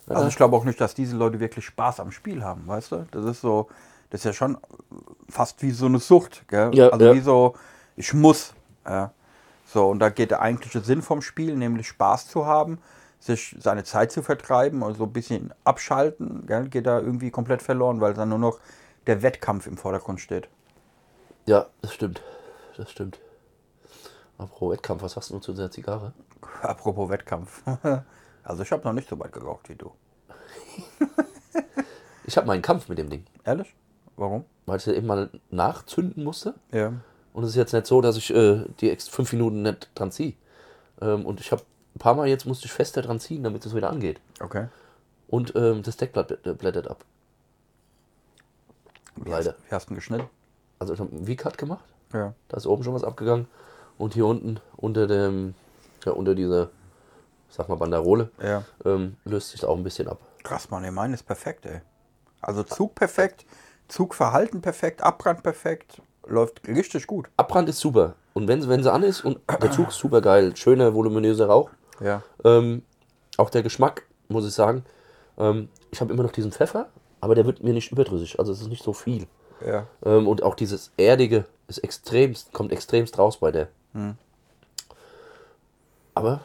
Also 0.07 0.27
ich 0.27 0.35
glaube 0.35 0.55
auch 0.57 0.65
nicht, 0.65 0.81
dass 0.81 0.93
diese 0.95 1.15
Leute 1.15 1.39
wirklich 1.39 1.63
Spaß 1.65 1.99
am 2.01 2.11
Spiel 2.11 2.43
haben, 2.43 2.67
weißt 2.67 2.91
du? 2.91 3.07
Das 3.11 3.23
ist 3.25 3.41
so, 3.41 3.67
das 4.09 4.21
ist 4.21 4.25
ja 4.25 4.33
schon 4.33 4.57
fast 5.29 5.61
wie 5.61 5.71
so 5.71 5.85
eine 5.85 5.99
Sucht, 5.99 6.47
gell? 6.47 6.71
Ja, 6.73 6.89
also 6.89 7.13
wie 7.13 7.19
so, 7.21 7.55
ich 7.95 8.13
muss. 8.13 8.53
Ja. 8.85 9.11
So, 9.71 9.87
und 9.87 9.99
da 9.99 10.09
geht 10.09 10.31
der 10.31 10.41
eigentliche 10.41 10.79
Sinn 10.81 11.03
vom 11.03 11.21
Spiel, 11.21 11.55
nämlich 11.55 11.87
Spaß 11.87 12.27
zu 12.27 12.47
haben, 12.47 12.79
sich 13.19 13.55
seine 13.59 13.83
Zeit 13.83 14.11
zu 14.11 14.23
vertreiben 14.23 14.81
und 14.81 14.97
so 14.97 15.03
ein 15.03 15.13
bisschen 15.13 15.53
abschalten, 15.63 16.47
gell? 16.47 16.69
geht 16.69 16.87
da 16.87 16.99
irgendwie 16.99 17.29
komplett 17.29 17.61
verloren, 17.61 18.01
weil 18.01 18.15
dann 18.15 18.29
nur 18.29 18.39
noch 18.39 18.59
der 19.05 19.21
Wettkampf 19.21 19.67
im 19.67 19.77
Vordergrund 19.77 20.21
steht. 20.21 20.49
Ja, 21.45 21.67
das 21.81 21.93
stimmt. 21.93 22.23
Das 22.77 22.89
stimmt. 22.89 23.19
Apropos 24.39 24.71
Wettkampf, 24.71 25.03
was 25.03 25.15
hast 25.15 25.29
du 25.29 25.37
zu 25.39 25.53
der 25.53 25.69
Zigarre? 25.69 26.13
Apropos 26.61 27.09
Wettkampf. 27.09 27.61
Also 28.41 28.63
ich 28.63 28.71
habe 28.71 28.83
noch 28.83 28.93
nicht 28.93 29.07
so 29.07 29.19
weit 29.19 29.31
geraucht 29.31 29.69
wie 29.69 29.75
du. 29.75 29.91
Ich 32.23 32.37
habe 32.37 32.47
meinen 32.47 32.61
Kampf 32.61 32.89
mit 32.89 32.97
dem 32.97 33.09
Ding, 33.09 33.25
Ehrlich? 33.43 33.75
Warum? 34.15 34.45
weil 34.65 34.77
ich 34.77 34.85
ja 34.85 34.93
eben 34.93 35.07
mal 35.07 35.29
nachzünden 35.49 36.23
musste. 36.23 36.53
Ja. 36.71 36.93
Und 37.33 37.43
es 37.43 37.51
ist 37.51 37.55
jetzt 37.55 37.73
nicht 37.73 37.85
so, 37.87 38.01
dass 38.01 38.17
ich 38.17 38.33
äh, 38.33 38.65
die 38.81 38.95
fünf 38.97 39.31
Minuten 39.33 39.61
nicht 39.61 39.89
dran 39.95 40.11
ziehe. 40.11 40.33
Ähm, 41.01 41.25
und 41.25 41.39
ich 41.39 41.51
habe 41.51 41.61
ein 41.95 41.99
paar 41.99 42.15
Mal 42.15 42.27
jetzt 42.27 42.45
musste 42.45 42.65
ich 42.65 42.73
fester 42.73 43.01
dran 43.01 43.19
ziehen, 43.19 43.43
damit 43.43 43.65
es 43.65 43.75
wieder 43.75 43.89
angeht. 43.89 44.19
Okay. 44.39 44.67
Und 45.27 45.55
ähm, 45.55 45.83
das 45.83 45.97
Deckblatt 45.97 46.31
bl- 46.31 46.53
blättert 46.53 46.87
ab. 46.87 47.03
Leider. 49.25 49.55
Wie 49.67 49.75
hast 49.75 49.89
du 49.89 49.93
ihn 49.93 49.95
geschnitten? 49.95 50.29
Also 50.79 50.93
ich 50.93 50.99
habe 50.99 51.11
einen 51.11 51.25
V-Cut 51.27 51.57
gemacht. 51.57 51.83
Ja. 52.13 52.33
Da 52.47 52.57
ist 52.57 52.65
oben 52.65 52.83
schon 52.83 52.93
was 52.93 53.03
abgegangen. 53.03 53.47
Und 53.97 54.13
hier 54.13 54.25
unten 54.25 54.59
unter 54.77 55.07
dem, 55.07 55.53
ja, 56.05 56.13
unter 56.13 56.33
dieser, 56.33 56.69
sag 57.49 57.67
mal, 57.67 57.75
Banderole, 57.75 58.31
Ja. 58.41 58.63
ähm, 58.85 59.17
löst 59.25 59.51
sich 59.51 59.65
auch 59.65 59.75
ein 59.75 59.83
bisschen 59.83 60.07
ab. 60.07 60.19
Krass, 60.43 60.69
Mann, 60.69 60.83
der 60.83 60.91
meine 60.93 61.13
ist 61.13 61.23
perfekt, 61.23 61.65
ey. 61.65 61.81
Also 62.41 62.63
Zug 62.63 62.95
perfekt, 62.95 63.45
Zugverhalten 63.89 64.61
perfekt, 64.61 65.03
Abbrand 65.03 65.43
perfekt, 65.43 66.01
läuft 66.29 66.67
richtig 66.67 67.07
gut. 67.07 67.29
Abbrand 67.37 67.69
ist 67.69 67.79
super. 67.79 68.15
Und 68.33 68.47
wenn, 68.47 68.67
wenn 68.69 68.83
sie 68.83 68.91
an 68.91 69.03
ist 69.03 69.25
und 69.25 69.39
der 69.61 69.71
Zug 69.71 69.89
ist 69.89 69.97
super 69.97 70.21
geil, 70.21 70.55
schöner, 70.55 70.93
voluminöser 70.93 71.47
Rauch. 71.47 71.69
Ja. 71.99 72.23
Ähm, 72.43 72.83
auch 73.37 73.49
der 73.49 73.63
Geschmack, 73.63 74.03
muss 74.27 74.47
ich 74.47 74.53
sagen. 74.53 74.85
Ähm, 75.37 75.69
ich 75.91 75.99
habe 75.99 76.13
immer 76.13 76.23
noch 76.23 76.31
diesen 76.31 76.51
Pfeffer, 76.51 76.89
aber 77.19 77.35
der 77.35 77.45
wird 77.45 77.63
mir 77.63 77.73
nicht 77.73 77.91
überdrüssig. 77.91 78.39
Also 78.39 78.51
es 78.51 78.61
ist 78.61 78.69
nicht 78.69 78.83
so 78.83 78.93
viel. 78.93 79.27
Ja. 79.65 79.87
Ähm, 80.05 80.27
und 80.27 80.43
auch 80.43 80.55
dieses 80.55 80.91
Erdige 80.97 81.45
ist 81.67 81.79
extremst, 81.79 82.53
kommt 82.53 82.71
extremst 82.71 83.17
raus 83.17 83.37
bei 83.37 83.51
der. 83.51 83.67
Aber 86.13 86.41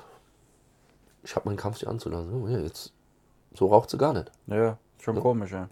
ich 1.22 1.34
habe 1.36 1.48
meinen 1.48 1.56
Kampf 1.56 1.78
dir 1.78 1.88
anzulassen. 1.88 2.32
Oh, 2.32 2.48
ja, 2.48 2.58
jetzt, 2.58 2.92
so 3.54 3.66
raucht 3.66 3.90
sie 3.90 3.98
gar 3.98 4.12
nicht. 4.12 4.30
Ja, 4.46 4.78
schon 4.98 5.20
komisch, 5.20 5.52
ja. 5.52 5.68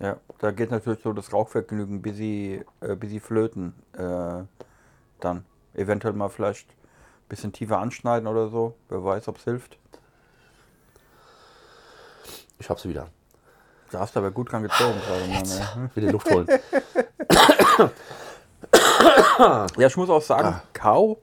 Ja, 0.00 0.16
da 0.38 0.50
geht 0.52 0.70
natürlich 0.70 1.02
so 1.02 1.12
das 1.12 1.32
Rauchvergnügen 1.32 2.02
bis 2.02 2.16
sie, 2.16 2.64
äh, 2.80 2.94
bis 2.94 3.10
sie 3.10 3.20
flöten. 3.20 3.74
Äh, 3.94 4.44
dann 5.20 5.44
eventuell 5.74 6.14
mal 6.14 6.28
vielleicht 6.28 6.68
ein 6.70 7.28
bisschen 7.28 7.52
tiefer 7.52 7.78
anschneiden 7.78 8.28
oder 8.28 8.48
so. 8.48 8.74
Wer 8.88 9.04
weiß, 9.04 9.28
ob 9.28 9.38
es 9.38 9.44
hilft. 9.44 9.78
Ich 12.58 12.70
habe 12.70 12.80
sie 12.80 12.88
wieder. 12.88 13.08
Da 13.90 14.00
hast 14.00 14.14
du 14.14 14.20
aber 14.20 14.30
gut 14.30 14.52
dran 14.52 14.62
gezogen 14.62 15.00
gerade. 15.06 15.26
Mann, 15.26 15.90
ey. 15.94 16.02
Wieder 16.02 16.12
Luft 16.12 16.30
holen. 16.30 16.46
Ja, 19.38 19.86
ich 19.86 19.96
muss 19.96 20.10
auch 20.10 20.22
sagen, 20.22 20.60
Kau 20.72 21.20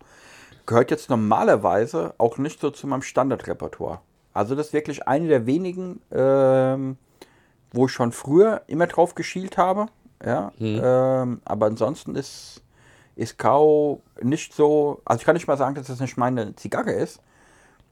gehört 0.66 0.90
jetzt 0.90 1.10
normalerweise 1.10 2.14
auch 2.18 2.38
nicht 2.38 2.60
so 2.62 2.72
zu 2.72 2.88
meinem 2.88 3.02
Standardrepertoire. 3.02 4.00
Also 4.34 4.56
das 4.56 4.68
ist 4.68 4.74
wirklich 4.74 5.08
eine 5.08 5.28
der 5.28 5.46
wenigen, 5.46 6.02
ähm, 6.12 6.98
wo 7.76 7.86
ich 7.86 7.92
schon 7.92 8.12
früher 8.12 8.62
immer 8.68 8.88
drauf 8.88 9.16
geschielt 9.16 9.58
habe. 9.58 9.88
Ja, 10.26 10.52
ähm, 10.60 11.42
aber 11.46 11.66
ansonsten 11.68 12.16
ist, 12.16 12.62
ist 13.16 13.38
Kau 13.38 14.02
nicht 14.22 14.54
so, 14.54 15.02
also 15.06 15.20
ich 15.20 15.26
kann 15.26 15.36
nicht 15.36 15.48
mal 15.48 15.58
sagen, 15.58 15.76
dass 15.76 15.88
das 15.88 16.00
nicht 16.00 16.18
meine 16.18 16.56
Zigarre 16.56 16.92
ist, 16.94 17.20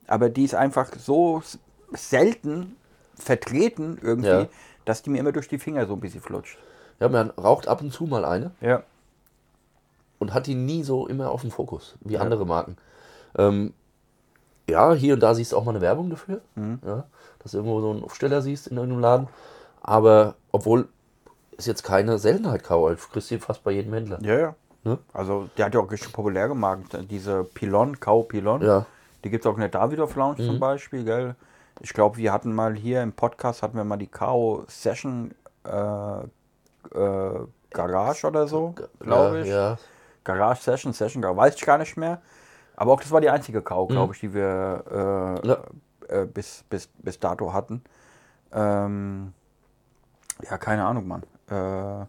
aber 0.07 0.29
die 0.29 0.45
ist 0.45 0.55
einfach 0.55 0.89
so 0.97 1.43
selten 1.91 2.75
vertreten 3.15 3.99
irgendwie, 4.01 4.27
Ja. 4.27 4.45
dass 4.85 5.01
die 5.03 5.09
mir 5.09 5.19
immer 5.19 5.31
durch 5.33 5.47
die 5.47 5.59
Finger 5.59 5.85
so 5.85 5.93
ein 5.93 5.99
bisschen 5.99 6.21
flutscht. 6.21 6.57
Ja, 6.99 7.09
man 7.09 7.29
raucht 7.31 7.67
ab 7.67 7.81
und 7.81 7.91
zu 7.91 8.05
mal 8.05 8.25
eine 8.25 8.51
Ja. 8.61 8.83
und 10.19 10.33
hat 10.33 10.47
die 10.47 10.55
nie 10.55 10.83
so 10.83 11.07
immer 11.07 11.29
auf 11.29 11.41
dem 11.41 11.51
Fokus, 11.51 11.95
wie 12.01 12.17
andere 12.17 12.45
Marken. 12.45 12.77
Ähm, 13.37 13.73
ja, 14.69 14.93
hier 14.93 15.15
und 15.15 15.19
da 15.19 15.35
siehst 15.35 15.51
du 15.51 15.57
auch 15.57 15.65
mal 15.65 15.71
eine 15.71 15.81
Werbung 15.81 16.09
dafür. 16.09 16.41
Ja, 16.55 17.03
dass 17.39 17.51
du 17.51 17.57
irgendwo 17.57 17.81
so 17.81 17.91
einen 17.91 18.03
Aufsteller 18.03 18.41
siehst 18.41 18.67
in 18.67 18.77
irgendeinem 18.77 19.01
Laden. 19.01 19.27
Aber 19.83 20.35
obwohl 20.51 20.87
ist 21.57 21.67
jetzt 21.67 21.83
keine 21.83 22.17
Seltenheit 22.17 22.63
du 22.69 22.95
kriegst 23.11 23.29
die 23.29 23.37
fast 23.37 23.63
bei 23.63 23.71
jedem 23.71 23.93
Händler. 23.93 24.17
Ja, 24.21 24.39
ja. 24.39 24.55
Ne? 24.83 24.97
Also, 25.13 25.49
der 25.57 25.65
hat 25.67 25.73
ja 25.75 25.79
auch 25.79 25.91
richtig 25.91 26.11
populär 26.11 26.47
gemacht. 26.47 26.81
Diese 27.09 27.43
Pilon, 27.43 27.99
Kau 27.99 28.23
Pilon. 28.23 28.61
Ja. 28.61 28.79
Mhm. 28.79 28.85
Die 29.23 29.29
gibt 29.29 29.45
es 29.45 29.49
auch 29.49 29.53
in 29.55 29.61
der 29.61 29.69
Davidoff 29.69 30.15
Lounge 30.15 30.37
zum 30.45 30.59
Beispiel, 30.59 31.05
gell? 31.05 31.35
Ich 31.79 31.93
glaube, 31.93 32.17
wir 32.17 32.33
hatten 32.33 32.53
mal 32.53 32.75
hier 32.75 33.01
im 33.01 33.13
Podcast, 33.13 33.63
hatten 33.63 33.77
wir 33.77 33.83
mal 33.85 33.97
die 33.97 34.07
Kau 34.07 34.63
Session 34.67 35.33
äh, 35.65 36.17
äh, 36.97 37.39
Garage 37.69 38.27
oder 38.27 38.47
so, 38.47 38.75
glaube 38.99 39.41
ich. 39.41 39.47
Ja, 39.47 39.77
Garage 40.25 40.61
Session, 40.61 40.91
Session 40.93 41.21
Garage, 41.21 41.37
weiß 41.37 41.55
ich 41.55 41.65
gar 41.65 41.77
nicht 41.77 41.95
mehr. 41.97 42.21
Aber 42.75 42.91
auch 42.93 42.99
das 43.01 43.11
war 43.11 43.21
die 43.21 43.29
einzige 43.29 43.61
Kau, 43.61 43.85
Mhm. 43.85 43.91
glaube 43.91 44.13
ich, 44.13 44.19
die 44.19 44.33
wir 44.33 44.83
äh, 45.43 45.47
Ja. 45.47 45.57
äh, 46.09 46.25
bis, 46.25 46.63
bis, 46.69 46.87
bis 46.99 47.19
dato 47.19 47.53
hatten. 47.53 47.83
Ähm, 48.51 49.33
ja, 50.49 50.57
keine 50.57 50.85
Ahnung, 50.85 51.07
Mann. 51.07 51.23
Äh, 51.49 52.05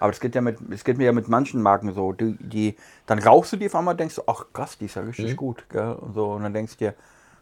aber 0.00 0.12
es 0.12 0.20
geht 0.20 0.34
ja 0.34 0.40
mit, 0.40 0.58
es 0.70 0.84
geht 0.84 0.98
mir 0.98 1.04
ja 1.04 1.12
mit 1.12 1.28
manchen 1.28 1.60
Marken 1.60 1.92
so, 1.92 2.12
die, 2.12 2.36
die, 2.40 2.76
dann 3.06 3.18
rauchst 3.18 3.52
du 3.52 3.56
die 3.56 3.66
auf 3.66 3.74
einmal, 3.74 3.96
denkst 3.96 4.16
du, 4.16 4.22
ach 4.26 4.46
krass, 4.52 4.78
die 4.78 4.84
ist 4.86 4.94
ja 4.94 5.02
richtig 5.02 5.36
gut, 5.36 5.68
gell? 5.70 5.92
Und 5.92 6.14
so, 6.14 6.32
und 6.32 6.42
dann 6.44 6.52
denkst 6.54 6.76
du 6.76 6.84
dir, 6.84 6.94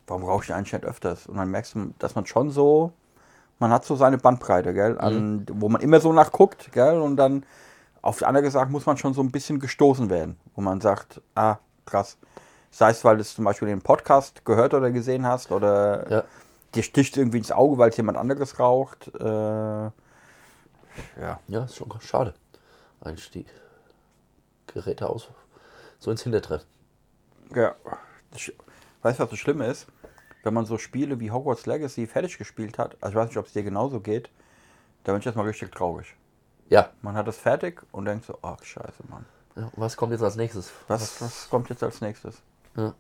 warum 0.07 0.25
rauche 0.25 0.43
ich 0.43 0.47
die 0.47 0.53
eigentlich 0.55 0.73
nicht 0.73 0.85
öfters? 0.85 1.27
Und 1.27 1.37
dann 1.37 1.51
merkst 1.51 1.75
du, 1.75 1.93
dass 1.99 2.15
man 2.15 2.25
schon 2.27 2.51
so, 2.51 2.93
man 3.59 3.71
hat 3.71 3.85
so 3.85 3.95
seine 3.97 4.17
Bandbreite, 4.19 4.73
gell? 4.73 4.99
An, 4.99 5.47
Wo 5.53 5.69
man 5.69 5.83
immer 5.83 6.01
so 6.01 6.13
nachguckt, 6.13 6.73
gell? 6.73 6.99
Und 6.99 7.17
dann 7.17 7.45
auf 8.01 8.19
der 8.19 8.29
anderen 8.29 8.45
gesagt 8.45 8.71
muss 8.71 8.87
man 8.87 8.97
schon 8.97 9.13
so 9.15 9.21
ein 9.23 9.31
bisschen 9.31 9.59
gestoßen 9.59 10.09
werden, 10.09 10.37
wo 10.55 10.63
man 10.63 10.81
sagt, 10.81 11.21
ah, 11.35 11.57
krass. 11.85 12.17
Sei 12.71 12.91
es, 12.91 13.05
weil 13.05 13.17
du 13.17 13.23
es 13.23 13.35
zum 13.35 13.45
Beispiel 13.45 13.69
den 13.69 13.81
Podcast 13.83 14.45
gehört 14.45 14.75
oder 14.75 14.91
gesehen 14.91 15.27
hast 15.27 15.51
oder 15.51 16.11
Ja. 16.11 16.25
dir 16.75 16.83
sticht 16.83 17.17
irgendwie 17.17 17.39
ins 17.39 17.53
Auge, 17.53 17.79
weil 17.79 17.91
es 17.91 17.97
jemand 17.97 18.17
anderes 18.19 18.59
raucht. 18.59 19.09
Äh, 19.19 19.91
ja. 21.21 21.41
ja, 21.49 21.65
ist 21.65 21.77
schon 21.77 21.93
schade. 22.01 22.35
Eigentlich 23.01 23.31
die 23.31 23.47
Geräte 24.67 25.09
aus 25.09 25.29
so 25.99 26.11
ins 26.11 26.23
Hintertreffen. 26.23 26.67
ja. 27.55 27.75
Weißt 29.03 29.19
du, 29.19 29.23
was 29.23 29.31
das 29.31 29.39
Schlimme 29.39 29.67
ist? 29.67 29.87
Wenn 30.43 30.53
man 30.55 30.67
so 30.67 30.79
Spiele 30.79 31.19
wie 31.21 31.31
Hogwarts 31.31 31.67
Legacy 31.67 32.07
fertig 32.07 32.39
gespielt 32.39 32.79
hat, 32.79 32.97
also 33.01 33.11
ich 33.13 33.17
weiß 33.17 33.29
nicht, 33.29 33.39
ob 33.39 33.47
es 33.47 33.53
dir 33.53 33.63
genauso 33.63 34.01
geht, 34.01 34.31
da 35.05 35.13
bin 35.13 35.21
ich 35.21 35.27
erstmal 35.27 35.47
richtig 35.47 35.73
traurig. 35.73 36.15
Ja. 36.69 36.91
Man 37.03 37.15
hat 37.17 37.27
das 37.29 37.37
fertig 37.39 37.83
und 37.93 38.05
denkt 38.05 38.27
so, 38.27 38.39
ach 38.43 38.63
scheiße, 38.63 39.05
Mann. 39.09 39.25
ja. 39.57 39.71
Was 39.77 39.97
kommt 39.97 40.13
jetzt 40.13 40.23
als 40.23 40.37
nächstes? 40.37 40.71
Was, 40.89 41.21
was 41.23 41.49
kommt 41.49 41.69
jetzt 41.71 41.83
als 41.83 42.01
nächstes? 42.01 42.43
Ja. 42.77 42.95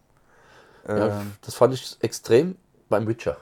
Ja, 0.89 1.21
Ähm, 1.21 1.33
das 1.43 1.55
fand 1.55 1.75
ich 1.75 1.97
extrem 2.01 2.57
beim 2.89 3.07
Witcher. 3.09 3.37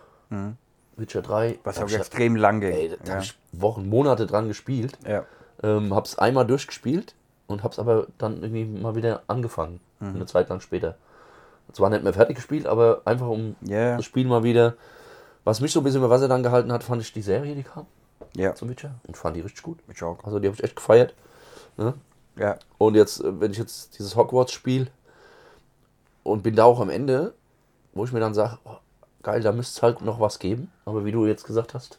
Witcher 0.97 1.23
3. 1.23 1.49
Mhm. 1.51 1.59
was 1.65 1.79
auch 1.79 1.91
extrem 1.91 2.37
lang 2.37 2.61
ging. 2.61 2.73
Ey, 2.73 2.89
da 2.91 2.97
ja. 3.05 3.13
habe 3.15 3.25
ich 3.25 3.35
Wochen, 3.53 3.89
Monate 3.89 4.27
dran 4.27 4.49
gespielt. 4.49 4.99
ja. 5.07 5.25
Ähm, 5.63 5.95
hab's 5.95 6.19
einmal 6.19 6.45
durchgespielt 6.47 7.15
und 7.47 7.63
hab's 7.63 7.79
aber 7.79 8.09
dann 8.19 8.43
irgendwie 8.43 8.65
mal 8.65 8.97
wieder 8.97 9.23
angefangen. 9.29 9.81
Mhm. 10.01 10.17
Eine 10.17 10.27
Zeit 10.27 10.49
lang 10.51 10.61
später. 10.61 10.97
Zwar 11.73 11.89
nicht 11.91 12.03
mehr 12.03 12.13
fertig 12.13 12.37
gespielt, 12.37 12.67
aber 12.67 13.03
einfach 13.07 13.29
um 13.29 13.57
Ja. 13.63 13.97
das 13.97 14.05
Spiel 14.05 14.27
mal 14.27 14.43
wieder. 14.43 14.75
Was 15.45 15.61
mich 15.61 15.73
so 15.73 15.81
ein 15.81 15.85
bisschen 15.85 16.01
über 16.01 16.11
Wasser 16.11 16.29
dann 16.29 16.43
gehalten 16.43 16.73
hat, 16.73 16.83
fand 16.85 17.01
ich 17.03 17.13
die 17.13 17.23
Serie, 17.23 17.55
die 17.55 17.63
kam 17.63 17.87
Ja. 18.37 18.55
zum 18.55 18.69
Witcher. 18.69 18.97
Und 19.07 19.17
fand 19.17 19.37
die 19.37 19.41
richtig 19.41 19.63
gut. 19.63 19.79
Ich 19.89 20.03
auch. 20.03 20.23
Also 20.25 20.39
die 20.39 20.49
habe 20.49 20.57
ich 20.57 20.65
echt 20.65 20.77
gefeiert. 20.77 21.15
Ne? 21.77 21.95
Ja. 22.37 22.59
Und 22.77 22.95
jetzt, 22.97 23.21
äh, 23.23 23.41
wenn 23.41 23.53
ich 23.53 23.59
jetzt 23.59 23.97
dieses 23.99 24.17
Hogwarts 24.17 24.53
spiele 24.53 24.89
und 26.25 26.43
bin 26.43 26.57
da 26.57 26.65
auch 26.65 26.81
am 26.81 26.91
Ende, 26.91 27.33
wo 27.95 28.05
ich 28.05 28.13
mir 28.13 28.21
dann 28.21 28.35
sage, 28.35 28.59
oh, 28.65 28.77
geil, 29.25 29.43
da 29.43 29.53
müsste 29.53 29.79
es 29.79 29.83
halt 29.83 30.01
noch 30.03 30.21
was 30.21 30.39
geben. 30.39 30.71
Aber 30.85 31.05
wie 31.05 31.13
du 31.13 31.27
jetzt 31.27 31.45
gesagt 31.45 31.75
hast, 31.75 31.99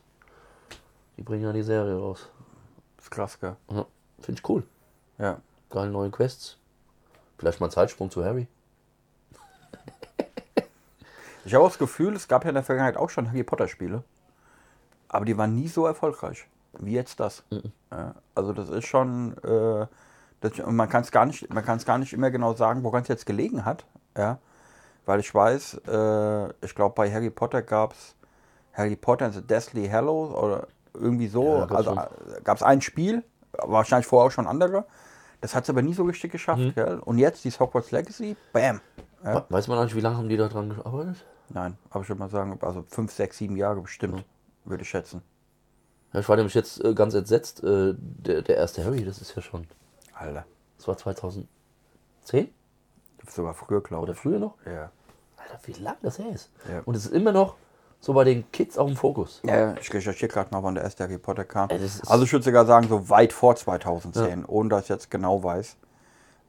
die 1.17 1.23
bringen 1.23 1.43
ja 1.43 1.51
die 1.51 1.63
Serie 1.63 1.97
raus. 1.97 2.29
Ist 2.97 3.11
krass, 3.11 3.39
gell? 3.39 3.55
Ja, 3.69 3.85
Finde 4.21 4.39
ich 4.39 4.49
cool. 4.49 4.63
Ja. 5.17 5.41
Geile 5.69 5.91
neue 5.91 6.09
Quests. 6.09 6.57
Vielleicht 7.37 7.59
mal 7.59 7.69
Zeitsprung 7.69 8.09
zu 8.09 8.23
Harry. 8.23 8.47
Ich 11.43 11.53
habe 11.53 11.63
auch 11.63 11.69
das 11.69 11.77
Gefühl, 11.77 12.15
es 12.15 12.27
gab 12.27 12.43
ja 12.43 12.49
in 12.49 12.55
der 12.55 12.63
Vergangenheit 12.63 12.97
auch 12.97 13.09
schon 13.09 13.27
Harry 13.27 13.43
Potter 13.43 13.67
Spiele. 13.67 14.03
Aber 15.09 15.25
die 15.25 15.37
waren 15.37 15.53
nie 15.53 15.67
so 15.67 15.85
erfolgreich 15.85 16.47
wie 16.79 16.93
jetzt 16.93 17.19
das. 17.19 17.43
Ja, 17.91 18.15
also 18.33 18.53
das 18.53 18.69
ist 18.69 18.85
schon, 18.85 19.37
äh, 19.43 19.87
das, 20.41 20.53
man 20.65 20.89
kann 20.89 21.01
es 21.01 21.11
gar 21.11 21.25
nicht, 21.25 21.53
man 21.53 21.63
kann 21.63 21.77
es 21.77 21.85
gar 21.85 21.97
nicht 21.97 22.13
immer 22.13 22.31
genau 22.31 22.53
sagen, 22.53 22.83
woran 22.83 23.03
es 23.03 23.07
jetzt 23.07 23.25
gelegen 23.25 23.65
hat. 23.65 23.85
Ja, 24.17 24.39
weil 25.05 25.19
ich 25.19 25.33
weiß, 25.33 25.81
äh, 25.87 26.49
ich 26.65 26.75
glaube 26.75 26.95
bei 26.95 27.11
Harry 27.11 27.29
Potter 27.29 27.61
gab 27.61 27.93
es 27.93 28.15
Harry 28.73 28.95
Potter 28.95 29.25
and 29.25 29.33
the 29.35 29.41
Deathly 29.41 29.87
Hallows 29.87 30.33
oder 30.35 30.67
irgendwie 30.93 31.27
so. 31.27 31.43
Ja, 31.57 31.65
gab's 31.65 31.71
also 31.87 31.95
schon. 31.95 32.43
gab 32.43 32.57
es 32.57 32.63
ein 32.63 32.81
Spiel, 32.81 33.23
wahrscheinlich 33.53 34.07
vorher 34.07 34.27
auch 34.27 34.31
schon 34.31 34.47
andere. 34.47 34.85
Das 35.41 35.53
hat 35.55 35.63
es 35.65 35.69
aber 35.69 35.81
nie 35.81 35.93
so 35.93 36.03
richtig 36.03 36.31
geschafft. 36.31 36.73
Gell? 36.75 36.99
Und 37.05 37.17
jetzt 37.19 37.43
die 37.45 37.51
Hogwarts 37.51 37.91
Legacy, 37.91 38.35
bam. 38.51 38.81
Ja. 39.23 39.35
We- 39.35 39.45
Weiß 39.49 39.67
man 39.67 39.77
eigentlich, 39.77 39.95
wie 39.95 40.01
lange 40.01 40.17
haben 40.17 40.29
die 40.29 40.37
da 40.37 40.47
dran 40.47 40.69
gearbeitet? 40.75 41.23
Nein, 41.49 41.77
aber 41.91 42.01
ich 42.03 42.09
würde 42.09 42.19
mal 42.19 42.29
sagen, 42.29 42.57
also 42.61 42.83
fünf, 42.87 43.11
sechs, 43.13 43.37
sieben 43.37 43.55
Jahre 43.55 43.79
bestimmt, 43.81 44.23
würde 44.63 44.81
ich 44.81 44.89
schätzen. 44.89 45.21
Ja, 46.13 46.21
ich 46.21 46.29
war 46.29 46.37
nämlich 46.37 46.55
jetzt 46.55 46.83
äh, 46.83 46.93
ganz 46.95 47.13
entsetzt. 47.13 47.63
Äh, 47.63 47.93
der, 47.97 48.41
der 48.41 48.57
erste 48.57 48.83
Harry, 48.83 49.03
das 49.05 49.19
ist 49.19 49.35
ja 49.35 49.41
schon. 49.43 49.67
Alter, 50.13 50.45
Das 50.77 50.87
war 50.87 50.97
2010 50.97 51.47
das 53.25 53.35
sogar 53.35 53.53
früher, 53.53 53.81
glaube 53.81 54.03
oder 54.03 54.13
ich. 54.13 54.19
früher 54.19 54.39
noch. 54.39 54.55
Ja. 54.65 54.89
Alter, 55.37 55.59
wie 55.65 55.73
lang 55.73 55.95
das 56.01 56.17
her 56.19 56.29
ist. 56.33 56.49
Ja. 56.69 56.81
Und 56.85 56.95
es 56.95 57.05
ist 57.05 57.13
immer 57.13 57.31
noch 57.31 57.55
so 57.99 58.13
bei 58.13 58.23
den 58.23 58.49
Kids 58.51 58.77
auf 58.77 58.87
dem 58.87 58.95
Fokus. 58.95 59.41
ja, 59.43 59.73
ich 59.75 59.91
recherchiere 59.93 60.31
gerade 60.31 60.51
noch, 60.53 60.61
wann 60.63 60.75
der 60.75 60.83
erste 60.83 61.03
Harry 61.03 61.17
Potter 61.17 61.43
kam. 61.43 61.69
Ey, 61.69 61.79
also 62.07 62.23
ich 62.23 62.31
würde 62.31 62.45
sogar 62.45 62.65
sagen, 62.65 62.87
so 62.87 63.09
weit 63.09 63.33
vor 63.33 63.55
2010, 63.55 64.45
ohne 64.45 64.69
dass 64.69 64.83
ich 64.83 64.89
jetzt 64.89 65.09
genau 65.11 65.43
weiß. 65.43 65.77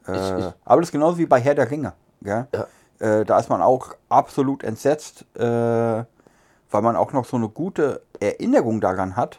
Äh, 0.09 0.13
Ich- 0.13 0.45
ich- 0.47 0.53
aber 0.65 0.81
das 0.81 0.89
ist 0.89 0.93
genauso 0.93 1.19
wie 1.19 1.27
bei 1.27 1.41
Herr 1.41 1.55
der 1.55 1.71
Ringe. 1.71 1.95
Gell? 2.23 2.47
Ja. 2.53 2.67
Äh, 2.99 3.25
da 3.25 3.39
ist 3.39 3.49
man 3.49 3.61
auch 3.63 3.95
absolut 4.09 4.65
entsetzt, 4.65 5.25
äh, 5.35 5.41
weil 5.43 6.83
man 6.83 6.97
auch 6.97 7.13
noch 7.13 7.25
so 7.27 7.37
eine 7.37 7.49
gute 7.49 8.03
Erinnerung 8.21 8.81
daran 8.81 9.17
hat, 9.17 9.39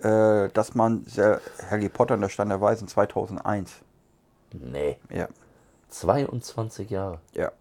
äh, 0.00 0.48
dass 0.50 0.74
man 0.74 1.04
sehr, 1.06 1.40
Harry 1.70 1.88
Potter 1.88 2.14
und 2.14 2.20
der 2.20 2.28
Stein 2.28 2.48
der 2.50 2.60
Weisen 2.60 2.86
2001. 2.88 3.80
Nee, 4.52 4.96
Ja, 5.10 5.28
22 5.88 6.90
Jahre. 6.90 7.20
ja. 7.34 7.52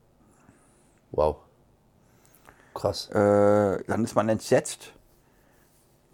Wow. 1.12 1.38
Krass. 2.74 3.10
äh, 3.10 3.84
dann 3.88 4.04
ist 4.04 4.14
man 4.14 4.30
entsetzt, 4.30 4.92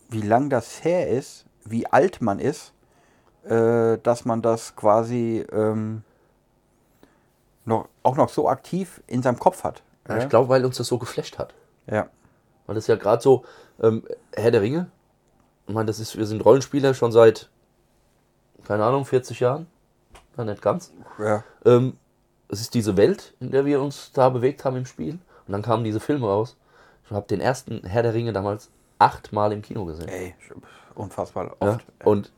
wie 0.10 0.22
lang 0.22 0.50
das 0.50 0.84
her 0.86 1.10
ist, 1.10 1.46
wie 1.66 1.88
alt 1.88 2.22
man 2.22 2.40
ist, 2.40 2.74
äh, 3.44 3.98
dass 3.98 4.24
man 4.24 4.42
das 4.42 4.76
quasi 4.76 5.46
ähm, 5.52 6.04
noch, 7.66 7.90
auch 8.04 8.16
noch 8.16 8.30
so 8.30 8.48
aktiv 8.48 9.02
in 9.08 9.22
seinem 9.22 9.40
Kopf 9.40 9.64
hat. 9.64 9.82
Ja, 10.08 10.18
ich 10.18 10.30
glaube, 10.30 10.48
weil 10.50 10.64
uns 10.64 10.78
das 10.78 10.88
so 10.88 10.98
geflasht 10.98 11.38
hat. 11.38 11.54
Ja, 11.88 12.08
Weil 12.66 12.76
das 12.76 12.88
ja 12.88 12.96
gerade 12.96 13.22
so, 13.22 13.44
ähm, 13.82 14.04
Herr 14.34 14.52
der 14.52 14.62
Ringe, 14.62 14.90
ich 15.68 15.74
meine, 15.74 15.88
das 15.88 16.00
ist, 16.00 16.18
wir 16.18 16.26
sind 16.26 16.46
Rollenspieler 16.46 16.94
schon 16.94 17.12
seit, 17.12 17.50
keine 18.66 18.86
Ahnung, 18.86 19.06
40 19.06 19.40
Jahren. 19.40 19.68
Ja, 20.38 20.46
nicht 20.46 20.62
ganz. 20.62 20.94
ja, 21.20 21.44
Ähm, 21.66 21.98
es 22.50 22.62
ist 22.62 22.74
diese 22.74 22.98
Welt, 22.98 23.34
in 23.40 23.52
der 23.52 23.66
wir 23.66 23.82
uns 23.82 24.12
da 24.14 24.30
bewegt 24.30 24.64
haben 24.66 24.78
im 24.78 24.86
Spiel. 24.86 25.14
Und 25.48 25.52
dann 25.52 25.62
kamen 25.62 25.84
diese 25.84 26.00
Filme 26.00 26.28
raus. 26.28 26.56
Ich 27.06 27.12
habe 27.12 27.28
den 27.28 27.42
ersten 27.42 27.84
Herr 27.86 28.04
der 28.04 28.14
Ringe 28.14 28.32
damals 28.34 28.70
achtmal 29.00 29.52
im 29.52 29.62
Kino 29.62 29.86
gesehen. 29.86 30.08
ey, 30.08 30.36
unfassbar 30.96 31.56
Ja? 31.62 31.74
oft. 31.74 31.86
Und 32.04 32.32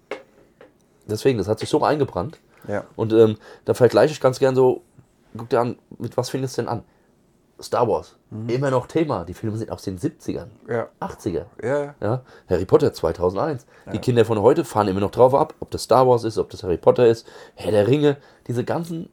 deswegen, 1.08 1.38
das 1.38 1.48
hat 1.48 1.60
sich 1.60 1.70
so 1.70 1.84
eingebrannt. 1.84 2.40
Ja, 2.68 2.84
Und 2.96 3.14
ähm, 3.14 3.38
da 3.66 3.74
vergleiche 3.76 4.14
ich 4.14 4.20
ganz 4.22 4.40
gern 4.40 4.56
so, 4.56 4.82
guck 5.38 5.50
dir 5.50 5.60
an, 5.60 5.78
mit 6.00 6.18
was 6.18 6.30
findest 6.32 6.58
du 6.58 6.64
denn 6.64 6.70
an? 6.70 6.84
Star 7.62 7.88
Wars. 7.88 8.18
Immer 8.48 8.70
noch 8.72 8.86
Thema. 8.88 9.24
Die 9.24 9.34
Filme 9.34 9.56
sind 9.58 9.72
aus 9.72 9.84
den 9.84 9.98
70ern, 9.98 10.48
ja, 10.68 10.90
80er. 11.00 11.46
ja, 11.64 11.96
Ja, 12.02 12.22
Harry 12.50 12.66
Potter 12.66 12.92
2001. 12.92 13.66
Die 13.94 14.00
Kinder 14.00 14.26
von 14.26 14.42
heute 14.42 14.66
fahren 14.66 14.88
immer 14.90 15.00
noch 15.00 15.12
drauf 15.12 15.34
ab, 15.34 15.54
ob 15.62 15.72
das 15.72 15.84
Star 15.84 16.06
Wars 16.08 16.26
ist, 16.26 16.38
ob 16.38 16.50
das 16.50 16.64
Harry 16.64 16.76
Potter 16.78 17.06
ist, 17.08 17.26
Herr 17.54 17.72
der 17.72 17.88
Ringe, 17.88 18.18
diese 18.48 18.66
ganzen, 18.66 19.08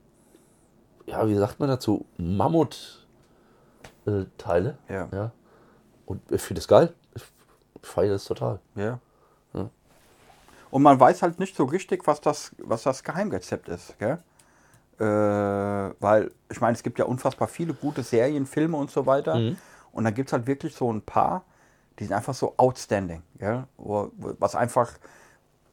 ja, 1.07 1.27
wie 1.29 1.37
sagt 1.37 1.61
man 1.61 1.69
dazu, 1.69 2.07
Mammut-Teile. 2.19 4.79
Ja. 4.89 5.09
ja. 5.13 5.31
Und 6.07 6.21
ich 6.31 6.43
finde 6.43 6.61
es 6.61 6.69
geil. 6.69 6.93
Ich 7.15 7.23
feiere 7.83 8.15
es 8.15 8.25
total. 8.25 8.59
ja. 8.75 8.99
Ja. 9.55 9.69
Und 10.71 10.83
man 10.83 10.99
weiß 10.99 11.23
halt 11.23 11.39
nicht 11.39 11.55
so 11.55 11.65
richtig, 11.65 12.07
was 12.07 12.21
das, 12.21 12.53
was 12.59 12.83
das 12.85 13.05
Geheimrezept 13.05 13.69
ist, 13.69 13.99
gell? 13.99 14.19
Äh, 14.99 15.05
weil, 15.05 16.33
ich 16.51 16.61
meine, 16.61 16.75
es 16.75 16.83
gibt 16.83 16.99
ja 16.99 17.05
unfassbar 17.05 17.49
viele 17.49 17.75
gute 17.75 18.03
Serien, 18.03 18.47
Filme 18.47 18.77
und 18.77 18.91
so 18.91 19.07
weiter. 19.07 19.35
Mhm. 19.35 19.57
Und 19.93 20.05
dann 20.05 20.15
gibt 20.15 20.31
es 20.31 20.33
halt 20.33 20.47
wirklich 20.47 20.75
so 20.75 20.91
ein 20.93 21.03
paar, 21.03 21.45
die 21.99 22.05
sind 22.05 22.15
einfach 22.15 22.35
so 22.35 22.55
outstanding, 22.57 23.23
gell? 23.39 23.65
Was 23.77 24.55
einfach, 24.55 24.93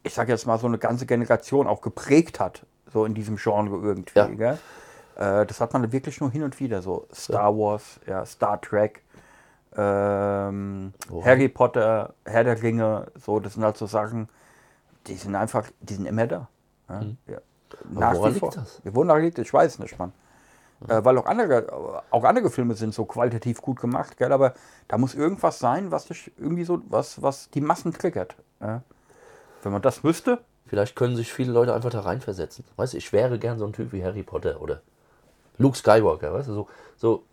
ich 0.04 0.14
sage 0.14 0.32
jetzt 0.34 0.46
mal, 0.46 0.60
so 0.60 0.68
eine 0.68 0.78
ganze 0.78 1.06
Generation 1.06 1.68
auch 1.68 1.82
geprägt 1.82 2.40
hat, 2.40 2.66
so 2.92 3.06
in 3.06 3.14
diesem 3.14 3.38
Genre 3.38 3.78
irgendwie, 3.78 4.42
Ja. 4.42 4.58
Äh, 5.20 5.45
das 5.45 5.59
hat 5.59 5.74
man 5.74 5.91
wirklich 5.91 6.22
nur 6.22 6.32
hin 6.32 6.43
und 6.43 6.59
wieder, 6.61 6.82
so 6.82 7.05
Star 7.13 7.53
Wars, 7.55 7.99
ja, 8.07 8.26
Star 8.26 8.59
Trek, 8.61 9.03
ähm, 9.76 10.93
Oha. 11.11 11.26
Harry 11.26 11.49
Potter, 11.49 12.13
Herr 12.26 12.45
der 12.45 12.61
Ringe, 12.61 13.07
so, 13.15 13.39
das 13.39 13.53
sind 13.55 13.63
halt 13.63 13.78
so 13.78 13.86
Sachen, 13.86 14.30
die 15.07 15.15
sind 15.15 15.36
einfach, 15.36 15.67
die 15.82 15.95
sind 15.95 16.05
immer 16.05 16.26
da. 16.26 16.47
Ja, 16.88 17.01
ja. 17.28 17.38
Nach 17.91 18.13
Mhm. 18.13 18.17
woran 18.17 18.34
liegt 18.34 18.39
vor. 18.39 18.51
das? 18.51 18.82
Ja, 18.84 18.95
Woran 18.95 19.22
liegt 19.22 19.38
das? 19.38 19.45
Ich 19.45 19.53
weiß 19.53 19.80
nicht, 19.80 19.99
Mann. 19.99 20.13
Äh, 20.88 21.03
weil 21.03 21.17
auch 21.17 21.26
andere, 21.26 22.01
auch 22.09 22.24
andere 22.24 22.49
Filme 22.49 22.74
sind 22.76 22.93
so 22.93 23.03
qualitativ 23.03 23.61
gut 23.61 23.82
gemacht, 23.82 24.15
gell? 24.15 24.32
aber 24.32 24.53
da 24.88 24.97
muss 24.97 25.13
irgendwas 25.13 25.59
sein, 25.59 25.91
was 25.91 26.05
dich 26.05 26.32
irgendwie 26.38 26.63
so, 26.63 26.80
was, 26.88 27.22
was 27.22 27.49
die 27.49 27.59
Massen 27.59 27.91
triggert. 27.93 28.38
Ja? 28.61 28.82
Wenn 29.63 29.74
man 29.74 29.82
das 29.82 30.03
wüsste, 30.03 30.39
Vielleicht 30.65 30.95
können 30.95 31.15
sich 31.15 31.34
viele 31.34 31.51
Leute 31.51 31.74
einfach 31.74 31.89
da 31.89 32.01
reinversetzen. 32.01 32.63
Weißt 32.76 32.93
du, 32.93 32.97
ich 32.97 33.11
wäre 33.11 33.39
gern 33.39 33.57
so 33.57 33.65
ein 33.65 33.74
Typ 33.74 33.91
wie 33.91 34.03
Harry 34.03 34.22
Potter 34.22 34.61
oder 34.61 34.82
Luke 35.60 35.78
Skywalker, 35.78 36.34
weißt 36.34 36.47
du, 36.49 36.53
so, 36.53 36.68
so 36.97 37.24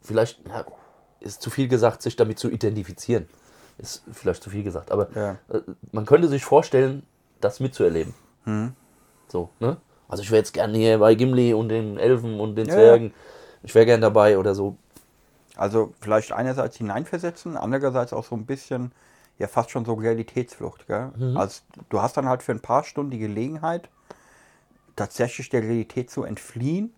vielleicht 0.00 0.40
ja, 0.48 0.64
ist 1.20 1.40
zu 1.42 1.50
viel 1.50 1.68
gesagt, 1.68 2.02
sich 2.02 2.16
damit 2.16 2.38
zu 2.38 2.50
identifizieren. 2.50 3.28
Ist 3.78 4.02
vielleicht 4.12 4.42
zu 4.42 4.50
viel 4.50 4.64
gesagt, 4.64 4.90
aber 4.90 5.08
Ja. 5.14 5.38
äh, 5.48 5.60
man 5.92 6.04
könnte 6.06 6.28
sich 6.28 6.44
vorstellen, 6.44 7.04
das 7.40 7.60
mitzuerleben. 7.60 8.14
So, 9.28 9.50
ne? 9.60 9.76
Also 10.08 10.22
ich 10.22 10.30
wäre 10.30 10.38
jetzt 10.38 10.52
gerne 10.52 10.76
hier 10.76 10.98
bei 10.98 11.14
Gimli 11.14 11.54
und 11.54 11.68
den 11.68 11.98
Elfen 11.98 12.40
und 12.40 12.56
den 12.56 12.66
Ja, 12.66 12.74
Zwergen. 12.74 13.14
Ich 13.62 13.74
wäre 13.74 13.86
gern 13.86 14.00
dabei 14.00 14.38
oder 14.38 14.54
so. 14.54 14.76
also 15.56 15.92
vielleicht 16.00 16.32
einerseits 16.32 16.76
hineinversetzen, 16.78 17.56
andererseits 17.56 18.12
auch 18.12 18.24
so 18.24 18.34
ein 18.34 18.46
bisschen, 18.46 18.92
ja 19.38 19.46
fast 19.48 19.70
schon 19.70 19.84
so 19.84 19.94
Realitätsflucht. 19.94 20.86
Gell? 20.86 21.12
Also 21.36 21.60
du 21.88 22.00
hast 22.00 22.16
dann 22.16 22.26
halt 22.28 22.42
für 22.42 22.52
ein 22.52 22.60
paar 22.60 22.84
Stunden 22.84 23.10
die 23.10 23.18
Gelegenheit, 23.18 23.88
tatsächlich 24.96 25.48
der 25.50 25.62
Realität 25.62 26.10
zu 26.10 26.24
entfliehen 26.24 26.92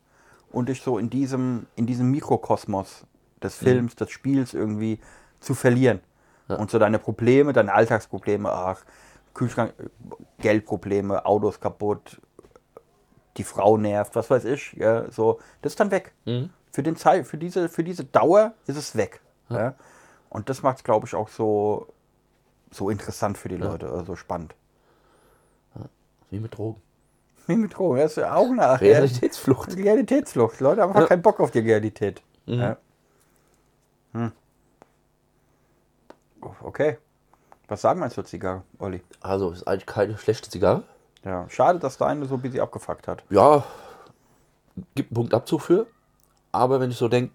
und 0.54 0.68
dich 0.68 0.82
so 0.82 0.98
in 0.98 1.10
diesem, 1.10 1.66
in 1.76 1.86
diesem 1.86 2.10
Mikrokosmos 2.10 3.06
des 3.42 3.56
Films, 3.56 3.96
des 3.96 4.10
Spiels 4.10 4.54
irgendwie 4.54 5.00
zu 5.40 5.54
verlieren. 5.54 6.00
Und 6.48 6.70
so 6.70 6.78
deine 6.78 6.98
Probleme, 6.98 7.52
deine 7.52 7.72
Alltagsprobleme, 7.72 8.50
ach, 8.50 8.84
Kühlschrank, 9.34 9.74
Geldprobleme, 10.38 11.24
Autos 11.26 11.58
kaputt, 11.58 12.20
die 13.36 13.44
Frau 13.44 13.76
nervt, 13.76 14.14
was 14.14 14.30
weiß 14.30 14.44
ich, 14.44 14.72
ja, 14.74 15.10
so, 15.10 15.40
das 15.62 15.72
ist 15.72 15.80
dann 15.80 15.90
weg. 15.90 16.12
Für, 16.70 16.82
den 16.82 16.96
Zeit, 16.96 17.26
für, 17.26 17.38
diese, 17.38 17.68
für 17.68 17.82
diese 17.82 18.04
Dauer 18.04 18.54
ist 18.66 18.76
es 18.76 18.96
weg. 18.96 19.20
Ja. 19.48 19.74
Und 20.28 20.48
das 20.48 20.62
macht 20.62 20.78
es, 20.78 20.84
glaube 20.84 21.06
ich, 21.06 21.14
auch 21.14 21.28
so, 21.28 21.88
so 22.70 22.90
interessant 22.90 23.38
für 23.38 23.48
die 23.48 23.56
Leute, 23.56 23.88
also 23.88 24.04
so 24.04 24.16
spannend. 24.16 24.54
Wie 26.30 26.40
mit 26.40 26.56
Drogen. 26.56 26.80
Wie 27.46 27.56
mit 27.56 27.76
Drogen, 27.76 27.98
das 27.98 28.12
ist 28.12 28.16
ja 28.18 28.34
auch 28.34 28.48
eine 28.50 28.80
Realitätsflucht. 28.80 29.76
Realitätsflucht. 29.76 30.60
Leute 30.60 30.82
haben 30.82 30.90
einfach 30.90 31.02
Ja. 31.02 31.06
keinen 31.08 31.22
Bock 31.22 31.40
auf 31.40 31.50
die 31.50 31.58
Realität. 31.60 32.22
Ja. 32.46 32.76
Hm. 34.12 34.32
Oh, 36.42 36.50
Okay. 36.62 36.98
Was 37.66 37.80
sagen 37.80 37.98
wir 38.00 38.10
zur 38.10 38.26
Zigarre, 38.26 38.62
Olli? 38.78 39.00
Also 39.22 39.50
ist 39.50 39.66
eigentlich 39.66 39.86
keine 39.86 40.18
schlechte 40.18 40.50
Zigarre. 40.50 40.82
Ja, 41.24 41.48
schade, 41.48 41.78
dass 41.78 41.96
deine 41.96 42.26
so 42.26 42.34
ein 42.34 42.42
bisschen 42.42 42.60
abgefuckt 42.60 43.08
hat. 43.08 43.24
Ja, 43.30 43.64
gibt 44.94 45.10
einen 45.10 45.14
Punkt 45.14 45.32
Abzug 45.32 45.62
für. 45.62 45.86
Aber 46.52 46.78
wenn 46.78 46.90
ich 46.90 46.98
so 46.98 47.08
denke, 47.08 47.32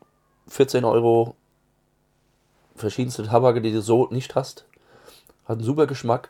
14 0.47 0.85
Euro 0.85 1.35
verschiedenste 2.75 3.23
Tabake, 3.23 3.59
die 3.61 3.71
du 3.73 3.81
so 3.81 4.07
nicht 4.11 4.35
hast, 4.35 4.65
hat 5.45 5.57
einen 5.57 5.63
super 5.63 5.87
Geschmack, 5.87 6.29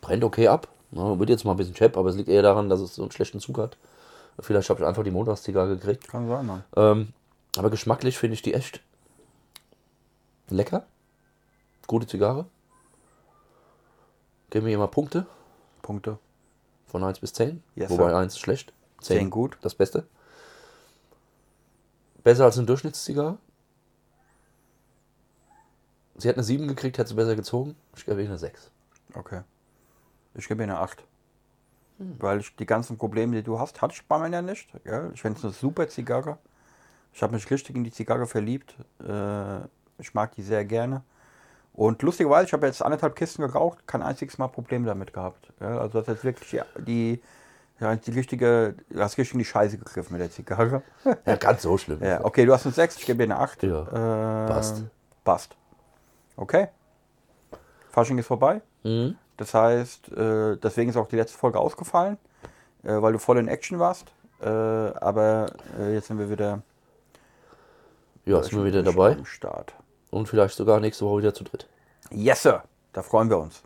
brennt 0.00 0.24
okay 0.24 0.48
ab. 0.48 0.66
Ja, 0.92 1.18
wird 1.18 1.30
jetzt 1.30 1.44
mal 1.44 1.52
ein 1.52 1.56
bisschen 1.56 1.74
chap, 1.74 1.96
aber 1.96 2.08
es 2.10 2.16
liegt 2.16 2.28
eher 2.28 2.42
daran, 2.42 2.68
dass 2.68 2.80
es 2.80 2.94
so 2.94 3.02
einen 3.02 3.12
schlechten 3.12 3.40
Zug 3.40 3.58
hat. 3.58 3.76
Vielleicht 4.38 4.70
habe 4.70 4.80
ich 4.80 4.86
einfach 4.86 5.04
die 5.04 5.10
Montagszigarre 5.10 5.76
gekriegt. 5.76 6.08
Kann 6.08 6.28
sein, 6.28 6.46
Mann. 6.46 6.64
Ähm, 6.76 7.12
aber 7.56 7.70
geschmacklich 7.70 8.18
finde 8.18 8.34
ich 8.34 8.42
die 8.42 8.54
echt 8.54 8.80
lecker. 10.48 10.84
Gute 11.86 12.06
Zigarre. 12.06 12.46
Geben 14.50 14.66
wir 14.66 14.70
hier 14.70 14.78
mal 14.78 14.88
Punkte 14.88 15.26
Punkte. 15.82 16.18
von 16.86 17.04
1 17.04 17.20
bis 17.20 17.32
10. 17.32 17.62
Yes, 17.74 17.90
wobei 17.90 18.10
sir. 18.10 18.18
1 18.18 18.34
ist 18.34 18.40
schlecht. 18.40 18.72
10 19.00 19.30
gut. 19.30 19.58
Das 19.62 19.74
Beste. 19.74 20.06
Besser 22.22 22.44
als 22.44 22.58
eine 22.58 22.66
Durchschnittszigarre. 22.66 23.38
Sie 26.16 26.28
hat 26.28 26.36
eine 26.36 26.44
7 26.44 26.68
gekriegt, 26.68 26.98
hat 26.98 27.08
sie 27.08 27.14
besser 27.14 27.34
gezogen. 27.34 27.76
Ich 27.96 28.04
gebe 28.04 28.22
ihr 28.22 28.28
eine 28.28 28.38
6. 28.38 28.70
Okay. 29.14 29.42
Ich 30.34 30.48
gebe 30.48 30.62
ihr 30.62 30.68
eine 30.68 30.78
8. 30.78 31.04
Weil 32.18 32.40
ich 32.40 32.56
die 32.56 32.66
ganzen 32.66 32.96
Probleme, 32.96 33.36
die 33.36 33.42
du 33.42 33.58
hast, 33.58 33.82
hatte 33.82 33.94
ich 33.94 34.06
bei 34.06 34.18
mir 34.18 34.34
ja 34.34 34.42
nicht. 34.42 34.68
Ja, 34.84 35.10
ich 35.12 35.20
finde 35.20 35.38
es 35.38 35.44
eine 35.44 35.52
super 35.52 35.86
Zigarre. 35.88 36.38
Ich 37.12 37.22
habe 37.22 37.34
mich 37.34 37.50
richtig 37.50 37.76
in 37.76 37.84
die 37.84 37.92
Zigarre 37.92 38.26
verliebt. 38.26 38.74
Äh, 39.06 39.60
ich 39.98 40.14
mag 40.14 40.32
die 40.34 40.42
sehr 40.42 40.64
gerne. 40.64 41.02
Und 41.74 42.02
lustigerweise, 42.02 42.46
ich 42.46 42.52
habe 42.52 42.66
jetzt 42.66 42.82
anderthalb 42.82 43.16
Kisten 43.16 43.42
geraucht, 43.42 43.86
kein 43.86 44.02
einziges 44.02 44.38
Mal 44.38 44.48
Probleme 44.48 44.86
damit 44.86 45.12
gehabt. 45.12 45.52
Ja, 45.60 45.78
also 45.78 46.00
das 46.00 46.16
ist 46.16 46.24
wirklich 46.24 46.50
die, 46.50 46.82
die, 46.82 47.22
ja, 47.80 47.94
die 47.96 48.10
richtige, 48.10 48.74
du 48.88 49.00
hast 49.00 49.18
richtig 49.18 49.34
in 49.34 49.38
die 49.40 49.44
Scheiße 49.44 49.78
gegriffen 49.78 50.12
mit 50.12 50.20
der 50.22 50.30
Zigarre. 50.30 50.82
Ja, 51.26 51.36
ganz 51.36 51.62
so 51.62 51.76
schlimm. 51.78 52.02
Ja, 52.02 52.24
okay, 52.24 52.46
du 52.46 52.52
hast 52.52 52.66
eine 52.66 52.74
6, 52.74 52.96
ich 52.96 53.06
gebe 53.06 53.18
dir 53.18 53.34
eine 53.34 53.42
8. 53.42 53.62
Ja, 53.62 53.82
äh, 53.82 54.48
passt. 54.48 54.84
Passt. 55.24 55.56
Okay. 56.36 56.68
Fasching 57.90 58.18
ist 58.18 58.26
vorbei. 58.26 58.62
Mhm. 58.82 59.16
Das 59.40 59.54
heißt, 59.54 60.12
äh, 60.12 60.58
deswegen 60.58 60.90
ist 60.90 60.98
auch 60.98 61.08
die 61.08 61.16
letzte 61.16 61.38
Folge 61.38 61.58
ausgefallen, 61.58 62.18
äh, 62.82 63.00
weil 63.00 63.14
du 63.14 63.18
voll 63.18 63.38
in 63.38 63.48
Action 63.48 63.78
warst. 63.78 64.12
Äh, 64.42 64.46
aber 64.46 65.46
äh, 65.78 65.94
jetzt 65.94 66.08
sind 66.08 66.18
wir 66.18 66.28
wieder, 66.28 66.60
Ja, 68.26 68.42
sind 68.42 68.58
wir 68.58 68.66
wieder 68.66 68.82
dabei. 68.82 69.12
am 69.16 69.24
Start. 69.24 69.72
Und 70.10 70.28
vielleicht 70.28 70.54
sogar 70.56 70.78
nächste 70.78 71.06
Woche 71.06 71.20
wieder 71.22 71.32
zu 71.32 71.44
dritt. 71.44 71.66
Yes, 72.10 72.42
Sir. 72.42 72.64
Da 72.92 73.02
freuen 73.02 73.30
wir 73.30 73.38
uns. 73.38 73.62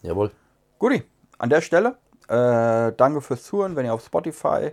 Jawohl. 0.00 0.30
Guti, 0.78 1.02
an 1.36 1.50
der 1.50 1.60
Stelle, 1.60 1.98
äh, 2.28 2.90
danke 2.96 3.20
fürs 3.20 3.42
Zuhören, 3.42 3.76
wenn 3.76 3.84
ihr 3.84 3.92
auf 3.92 4.02
Spotify 4.02 4.70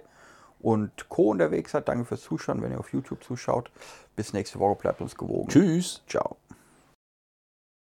und 0.62 1.10
Co. 1.10 1.32
unterwegs 1.32 1.72
seid. 1.74 1.90
Danke 1.90 2.06
fürs 2.06 2.22
Zuschauen, 2.22 2.62
wenn 2.62 2.72
ihr 2.72 2.80
auf 2.80 2.94
YouTube 2.94 3.22
zuschaut. 3.26 3.72
Bis 4.16 4.32
nächste 4.32 4.58
Woche, 4.60 4.76
bleibt 4.80 5.02
uns 5.02 5.18
gewogen. 5.18 5.50
Tschüss. 5.50 6.02
Ciao. 6.08 6.38